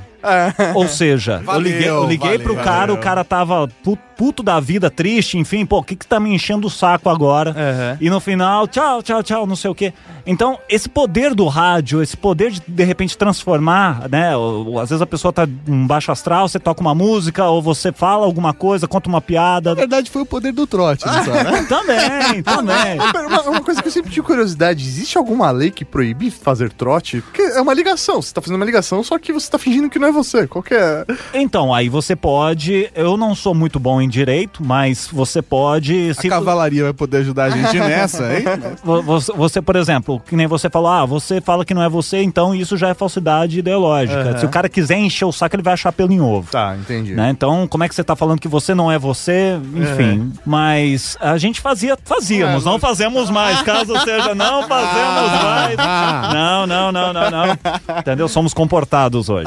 Ou 0.74 0.88
seja, 0.88 1.34
eu 1.38 1.44
Valeu, 1.44 1.60
liguei, 1.62 1.88
eu 1.88 2.04
liguei 2.04 2.30
valeu, 2.38 2.44
pro 2.44 2.56
cara, 2.56 2.78
valeu. 2.80 2.94
o 2.96 2.98
cara 2.98 3.24
tava 3.24 3.68
pu- 3.82 3.98
puto 4.16 4.42
da 4.42 4.58
vida, 4.60 4.90
triste, 4.90 5.38
enfim, 5.38 5.64
pô, 5.66 5.78
o 5.78 5.82
que 5.82 5.94
que 5.96 6.06
tá 6.06 6.18
me 6.18 6.32
enchendo 6.34 6.66
o 6.66 6.70
saco 6.70 7.08
agora? 7.08 7.50
Uhum. 7.50 7.98
E 8.00 8.10
no 8.10 8.18
final, 8.20 8.66
tchau, 8.66 9.02
tchau, 9.02 9.22
tchau, 9.22 9.46
não 9.46 9.56
sei 9.56 9.70
o 9.70 9.74
quê. 9.74 9.92
Então, 10.26 10.58
esse 10.68 10.88
poder 10.88 11.34
do 11.34 11.46
rádio, 11.46 12.02
esse 12.02 12.16
poder 12.16 12.50
de 12.50 12.62
de 12.66 12.84
repente 12.84 13.16
transformar, 13.16 14.08
né? 14.08 14.36
ou- 14.36 14.66
ou 14.72 14.80
às 14.80 14.88
vezes 14.90 15.00
a 15.02 15.06
pessoa 15.06 15.32
tá 15.32 15.46
um 15.68 15.86
baixo 15.86 16.10
astral, 16.10 16.48
você 16.48 16.58
toca 16.58 16.80
uma 16.80 16.94
música, 16.94 17.44
ou 17.46 17.62
você 17.62 17.92
fala 17.92 18.24
alguma 18.26 18.52
coisa, 18.52 18.88
conta 18.88 19.08
uma 19.08 19.20
piada. 19.20 19.70
Na 19.70 19.74
verdade, 19.76 20.10
foi 20.10 20.22
o 20.22 20.26
poder 20.26 20.52
do 20.52 20.66
trote, 20.66 21.06
não 21.06 21.24
sabe? 21.24 21.66
também, 21.68 22.42
também. 22.42 22.98
Uma, 23.26 23.42
uma 23.42 23.60
coisa 23.60 23.80
que 23.82 23.88
eu 23.88 23.92
sempre 23.92 24.10
tive 24.10 24.26
curiosidade, 24.26 24.82
existe 24.84 25.16
alguma 25.16 25.50
lei 25.50 25.70
que 25.70 25.84
proíbe 25.84 26.30
fazer 26.30 26.72
trote? 26.72 27.20
Porque 27.20 27.42
é 27.42 27.60
uma 27.60 27.74
ligação, 27.74 28.20
você 28.20 28.32
tá 28.34 28.40
fazendo 28.40 28.56
uma 28.56 28.64
ligação, 28.64 29.02
só 29.04 29.18
que 29.18 29.32
você 29.32 29.50
tá 29.50 29.58
fingindo 29.58 29.88
que 29.90 29.98
não 29.98 30.08
é 30.08 30.12
você. 30.12 30.46
Qual 30.46 30.62
que 30.62 30.74
é? 30.74 31.04
Então, 31.34 31.72
aí 31.72 31.88
você 31.88 32.16
pode. 32.16 32.90
Eu 32.94 33.16
não 33.16 33.34
sou 33.34 33.54
muito 33.54 33.78
bom 33.78 34.00
em 34.00 34.05
direito, 34.08 34.62
mas 34.64 35.08
você 35.12 35.40
pode. 35.42 36.12
A 36.18 36.28
cavalaria 36.28 36.84
vai 36.84 36.92
poder 36.92 37.18
ajudar 37.18 37.44
a 37.44 37.50
gente 37.50 37.78
nessa, 37.78 38.34
hein? 38.36 38.44
Vo- 38.84 39.02
Você, 39.02 39.32
você, 39.32 39.62
por 39.62 39.76
exemplo, 39.76 40.20
que 40.20 40.36
nem 40.36 40.46
você 40.46 40.68
falou, 40.70 40.90
ah, 40.90 41.04
você 41.04 41.40
fala 41.40 41.64
que 41.64 41.74
não 41.74 41.82
é 41.82 41.88
você, 41.88 42.22
então 42.22 42.54
isso 42.54 42.76
já 42.76 42.88
é 42.88 42.94
falsidade 42.94 43.58
ideológica. 43.58 44.20
Aham. 44.20 44.38
Se 44.38 44.46
o 44.46 44.48
cara 44.48 44.68
quiser 44.68 44.98
encher 44.98 45.24
o 45.24 45.32
saco, 45.32 45.56
ele 45.56 45.62
vai 45.62 45.74
achar 45.74 45.92
pelo 45.92 46.12
em 46.12 46.20
ovo. 46.20 46.48
Tá, 46.50 46.76
entendi. 46.76 47.14
Né? 47.14 47.30
Então, 47.30 47.66
como 47.68 47.84
é 47.84 47.88
que 47.88 47.94
você 47.94 48.04
tá 48.04 48.14
falando 48.16 48.40
que 48.40 48.48
você 48.48 48.74
não 48.74 48.90
é 48.90 48.98
você? 48.98 49.58
Enfim, 49.74 50.32
mas 50.44 51.16
a 51.20 51.36
gente 51.38 51.60
fazia, 51.60 51.96
fazíamos, 52.04 52.64
não 52.64 52.78
fazemos 52.78 53.30
mais, 53.30 53.62
caso 53.62 53.98
seja, 54.04 54.34
não 54.34 54.62
fazemos 54.68 55.42
mais. 55.42 55.76
Não, 56.32 56.66
não, 56.66 56.92
não, 56.92 57.12
não, 57.12 57.30
não. 57.30 57.98
Entendeu? 57.98 58.28
Somos 58.28 58.52
comportados 58.54 59.28
hoje. 59.28 59.46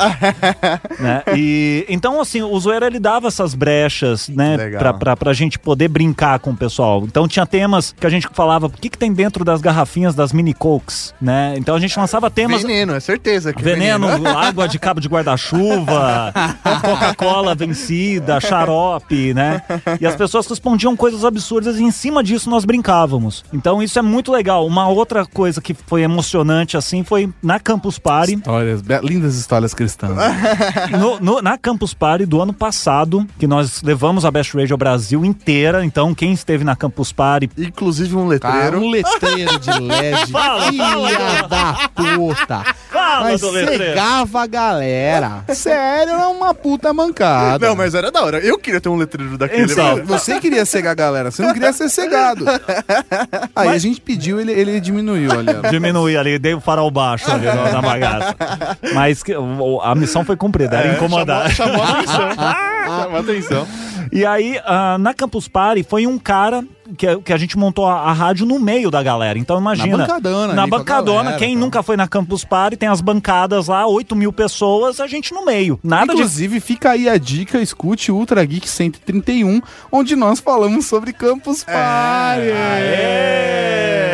né? 1.00 1.24
E 1.36 1.86
então 1.90 2.20
assim, 2.20 2.42
o 2.42 2.60
Zoeira 2.60 2.88
ele 2.88 3.00
dava 3.00 3.28
essas 3.28 3.54
brechas, 3.56 4.28
né, 4.30 4.49
Legal. 4.58 4.80
pra, 4.80 4.94
pra, 4.94 5.18
pra 5.18 5.34
gente 5.34 5.58
poder 5.60 5.88
brincar 5.88 6.40
com 6.40 6.52
o 6.52 6.56
pessoal. 6.56 7.04
Então 7.06 7.28
tinha 7.28 7.46
temas 7.46 7.94
que 8.00 8.06
a 8.06 8.10
gente 8.10 8.28
falava, 8.34 8.68
o 8.68 8.70
que 8.70 8.90
que 8.90 8.98
tem 8.98 9.12
dentro 9.14 9.44
das 9.46 9.62
garrafinhas 9.62 10.16
das 10.16 10.32
mini 10.34 10.54
cokes, 10.54 11.14
né? 11.22 11.54
Então 11.58 11.76
a 11.76 11.80
gente 11.80 11.98
lançava 12.00 12.30
temas 12.30 12.62
Veneno, 12.62 12.94
é 12.94 13.00
certeza 13.00 13.54
que 13.54 13.60
é 13.62 13.64
Veneno, 13.64 14.08
água 14.38 14.68
de 14.68 14.78
cabo 14.80 15.00
de 15.00 15.08
guarda-chuva, 15.08 16.34
Coca-Cola 16.82 17.56
vencida, 17.56 18.40
xarope, 18.40 19.34
né? 19.34 19.62
E 20.00 20.06
as 20.06 20.16
pessoas 20.16 20.48
respondiam 20.48 20.96
coisas 20.96 21.24
absurdas 21.26 21.78
e 21.80 21.84
em 21.84 21.92
cima 21.92 22.24
disso 22.24 22.50
nós 22.50 22.66
brincávamos. 22.66 23.44
Então 23.54 23.82
isso 23.82 23.98
é 23.98 24.02
muito 24.02 24.32
legal. 24.32 24.66
Uma 24.66 24.88
outra 24.88 25.26
coisa 25.26 25.62
que 25.62 25.74
foi 25.74 26.02
emocionante 26.02 26.78
assim 26.78 27.04
foi 27.04 27.30
na 27.42 27.60
Campus 27.60 27.98
Party, 28.00 28.36
Histórias, 28.36 28.82
lindas 29.04 29.36
histórias 29.36 29.74
cristãs. 29.74 30.12
no- 31.00 31.20
no- 31.20 31.42
na 31.42 31.58
Campus 31.58 31.94
Party 31.94 32.26
do 32.26 32.42
ano 32.42 32.54
passado, 32.54 33.26
que 33.38 33.48
nós 33.48 33.82
levamos 33.82 34.26
a 34.26 34.32
Best 34.40 34.56
Radio 34.56 34.78
Brasil 34.78 35.26
inteira. 35.26 35.84
Então 35.84 36.16
quem 36.16 36.32
esteve 36.32 36.64
na 36.64 36.74
Campus 36.74 37.12
Party 37.12 37.50
Inclusive 37.58 38.16
um 38.16 38.30
Cara, 38.40 38.56
letreiro. 38.70 38.80
um 38.80 38.90
letreiro 38.90 39.60
de 39.60 39.70
LED. 39.80 40.32
Fala, 40.32 40.72
filha 40.72 41.48
da 41.50 41.90
puta. 41.94 42.64
Fala 42.90 43.24
Mas 43.26 43.42
do 43.42 43.50
letreiro. 43.52 43.84
cegava 43.84 44.44
a 44.44 44.48
galera. 44.48 45.44
Sério, 45.50 46.14
era 46.14 46.30
uma 46.30 46.54
puta 46.54 46.94
mancada. 46.94 47.68
Não, 47.68 47.76
mas 47.76 47.94
era 47.94 48.10
da 48.12 48.24
hora. 48.24 48.40
Eu 48.40 48.58
queria 48.58 48.80
ter 48.80 48.88
um 48.88 48.96
letreiro 48.96 49.38
daquele. 49.38 49.76
Mano. 49.76 50.06
Você 50.06 50.40
queria 50.40 50.66
cegar 50.66 50.94
a 50.94 50.96
galera, 50.96 51.32
você 51.32 51.42
não 51.42 51.52
queria 51.54 51.74
ser 51.74 51.90
cegado. 51.90 52.46
Aí 53.54 53.68
a 53.68 53.78
gente 53.78 54.00
pediu, 54.00 54.40
ele, 54.40 54.54
ele 54.54 54.80
diminuiu, 54.80 55.32
olha. 55.32 55.70
Diminuir 55.70 56.16
ali, 56.16 56.40
dei 56.40 56.54
o 56.54 56.62
farol 56.62 56.90
baixo 56.90 57.30
ali 57.30 57.46
na, 57.46 57.72
na 57.74 57.82
bagaça. 57.82 58.36
Mas 58.94 59.22
a 59.84 59.96
missão 59.96 60.24
foi 60.24 60.38
cumprida, 60.38 60.78
era 60.78 60.94
incomodar. 60.96 61.50
Chamou 61.52 61.84
a 61.84 61.90
atenção. 61.90 62.30
Chamou 62.90 63.18
a 63.18 63.20
atenção. 63.20 63.68
E 64.12 64.26
aí, 64.26 64.60
ah, 64.66 64.98
na 64.98 65.14
Campus 65.14 65.48
Party, 65.48 65.84
foi 65.84 66.08
um 66.08 66.18
cara 66.18 66.64
que, 66.98 67.18
que 67.18 67.34
a 67.34 67.38
gente 67.38 67.58
montou 67.58 67.86
a, 67.86 68.02
a 68.02 68.14
rádio 68.14 68.46
no 68.46 68.60
meio 68.60 68.90
da 68.90 69.04
galera. 69.04 69.38
Então 69.38 69.60
imagina. 69.60 69.98
Na 69.98 70.06
bancadona 70.06 70.54
Na 70.54 70.68
bancadona, 70.68 71.24
galera, 71.24 71.38
quem 71.38 71.54
tá. 71.54 71.60
nunca 71.60 71.84
foi 71.84 71.96
na 71.96 72.08
Campus 72.08 72.44
Party, 72.44 72.78
tem 72.78 72.90
as 72.90 73.02
bancadas 73.02 73.68
lá, 73.68 73.86
8 73.88 74.16
mil 74.16 74.34
pessoas, 74.34 75.00
a 75.00 75.08
gente 75.08 75.34
no 75.34 75.46
meio. 75.46 75.80
Nada 75.84 76.08
de. 76.08 76.14
Inclusive, 76.14 76.60
fica 76.60 76.92
aí 76.92 77.08
a 77.08 77.18
dica, 77.18 77.62
escute 77.62 78.12
o 78.12 78.16
Ultra 78.16 78.44
Geek 78.44 78.68
131, 78.68 79.62
onde 79.92 80.16
nós 80.16 80.40
falamos 80.40 80.86
sobre 80.86 81.14
Campus 81.14 81.64
Party. 81.64 82.52
Aê! 82.52 84.09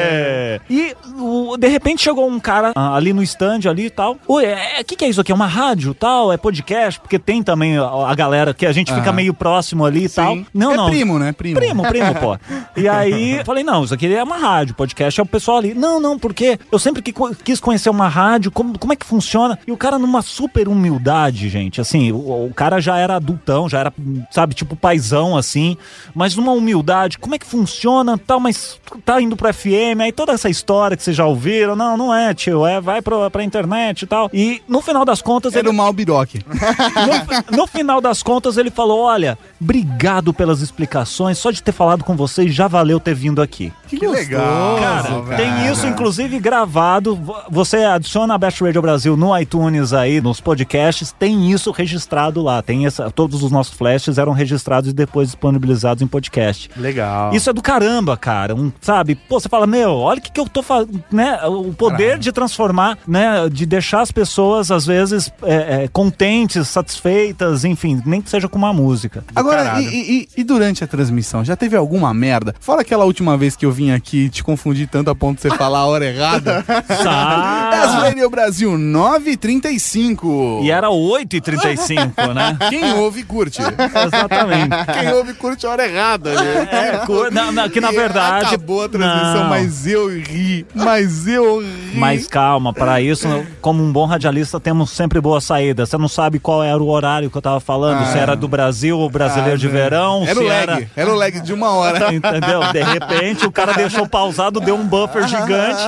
E 0.70 0.96
o- 1.18 1.58
de 1.58 1.68
repente 1.68 2.02
chegou 2.04 2.28
um 2.28 2.40
cara 2.40 2.72
ah, 2.76 2.96
ali 2.96 3.14
no 3.14 3.24
stand 3.24 3.62
ali 3.70 3.86
e 3.86 3.90
tal. 3.90 4.18
Oi, 4.28 4.46
o 4.82 4.86
que, 4.86 4.96
que 4.96 5.06
é 5.06 5.10
isso 5.10 5.22
aqui? 5.22 5.32
É 5.32 5.36
uma 5.36 5.48
rádio 5.48 5.94
tal? 5.94 6.32
É 6.32 6.38
podcast? 6.38 7.00
Porque 7.00 7.18
tem 7.20 7.42
também 7.44 7.78
a, 7.78 7.86
a 7.86 8.16
galera 8.16 8.54
que 8.54 8.66
a 8.66 8.72
gente 8.72 8.94
fica 8.94 9.12
meio 9.12 9.34
próximo 9.34 9.86
ali 9.86 10.06
e 10.06 10.10
tal. 10.10 10.38
Não, 10.54 10.72
é 10.72 10.78
não. 10.78 10.90
primo, 10.90 11.20
né? 11.20 11.32
Primo. 11.32 11.56
Primo, 11.56 11.84
primo, 11.84 12.16
pô. 12.16 12.38
E 12.78 12.90
aí, 12.90 13.42
falei, 13.46 13.64
não, 13.64 13.86
isso 13.86 13.94
aqui 13.94 14.14
é 14.14 14.22
uma 14.22 14.38
rádio, 14.38 14.76
podcast 14.76 15.18
é 15.20 15.24
o 15.24 15.26
pessoal 15.26 15.58
ali. 15.58 15.74
Não, 15.74 16.00
não, 16.00 16.20
porque 16.20 16.60
eu 16.70 16.78
sempre 16.78 17.02
que 17.02 17.14
quis 17.44 17.60
conhecer 17.60 17.90
uma 17.90 18.08
rádio, 18.10 18.52
como, 18.52 18.78
como 18.78 18.92
é 18.92 18.96
que 18.98 19.06
funciona? 19.06 19.58
E 19.66 19.72
o 19.72 19.78
cara 19.78 19.98
numa 19.98 20.22
super 20.22 20.68
humildade, 20.68 21.48
gente, 21.48 21.80
assim, 21.80 22.12
o, 22.12 22.48
o 22.48 22.52
cara 22.54 22.82
já 22.82 22.98
era 22.98 23.16
adultão, 23.16 23.70
já 23.70 23.80
era, 23.80 23.94
sabe, 24.30 24.54
tipo 24.54 24.76
paizão, 24.76 25.38
assim, 25.38 25.78
mas 26.14 26.36
numa 26.36 26.52
humildade, 26.52 27.18
como 27.18 27.34
é 27.34 27.40
que 27.40 27.46
funciona, 27.46 28.18
tal, 28.18 28.40
mas 28.40 28.78
tá 29.06 29.22
indo 29.22 29.38
pro 29.38 29.54
FM, 29.54 30.02
aí 30.02 30.12
toda 30.12 30.34
essa 30.34 30.45
história 30.50 30.96
que 30.98 31.04
vocês 31.04 31.16
já 31.16 31.26
ouviram, 31.26 31.76
não, 31.76 31.96
não 31.98 32.14
é, 32.14 32.34
tio, 32.34 32.66
é, 32.66 32.80
vai 32.82 33.02
pro, 33.02 33.30
pra 33.32 33.44
internet 33.44 34.04
e 34.04 34.06
tal. 34.08 34.30
E 34.34 34.62
no 34.68 34.82
final 34.82 35.04
das 35.06 35.22
contas, 35.22 35.54
Era 35.54 35.62
ele, 35.62 35.70
o 35.70 35.74
Malbiroque. 35.74 36.42
no, 37.52 37.58
no 37.58 37.68
final 37.68 38.00
das 38.02 38.22
contas, 38.24 38.58
ele 38.58 38.70
falou: 38.72 39.02
Olha, 39.04 39.38
obrigado 39.62 40.34
pelas 40.34 40.62
explicações. 40.62 41.38
Só 41.38 41.52
de 41.52 41.62
ter 41.62 41.72
falado 41.72 42.04
com 42.04 42.16
vocês 42.16 42.54
já 42.54 42.68
valeu 42.68 43.00
ter 43.00 43.14
vindo 43.16 43.42
aqui. 43.42 43.72
Que 43.88 44.06
legal. 44.08 44.78
Cara, 44.80 45.22
velho. 45.22 45.38
tem 45.38 45.72
isso, 45.72 45.86
inclusive, 45.88 46.40
gravado. 46.40 47.16
Vo- 47.16 47.36
Você 47.50 47.78
adiciona 47.78 48.34
a 48.34 48.38
Best 48.38 48.62
Radio 48.64 48.82
Brasil 48.82 49.16
no 49.18 49.38
iTunes 49.38 49.94
aí, 49.94 50.20
nos 50.22 50.40
podcasts, 50.42 51.12
tem 51.12 51.52
isso 51.52 51.72
registrado 51.72 52.42
lá. 52.42 52.62
Tem 52.62 52.86
essa, 52.86 53.10
todos 53.12 53.44
os 53.44 53.52
nossos 53.52 53.74
flashes 53.74 54.18
eram 54.18 54.32
registrados 54.32 54.90
e 54.90 54.94
depois 54.94 55.28
disponibilizados 55.30 56.02
em 56.02 56.08
podcast. 56.08 56.70
Legal. 56.78 57.34
Isso 57.34 57.50
é 57.50 57.54
do 57.54 57.62
caramba, 57.62 58.16
cara. 58.18 58.56
Um, 58.56 58.72
sabe? 58.82 59.16
Pô, 59.16 59.40
você 59.40 59.48
fala, 59.50 59.68
meu, 59.68 59.92
olha 59.96 60.20
que 60.22 60.32
que 60.36 60.40
eu 60.42 60.48
tô 60.50 60.62
fazendo, 60.62 61.02
né? 61.12 61.40
O 61.46 61.74
poder 61.74 62.20
de 62.20 62.32
transformar, 62.32 62.98
né? 63.08 63.48
De 63.50 63.66
deixar 63.66 64.02
as 64.02 64.12
pessoas, 64.12 64.70
às 64.70 64.86
vezes, 64.86 65.32
é, 65.44 65.84
é, 65.84 65.88
contentes, 65.88 66.68
satisfeitas, 66.68 67.64
enfim, 67.64 68.02
nem 68.06 68.22
que 68.22 68.30
seja 68.30 68.48
com 68.50 68.58
uma 68.58 68.74
música. 68.74 69.24
Agora, 69.36 69.82
e, 69.82 69.86
e- 69.86 70.28
e 70.38 70.44
durante 70.44 70.84
a 70.84 70.88
transmissão, 70.88 71.44
já 71.44 71.56
teve 71.56 71.76
alguma 71.78 72.14
merda? 72.14 72.54
Fala 72.60 72.82
aquela 72.82 73.06
última 73.06 73.38
vez 73.38 73.56
que 73.56 73.66
eu 73.66 73.72
vim 73.72 73.92
aqui 73.92 74.26
e 74.26 74.30
te 74.30 74.44
confundi 74.44 74.86
tanto 74.88 75.10
a 75.10 75.16
ponto 75.16 75.38
de 75.38 75.44
você 75.44 75.50
falar 75.58 75.80
a 75.80 75.86
hora 75.86 76.06
errada. 76.06 76.64
Sa- 77.02 78.02
Radio 78.02 78.30
Brasil 78.30 78.78
935. 78.78 80.62
E 80.64 80.72
era 80.72 80.90
8h35, 80.90 82.34
né? 82.34 82.58
Quem 82.70 82.94
ouve, 82.94 83.24
curte. 83.24 83.60
Exatamente. 83.62 84.76
Quem 85.00 85.14
ouve, 85.14 85.34
curte 85.34 85.66
a 85.66 85.70
hora 85.70 85.86
errada. 85.88 86.34
né? 86.36 86.68
É, 86.72 86.98
co- 87.06 87.30
na- 87.32 87.52
na- 87.52 87.70
que 87.70 87.80
na 87.80 87.92
verdade. 87.92 88.46
Acabou 88.48 88.84
a 88.84 88.90
transmissão, 88.90 89.44
Não. 89.44 89.50
mas 89.50 89.88
eu 89.88 90.12
ri. 90.28 90.66
Mas 90.74 91.28
eu 91.28 91.60
ri. 91.62 91.94
Mas 91.96 92.28
calma, 92.28 92.74
para 92.74 93.00
isso, 93.02 93.28
como 93.62 93.84
um 93.84 93.92
bom 93.92 94.06
radialista, 94.06 94.60
temos 94.60 94.92
sempre 94.92 95.20
boa 95.22 95.40
saída. 95.42 95.86
Você 95.86 95.98
não 95.98 96.08
sabe 96.08 96.40
qual 96.40 96.64
era 96.64 96.82
o 96.82 96.88
horário 96.90 97.30
que 97.30 97.38
eu 97.38 97.42
tava 97.42 97.60
falando, 97.60 98.06
se 98.12 98.18
era 98.18 98.36
do 98.36 98.48
Brasil 98.48 98.98
ou 99.00 99.10
brasileiro 99.10 99.58
de 99.58 99.68
Ah, 99.68 99.72
verão, 99.72 100.24
Era 100.28 100.40
o 100.40 100.44
lag. 100.44 100.62
era. 100.62 100.90
Era 100.96 101.12
o 101.12 101.16
lag 101.16 101.40
de 101.42 101.54
uma 101.54 101.70
hora. 101.72 102.12
Entendeu? 102.14 102.60
De 102.72 102.84
repente 102.84 103.46
o 103.46 103.52
cara 103.52 103.74
deixou 103.74 104.08
pausado, 104.08 104.60
deu 104.60 104.76
um 104.76 104.86
buffer 104.86 105.28
gigante. 105.28 105.82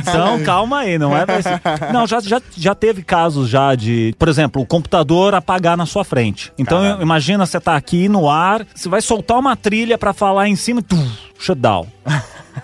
então, 0.00 0.42
calma 0.42 0.80
aí, 0.80 0.98
não 0.98 1.16
é? 1.16 1.24
Não, 1.92 2.06
já, 2.06 2.20
já, 2.20 2.40
já 2.56 2.74
teve 2.74 3.02
casos 3.02 3.48
já 3.48 3.74
de, 3.74 4.14
por 4.18 4.28
exemplo, 4.28 4.62
o 4.62 4.66
computador 4.66 5.34
apagar 5.34 5.76
na 5.76 5.86
sua 5.86 6.04
frente. 6.04 6.52
Então, 6.58 7.00
imagina 7.00 7.46
você 7.46 7.60
tá 7.60 7.76
aqui 7.76 8.08
no 8.08 8.28
ar, 8.28 8.64
você 8.74 8.88
vai 8.88 9.00
soltar 9.00 9.38
uma 9.38 9.56
trilha 9.56 9.96
pra 9.98 10.12
falar 10.12 10.48
em 10.48 10.56
cima, 10.56 10.82
tum, 10.82 11.06
shutdown. 11.38 11.86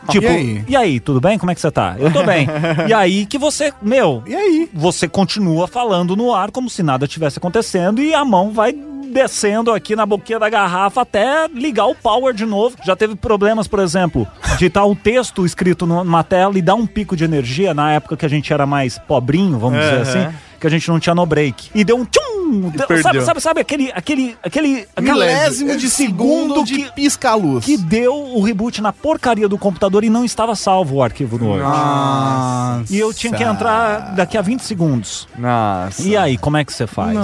Tipo, 0.09 0.27
E 0.27 0.29
aí? 0.29 0.65
e 0.69 0.77
aí, 0.77 1.01
tudo 1.01 1.21
bem? 1.21 1.39
Como 1.39 1.51
é 1.51 1.55
que 1.55 1.61
você 1.61 1.71
tá? 1.71 1.97
Eu 1.99 2.13
tô 2.13 2.23
bem. 2.25 2.47
E 2.89 2.93
aí 2.93 3.27
que 3.27 3.39
você, 3.39 3.73
meu, 3.83 4.23
E 4.27 4.35
aí? 4.35 4.69
você 4.73 5.09
continua 5.09 5.67
falando 5.67 6.17
no 6.17 6.35
ar 6.35 6.51
como 6.51 6.69
se 6.71 6.83
nada 6.83 7.07
tivesse 7.07 7.39
acontecendo 7.39 8.01
e 8.03 8.15
a 8.15 8.25
mão 8.25 8.53
vai 8.53 8.75
descendo 9.11 9.73
aqui 9.73 9.97
na 9.97 10.05
boquinha 10.05 10.39
da 10.39 10.51
garrafa 10.51 11.01
até 11.01 11.49
ligar 11.49 11.87
o 11.87 11.95
power 11.95 12.35
de 12.35 12.45
novo. 12.45 12.77
Já 12.85 12.95
teve 12.95 13.15
problemas, 13.15 13.67
por 13.67 13.81
exemplo, 13.81 14.27
de 14.59 14.67
estar 14.67 14.85
um 14.85 14.95
texto 14.95 15.47
escrito 15.47 15.87
numa 15.87 16.23
tela 16.23 16.59
e 16.59 16.63
dar 16.63 16.75
um 16.75 16.87
pico 16.87 17.17
de 17.17 17.25
energia 17.25 17.73
na 17.73 17.93
época 17.93 18.17
que 18.19 18.27
a 18.27 18.29
gente 18.29 18.53
era 18.53 18.67
mais 18.67 18.99
pobrinho, 18.99 19.59
vamos 19.59 19.81
dizer 19.81 20.01
assim, 20.03 20.29
que 20.61 20.67
a 20.67 20.71
gente 20.71 20.89
não 20.89 20.99
tinha 21.01 21.15
no 21.15 21.25
break. 21.27 21.71
E 21.75 21.85
deu 21.85 21.97
um 21.97 22.05
tchum! 22.05 22.71
Deu- 22.71 23.03
sabe, 23.03 23.21
sabe, 23.21 23.41
sabe 23.43 23.61
aquele 23.61 23.93
aquele 23.95 24.35
aquele 24.43 24.87
Milésimo 24.99 25.77
de 25.77 25.91
segundo 25.91 26.65
de 26.65 26.77
que 26.79 26.93
pisca-luz. 26.93 27.63
que 27.65 27.77
deu 27.77 28.15
o 28.15 28.43
reboot 28.43 28.81
na 28.81 28.91
porcaria 28.91 29.47
do 29.47 29.59
computador 29.59 30.03
e 30.03 30.09
não 30.09 30.25
estava 30.25 30.55
salvo 30.57 30.97
o 30.97 31.03
arquivo 31.03 31.37
no 31.39 31.49
Word. 31.51 31.63
Nossa. 31.63 32.85
E 32.95 32.99
eu 32.99 33.13
tinha 33.13 33.33
que 33.35 33.43
entrar 33.43 34.15
daqui 34.15 34.39
a 34.39 34.43
20 34.43 34.61
segundos. 34.61 35.29
Nossa. 35.37 36.03
E 36.03 36.17
aí, 36.17 36.39
como 36.39 36.57
é 36.57 36.65
que 36.65 36.73
você 36.73 36.87
faz? 36.87 37.15
Né? 37.15 37.23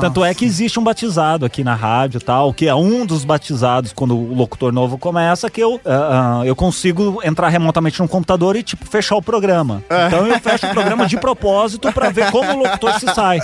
Tanto 0.00 0.24
é 0.24 0.32
que 0.34 0.44
existe 0.44 0.78
um 0.80 0.84
batizado 0.84 1.44
aqui 1.44 1.62
na 1.62 1.74
rádio 1.74 2.18
e 2.18 2.20
tal, 2.24 2.52
que 2.54 2.66
é 2.66 2.74
um 2.74 3.04
dos 3.04 3.24
batizados 3.24 3.92
quando 3.92 4.16
o 4.16 4.34
locutor 4.34 4.72
novo 4.72 4.96
começa, 4.96 5.50
que 5.50 5.60
eu, 5.62 5.80
ah, 5.84 6.40
ah, 6.40 6.46
eu 6.46 6.56
consigo 6.56 7.20
entrar 7.24 7.48
remotamente 7.48 8.00
no 8.00 8.08
computador 8.08 8.56
e, 8.56 8.62
tipo, 8.62 8.86
fechar 8.86 9.16
o 9.16 9.22
programa. 9.22 9.82
Então 10.06 10.26
eu 10.26 10.38
fecho 10.40 10.66
o 10.66 10.70
programa 10.70 11.06
de 11.06 11.16
propósito 11.18 11.92
pra 11.92 12.08
ver 12.14 12.23
como 12.32 12.52
o 12.52 12.58
locutor 12.58 12.98
se 13.00 13.06
sai. 13.14 13.38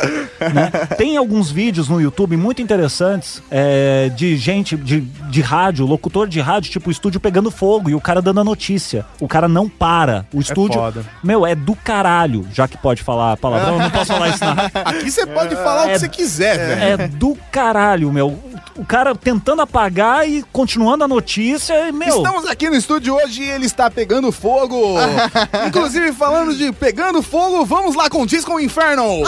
né? 0.53 0.70
Tem 0.97 1.16
alguns 1.16 1.51
vídeos 1.51 1.89
no 1.89 2.01
YouTube 2.01 2.37
muito 2.37 2.61
interessantes 2.62 3.43
é, 3.51 4.09
de 4.14 4.37
gente 4.37 4.76
de, 4.76 5.01
de 5.01 5.41
rádio, 5.41 5.87
locutor 5.87 6.28
de 6.28 6.41
rádio, 6.41 6.70
tipo, 6.70 6.89
o 6.89 6.93
estúdio 6.93 7.20
pegando 7.20 7.51
fogo 7.51 7.91
e 7.91 7.95
o 7.95 8.01
cara 8.01 8.20
dando 8.22 8.41
a 8.41 8.45
notícia. 8.45 9.05
O 9.20 9.28
cara 9.28 9.49
não 9.49 9.68
para. 9.68 10.26
O 10.33 10.41
estúdio. 10.41 10.81
foda. 10.81 11.05
meu, 11.22 11.47
é 11.47 11.55
do 11.55 11.74
caralho, 11.74 12.47
já 12.53 12.66
que 12.68 12.76
pode 12.76 13.03
falar 13.03 13.37
palavrão, 13.37 13.74
eu 13.74 13.81
não 13.81 13.91
posso 13.91 14.12
falar 14.12 14.28
isso 14.28 14.45
na 14.45 14.70
Aqui 14.85 15.11
você 15.11 15.26
pode 15.26 15.55
falar 15.57 15.83
o 15.83 15.85
que 15.87 15.91
É- 15.93 15.99
você 15.99 16.09
quiser, 16.09 16.57
velho. 16.59 17.03
é 17.03 17.09
do 17.09 17.37
caralho, 17.51 18.12
meu. 18.12 18.39
O 18.76 18.85
cara 18.85 19.14
tentando 19.14 19.61
apagar 19.62 20.28
e 20.28 20.43
continuando 20.53 21.05
a 21.05 21.09
notícia, 21.09 21.89
e, 21.89 21.93
meu. 21.93 22.09
Estamos 22.16 22.47
aqui 22.47 22.68
no 22.70 22.76
estúdio 22.76 23.14
hoje 23.14 23.43
e 23.43 23.51
ele 23.51 23.66
está 23.66 23.91
pegando 23.91 24.31
fogo. 24.33 24.95
Inclusive, 25.66 26.12
falando 26.12 26.55
de 26.57 26.72
pegando 26.72 27.22
fogo, 27.22 27.64
vamos 27.64 27.95
lá 27.95 28.09
com 28.09 28.24
Disco 28.24 28.61
Inferno. 28.71 29.23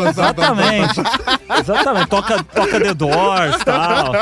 Exatamente. 0.08 1.00
Exatamente. 1.60 2.06
Toca, 2.08 2.42
toca 2.54 2.80
The 2.80 2.94
Doors 2.94 3.56
e 3.60 3.64
tal. 3.64 4.12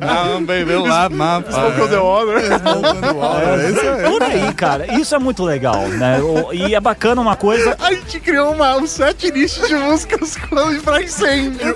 Não, 0.00 0.44
baby, 0.44 0.74
lá, 0.76 1.08
Smoke 1.08 1.88
the 1.90 1.96
Water. 1.98 3.58
É 3.60 3.70
isso 3.70 3.80
aí. 3.80 4.10
Por 4.10 4.22
aí, 4.22 4.54
cara. 4.54 4.94
Isso 4.94 5.14
é 5.14 5.18
muito 5.18 5.42
legal, 5.44 5.80
né? 5.88 6.20
O- 6.20 6.52
E 6.52 6.74
é 6.74 6.80
bacana 6.80 7.20
uma 7.20 7.36
coisa. 7.36 7.76
A 7.80 7.92
gente 7.92 8.20
criou 8.20 8.52
uma, 8.52 8.76
um 8.76 8.86
set 8.86 9.30
list 9.30 9.66
de 9.66 9.74
músicas 9.74 10.36
com- 10.48 10.80
pra 10.80 11.02
incêndio. 11.02 11.74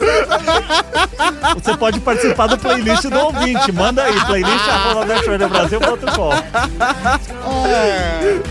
Você 1.54 1.76
pode 1.76 2.00
participar 2.00 2.46
do 2.46 2.58
playlist 2.58 3.04
do 3.04 3.18
ouvinte. 3.18 3.72
Manda 3.72 4.02
aí, 4.04 4.20
playlist 4.26 4.68
arroba 4.68 5.04
Brasil.com. 5.48 6.30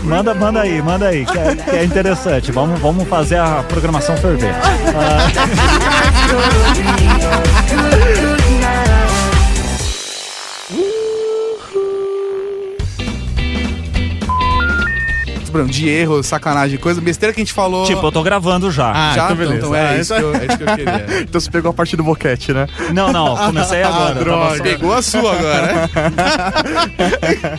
Manda, 0.02 0.34
manda 0.34 0.60
aí, 0.60 0.82
manda 0.82 1.08
aí, 1.08 1.24
que 1.24 1.38
é, 1.38 1.54
que 1.56 1.70
é 1.76 1.84
interessante. 1.84 2.52
Vamos, 2.52 2.78
vamos 2.80 3.08
fazer 3.08 3.36
a 3.38 3.62
programação 3.70 4.16
ferver. 4.16 4.54
Bruno, 15.50 15.68
de 15.68 15.88
erro, 15.88 16.22
sacanagem, 16.22 16.78
coisa, 16.78 17.00
besteira 17.00 17.32
que 17.34 17.40
a 17.40 17.44
gente 17.44 17.52
falou. 17.52 17.84
Tipo, 17.84 18.06
eu 18.06 18.12
tô 18.12 18.22
gravando 18.22 18.70
já. 18.70 18.92
Ah, 18.92 19.12
já, 19.16 19.32
então 19.32 19.34
então, 19.34 19.36
beleza. 19.36 19.56
então 19.66 19.74
é, 19.74 19.88
Ah, 19.88 19.96
isso 19.98 20.14
que 20.14 20.20
eu, 20.20 20.34
é 20.34 20.46
isso 20.46 20.56
que 20.58 20.62
eu 20.62 20.76
queria. 20.76 21.06
Então 21.28 21.40
você 21.40 21.50
pegou 21.50 21.70
a 21.70 21.74
parte 21.74 21.96
do 21.96 22.04
boquete, 22.04 22.52
né? 22.52 22.68
Não, 22.94 23.12
não, 23.12 23.34
comecei 23.46 23.82
agora. 23.82 24.14
droga. 24.14 24.42
Tava 24.44 24.56
só- 24.58 24.62
Pegou 24.62 24.92
a 24.94 25.02
sua 25.02 25.32
agora. 25.32 25.90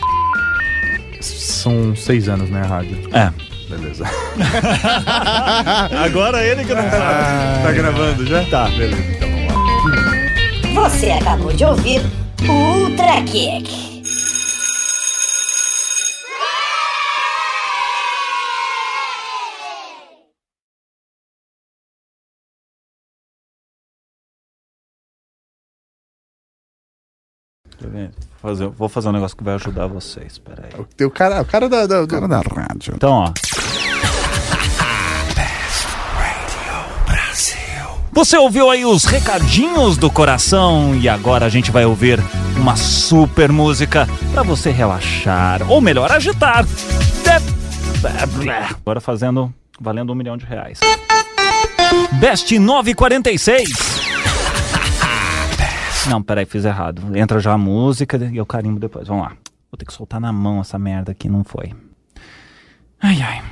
São 1.20 1.94
seis 1.94 2.28
anos, 2.30 2.48
né, 2.48 2.62
a 2.62 2.66
rádio? 2.66 2.96
É. 3.12 3.30
Beleza. 3.76 4.04
Agora 6.04 6.44
ele 6.44 6.64
que 6.64 6.74
não 6.74 6.82
sabe. 6.82 7.62
Tá 7.62 7.72
gravando 7.72 8.26
já? 8.26 8.44
Tá. 8.44 8.68
Beleza, 8.68 9.02
então 9.16 9.28
vamos 9.30 10.74
lá. 10.74 10.88
Você 10.90 11.10
acabou 11.10 11.52
de 11.52 11.64
ouvir 11.64 12.02
o 12.46 12.52
Ultra 12.52 13.22
Kick. 13.22 13.91
Fazer, 28.40 28.68
vou 28.68 28.88
fazer 28.88 29.08
um 29.08 29.12
negócio 29.12 29.36
que 29.36 29.44
vai 29.44 29.54
ajudar 29.54 29.86
vocês. 29.86 30.38
Pera 30.38 30.64
aí. 30.76 30.84
Tem 30.96 31.06
o 31.06 31.10
cara, 31.10 31.40
o 31.40 31.44
cara 31.44 31.68
da. 31.68 31.86
da- 31.86 32.00
do- 32.02 32.08
Cara 32.08 32.26
da 32.28 32.38
rádio. 32.40 32.94
Então, 32.96 33.12
ó. 33.12 33.32
Você 38.14 38.36
ouviu 38.36 38.68
aí 38.70 38.84
os 38.84 39.04
recadinhos 39.04 39.96
do 39.96 40.10
coração 40.10 40.94
e 40.94 41.08
agora 41.08 41.46
a 41.46 41.48
gente 41.48 41.70
vai 41.70 41.86
ouvir 41.86 42.20
uma 42.56 42.76
super 42.76 43.50
música 43.50 44.06
pra 44.34 44.42
você 44.42 44.70
relaxar, 44.70 45.62
ou 45.70 45.80
melhor, 45.80 46.12
agitar. 46.12 46.66
Agora 48.80 49.00
fazendo, 49.00 49.52
valendo 49.80 50.12
um 50.12 50.14
milhão 50.14 50.36
de 50.36 50.44
reais. 50.44 50.78
Best 52.20 52.58
946. 52.58 54.11
Não, 56.08 56.22
peraí, 56.22 56.44
fiz 56.44 56.64
errado. 56.64 57.16
Entra 57.16 57.38
já 57.40 57.52
a 57.52 57.58
música 57.58 58.16
e 58.30 58.36
eu 58.36 58.46
carimbo 58.46 58.80
depois. 58.80 59.06
Vamos 59.08 59.24
lá. 59.24 59.32
Vou 59.70 59.78
ter 59.78 59.84
que 59.84 59.92
soltar 59.92 60.20
na 60.20 60.32
mão 60.32 60.60
essa 60.60 60.78
merda 60.78 61.12
aqui, 61.12 61.28
não 61.28 61.44
foi. 61.44 61.72
Ai, 63.00 63.20
ai. 63.22 63.42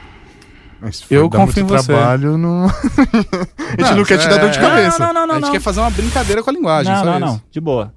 Mas 0.81 1.05
Eu 1.11 1.29
confio 1.29 1.65
muito 1.65 1.75
em 1.75 1.79
você. 1.79 1.93
trabalho, 1.93 2.39
não... 2.39 2.65
a 3.79 3.83
gente 3.83 3.95
não, 3.97 4.05
quer 4.05 4.19
te 4.19 4.29
dar 4.29 4.39
dor 4.39 4.51
de 4.51 4.59
é- 4.59 4.63
cabeça. 4.63 4.99
Não, 4.99 5.13
não, 5.13 5.27
não, 5.27 5.35
a 5.35 5.39
gente 5.39 5.47
não. 5.47 5.53
quer 5.53 5.61
fazer 5.61 5.81
uma 5.81 5.91
brincadeira 5.91 6.43
com 6.43 6.51
a 6.51 6.53
linguagem, 6.53 6.93
Não, 6.93 7.01
só 7.01 7.05
não, 7.07 7.15
isso. 7.17 7.27
não. 7.27 7.43
De 7.51 7.61
boa. 7.61 7.93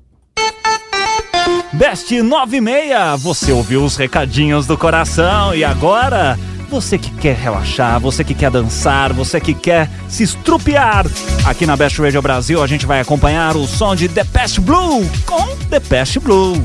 Best 1.74 2.12
96, 2.22 3.22
você 3.22 3.52
ouviu 3.52 3.84
os 3.84 3.96
recadinhos 3.96 4.68
do 4.68 4.78
coração 4.78 5.56
e 5.56 5.64
agora 5.64 6.38
você 6.74 6.98
que 6.98 7.12
quer 7.12 7.36
relaxar, 7.36 8.00
você 8.00 8.24
que 8.24 8.34
quer 8.34 8.50
dançar, 8.50 9.14
você 9.14 9.40
que 9.40 9.54
quer 9.54 9.88
se 10.10 10.24
estrupiar. 10.24 11.06
Aqui 11.46 11.68
na 11.68 11.78
Best 11.78 12.02
Radio 12.02 12.20
Brasil 12.20 12.64
a 12.64 12.66
gente 12.66 12.84
vai 12.88 13.00
acompanhar 13.00 13.56
o 13.56 13.68
som 13.68 13.96
de 13.96 14.10
The 14.10 14.24
Pest 14.24 14.60
Blue 14.60 15.08
com 15.24 15.56
The 15.70 15.80
Pest 15.80 16.18
Blue. 16.18 16.56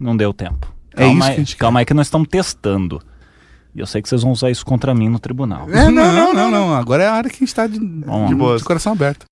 Não 0.00 0.16
deu 0.16 0.32
tempo. 0.34 0.74
É 0.92 1.04
Calma, 1.04 1.12
isso 1.12 1.22
aí, 1.22 1.34
que 1.34 1.40
a 1.40 1.44
gente 1.44 1.54
quer. 1.54 1.60
calma 1.60 1.78
aí 1.78 1.84
que 1.84 1.94
nós 1.94 2.08
estamos 2.08 2.26
testando. 2.28 3.00
E 3.76 3.78
eu 3.78 3.86
sei 3.86 4.02
que 4.02 4.08
vocês 4.08 4.22
vão 4.22 4.32
usar 4.32 4.50
isso 4.50 4.66
contra 4.66 4.92
mim 4.92 5.08
no 5.08 5.20
tribunal. 5.20 5.68
É, 5.70 5.88
não, 5.88 6.12
não, 6.12 6.34
não, 6.34 6.50
não. 6.50 6.74
Agora 6.74 7.04
é 7.04 7.06
a 7.06 7.12
área 7.12 7.30
que 7.30 7.36
a 7.36 7.38
gente 7.46 7.54
tá 7.54 7.68
de, 7.68 7.78
de, 7.78 8.58
de 8.58 8.64
coração 8.64 8.92
aberto. 8.92 9.27